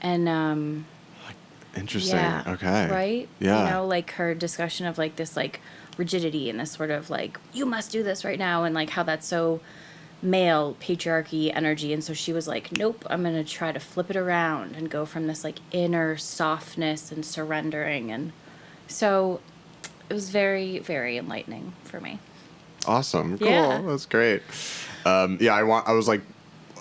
And 0.00 0.28
um 0.28 0.86
Interesting. 1.76 2.16
yeah. 2.16 2.44
Okay. 2.46 2.88
Right? 2.88 3.28
Yeah. 3.38 3.64
You 3.64 3.70
know, 3.70 3.86
like 3.86 4.12
her 4.12 4.34
discussion 4.34 4.86
of 4.86 4.98
like 4.98 5.16
this 5.16 5.36
like 5.36 5.60
rigidity 5.96 6.50
and 6.50 6.58
this 6.58 6.72
sort 6.72 6.90
of 6.90 7.10
like, 7.10 7.38
you 7.52 7.66
must 7.66 7.92
do 7.92 8.02
this 8.02 8.24
right 8.24 8.38
now 8.38 8.64
and 8.64 8.74
like 8.74 8.90
how 8.90 9.02
that's 9.02 9.26
so 9.26 9.60
male 10.22 10.76
patriarchy 10.80 11.54
energy. 11.54 11.92
And 11.92 12.02
so 12.02 12.12
she 12.12 12.32
was 12.32 12.48
like, 12.48 12.76
Nope, 12.76 13.04
I'm 13.08 13.22
gonna 13.22 13.44
try 13.44 13.72
to 13.72 13.80
flip 13.80 14.10
it 14.10 14.16
around 14.16 14.76
and 14.76 14.90
go 14.90 15.06
from 15.06 15.26
this 15.26 15.44
like 15.44 15.58
inner 15.72 16.16
softness 16.16 17.12
and 17.12 17.24
surrendering 17.24 18.10
and 18.10 18.32
so 18.86 19.40
it 20.08 20.14
was 20.14 20.30
very, 20.30 20.80
very 20.80 21.16
enlightening 21.16 21.72
for 21.84 22.00
me. 22.00 22.18
Awesome. 22.86 23.38
Cool. 23.38 23.48
Yeah. 23.48 23.80
That's 23.82 24.06
great. 24.06 24.42
Um, 25.04 25.38
yeah, 25.40 25.54
I 25.54 25.62
want. 25.62 25.88
I 25.88 25.92
was 25.92 26.08
like 26.08 26.22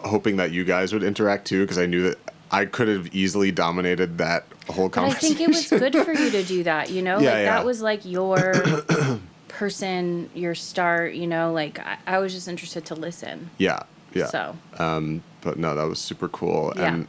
hoping 0.04 0.38
that 0.38 0.52
you 0.52 0.64
guys 0.64 0.92
would 0.94 1.04
interact 1.04 1.46
too 1.46 1.62
because 1.62 1.78
I 1.78 1.86
knew 1.86 2.02
that 2.04 2.18
I 2.52 2.66
could 2.66 2.88
have 2.88 3.14
easily 3.14 3.52
dominated 3.52 4.18
that 4.18 4.46
whole 4.74 4.90
But 4.90 5.04
I 5.04 5.14
think 5.14 5.40
it 5.42 5.48
was 5.48 5.68
good 5.70 5.96
for 5.96 6.14
you 6.14 6.30
to 6.32 6.44
do 6.44 6.64
that, 6.64 6.90
you 6.90 7.02
know? 7.02 7.20
Yeah, 7.20 7.32
like 7.32 7.38
yeah. 7.44 7.56
that 7.58 7.66
was 7.66 7.82
like 7.82 8.06
your 8.06 8.54
person, 9.48 10.30
your 10.34 10.56
start, 10.56 11.14
you 11.14 11.28
know, 11.28 11.52
like 11.52 11.80
I, 11.80 11.98
I 12.08 12.20
was 12.20 12.34
just 12.34 12.48
interested 12.48 12.86
to 12.86 12.96
listen. 12.96 13.50
yeah. 13.58 13.84
Yeah. 14.12 14.26
So 14.26 14.58
Um, 14.80 15.22
but 15.42 15.60
no, 15.60 15.76
that 15.76 15.84
was 15.84 16.00
super 16.00 16.28
cool 16.30 16.74
Yeah. 16.76 16.94
and 16.96 17.08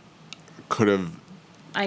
could 0.69 0.89
have 0.89 1.13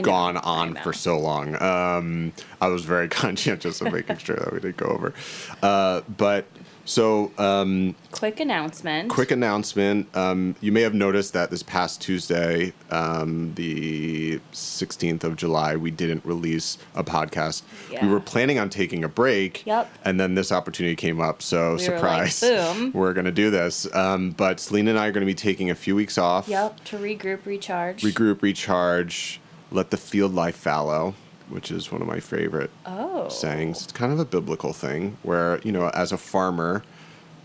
gone 0.01 0.37
on 0.37 0.73
for 0.75 0.91
so 0.91 1.19
long. 1.19 1.61
Um, 1.61 2.33
I 2.59 2.67
was 2.67 2.83
very 2.83 3.07
conscientious 3.21 3.79
of 3.81 3.93
making 3.93 4.17
sure 4.17 4.37
that 4.37 4.51
we 4.51 4.59
did 4.59 4.75
go 4.75 4.87
over. 4.87 5.13
Uh, 5.61 6.01
but 6.17 6.45
so 6.85 7.31
um, 7.37 7.95
quick 8.11 8.39
announcement. 8.39 9.09
quick 9.09 9.31
announcement. 9.31 10.13
Um, 10.15 10.55
you 10.61 10.71
may 10.71 10.81
have 10.81 10.93
noticed 10.93 11.33
that 11.33 11.49
this 11.49 11.63
past 11.63 12.01
Tuesday, 12.01 12.73
um, 12.91 13.53
the 13.55 14.39
16th 14.51 15.23
of 15.23 15.35
July, 15.35 15.75
we 15.75 15.91
didn't 15.91 16.25
release 16.25 16.77
a 16.95 17.03
podcast. 17.03 17.63
Yeah. 17.91 18.05
We 18.05 18.11
were 18.11 18.19
planning 18.19 18.59
on 18.59 18.69
taking 18.69 19.03
a 19.03 19.07
break. 19.09 19.65
Yep. 19.65 19.91
And 20.03 20.19
then 20.19 20.35
this 20.35 20.51
opportunity 20.51 20.95
came 20.95 21.21
up. 21.21 21.41
So, 21.41 21.75
We 21.77 21.87
were 21.87 21.99
like, 21.99 22.31
surprise. 22.31 22.39
boom. 22.41 22.91
We're 22.93 23.13
going 23.13 23.25
to 23.25 23.31
do 23.31 23.49
this. 23.49 23.93
Um, 23.95 24.31
but 24.31 24.59
Selena 24.59 24.91
and 24.91 24.99
I 24.99 25.07
are 25.07 25.11
going 25.11 25.21
to 25.25 25.25
be 25.25 25.33
taking 25.35 25.69
a 25.69 25.75
few 25.75 25.95
weeks 25.95 26.17
off. 26.17 26.47
Yep, 26.47 26.83
to 26.85 26.97
regroup, 26.97 27.45
recharge. 27.45 28.01
Regroup, 28.03 28.41
recharge, 28.41 29.39
let 29.71 29.89
the 29.91 29.97
field 29.97 30.33
lie 30.33 30.51
fallow, 30.51 31.15
which 31.49 31.71
is 31.71 31.91
one 31.91 32.01
of 32.01 32.07
my 32.07 32.19
favorite 32.19 32.71
Oh. 32.85 33.12
Sayings. 33.29 33.83
It's 33.83 33.91
kind 33.91 34.11
of 34.11 34.19
a 34.19 34.25
biblical 34.25 34.73
thing 34.73 35.17
where, 35.23 35.59
you 35.63 35.71
know, 35.71 35.89
as 35.89 36.11
a 36.11 36.17
farmer, 36.17 36.83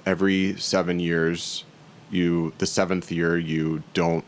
every 0.06 0.56
seven 0.58 1.00
years, 1.00 1.64
you, 2.10 2.52
the 2.58 2.66
seventh 2.66 3.10
year, 3.12 3.36
you 3.38 3.82
don't 3.94 4.24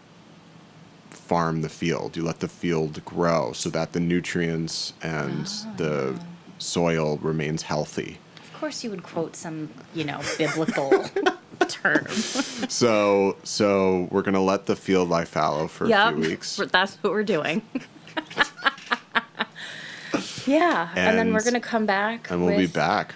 farm 1.10 1.62
the 1.62 1.68
field. 1.68 2.16
You 2.16 2.24
let 2.24 2.40
the 2.40 2.48
field 2.48 3.04
grow 3.04 3.52
so 3.52 3.70
that 3.70 3.92
the 3.92 4.00
nutrients 4.00 4.92
and 5.02 5.46
ah, 5.48 5.74
the 5.76 6.20
soil 6.58 7.18
remains 7.18 7.62
healthy. 7.62 8.18
Of 8.36 8.52
course, 8.60 8.82
you 8.84 8.90
would 8.90 9.02
quote 9.02 9.36
some, 9.36 9.70
you 9.94 10.04
know, 10.04 10.20
biblical 10.36 11.04
term. 11.68 12.08
So, 12.08 13.36
so 13.44 14.08
we're 14.10 14.22
gonna 14.22 14.42
let 14.42 14.66
the 14.66 14.76
field 14.76 15.08
lie 15.08 15.24
fallow 15.24 15.68
for 15.68 15.84
a 15.90 16.12
few 16.12 16.20
weeks. 16.20 16.60
that's 16.70 16.96
what 16.96 17.12
we're 17.12 17.22
doing. 17.22 17.62
yeah, 20.50 20.88
and, 20.96 21.16
then 21.18 21.32
we're 21.32 21.42
gonna 21.44 21.60
come 21.60 21.86
back. 21.86 22.30
and 22.30 22.44
we'll 22.44 22.56
be 22.56 22.66
back. 22.66 23.14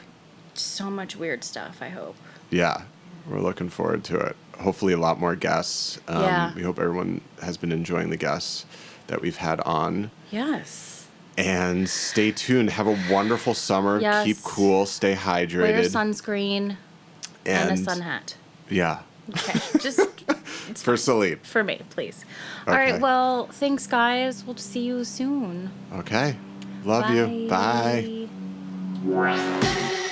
So 0.55 0.91
much 0.91 1.17
weird 1.17 1.43
stuff. 1.45 1.79
I 1.81 1.89
hope. 1.89 2.17
Yeah, 2.51 2.83
we're 3.29 3.41
looking 3.41 3.69
forward 3.69 4.05
to 4.05 4.19
it. 4.19 4.37
Hopefully, 4.61 4.93
a 4.93 4.97
lot 4.99 5.19
more 5.19 5.35
guests. 5.35 5.99
Um, 6.09 6.23
Yeah. 6.23 6.55
We 6.55 6.63
hope 6.63 6.79
everyone 6.79 7.21
has 7.43 7.57
been 7.57 7.73
enjoying 7.73 8.11
the 8.11 8.17
guests 8.17 8.67
that 9.09 9.21
we've 9.21 9.37
had 9.37 9.61
on. 9.63 10.11
Yes. 10.31 11.07
And 11.37 11.89
stay 11.89 12.31
tuned. 12.31 12.71
Have 12.71 12.87
a 12.87 12.97
wonderful 13.11 13.55
summer. 13.55 14.01
Yes. 14.01 14.25
Keep 14.25 14.43
cool. 14.45 14.87
Stay 14.87 15.15
hydrated. 15.17 15.73
Wear 15.73 15.83
sunscreen 15.83 16.77
and, 17.45 17.71
a 17.73 17.77
sun 17.77 18.01
hat. 18.03 18.37
Yeah, 18.71 19.01
Okay, 19.31 19.59
just 19.81 20.01
it's 20.71 20.83
for 20.83 20.97
Celine. 20.97 21.39
for 21.43 21.65
me, 21.65 21.81
please. 21.91 22.25
All 22.67 22.75
Okay. 22.75 22.93
right. 22.93 23.01
Well, 23.01 23.47
thanks, 23.49 23.87
guys. 23.87 24.45
We'll 24.45 24.57
see 24.57 24.81
you 24.85 25.03
soon. 25.05 25.71
Okay. 25.93 26.37
Love 26.85 27.11
you. 27.11 27.49
Bye. 27.49 28.29
Bye. 29.05 30.11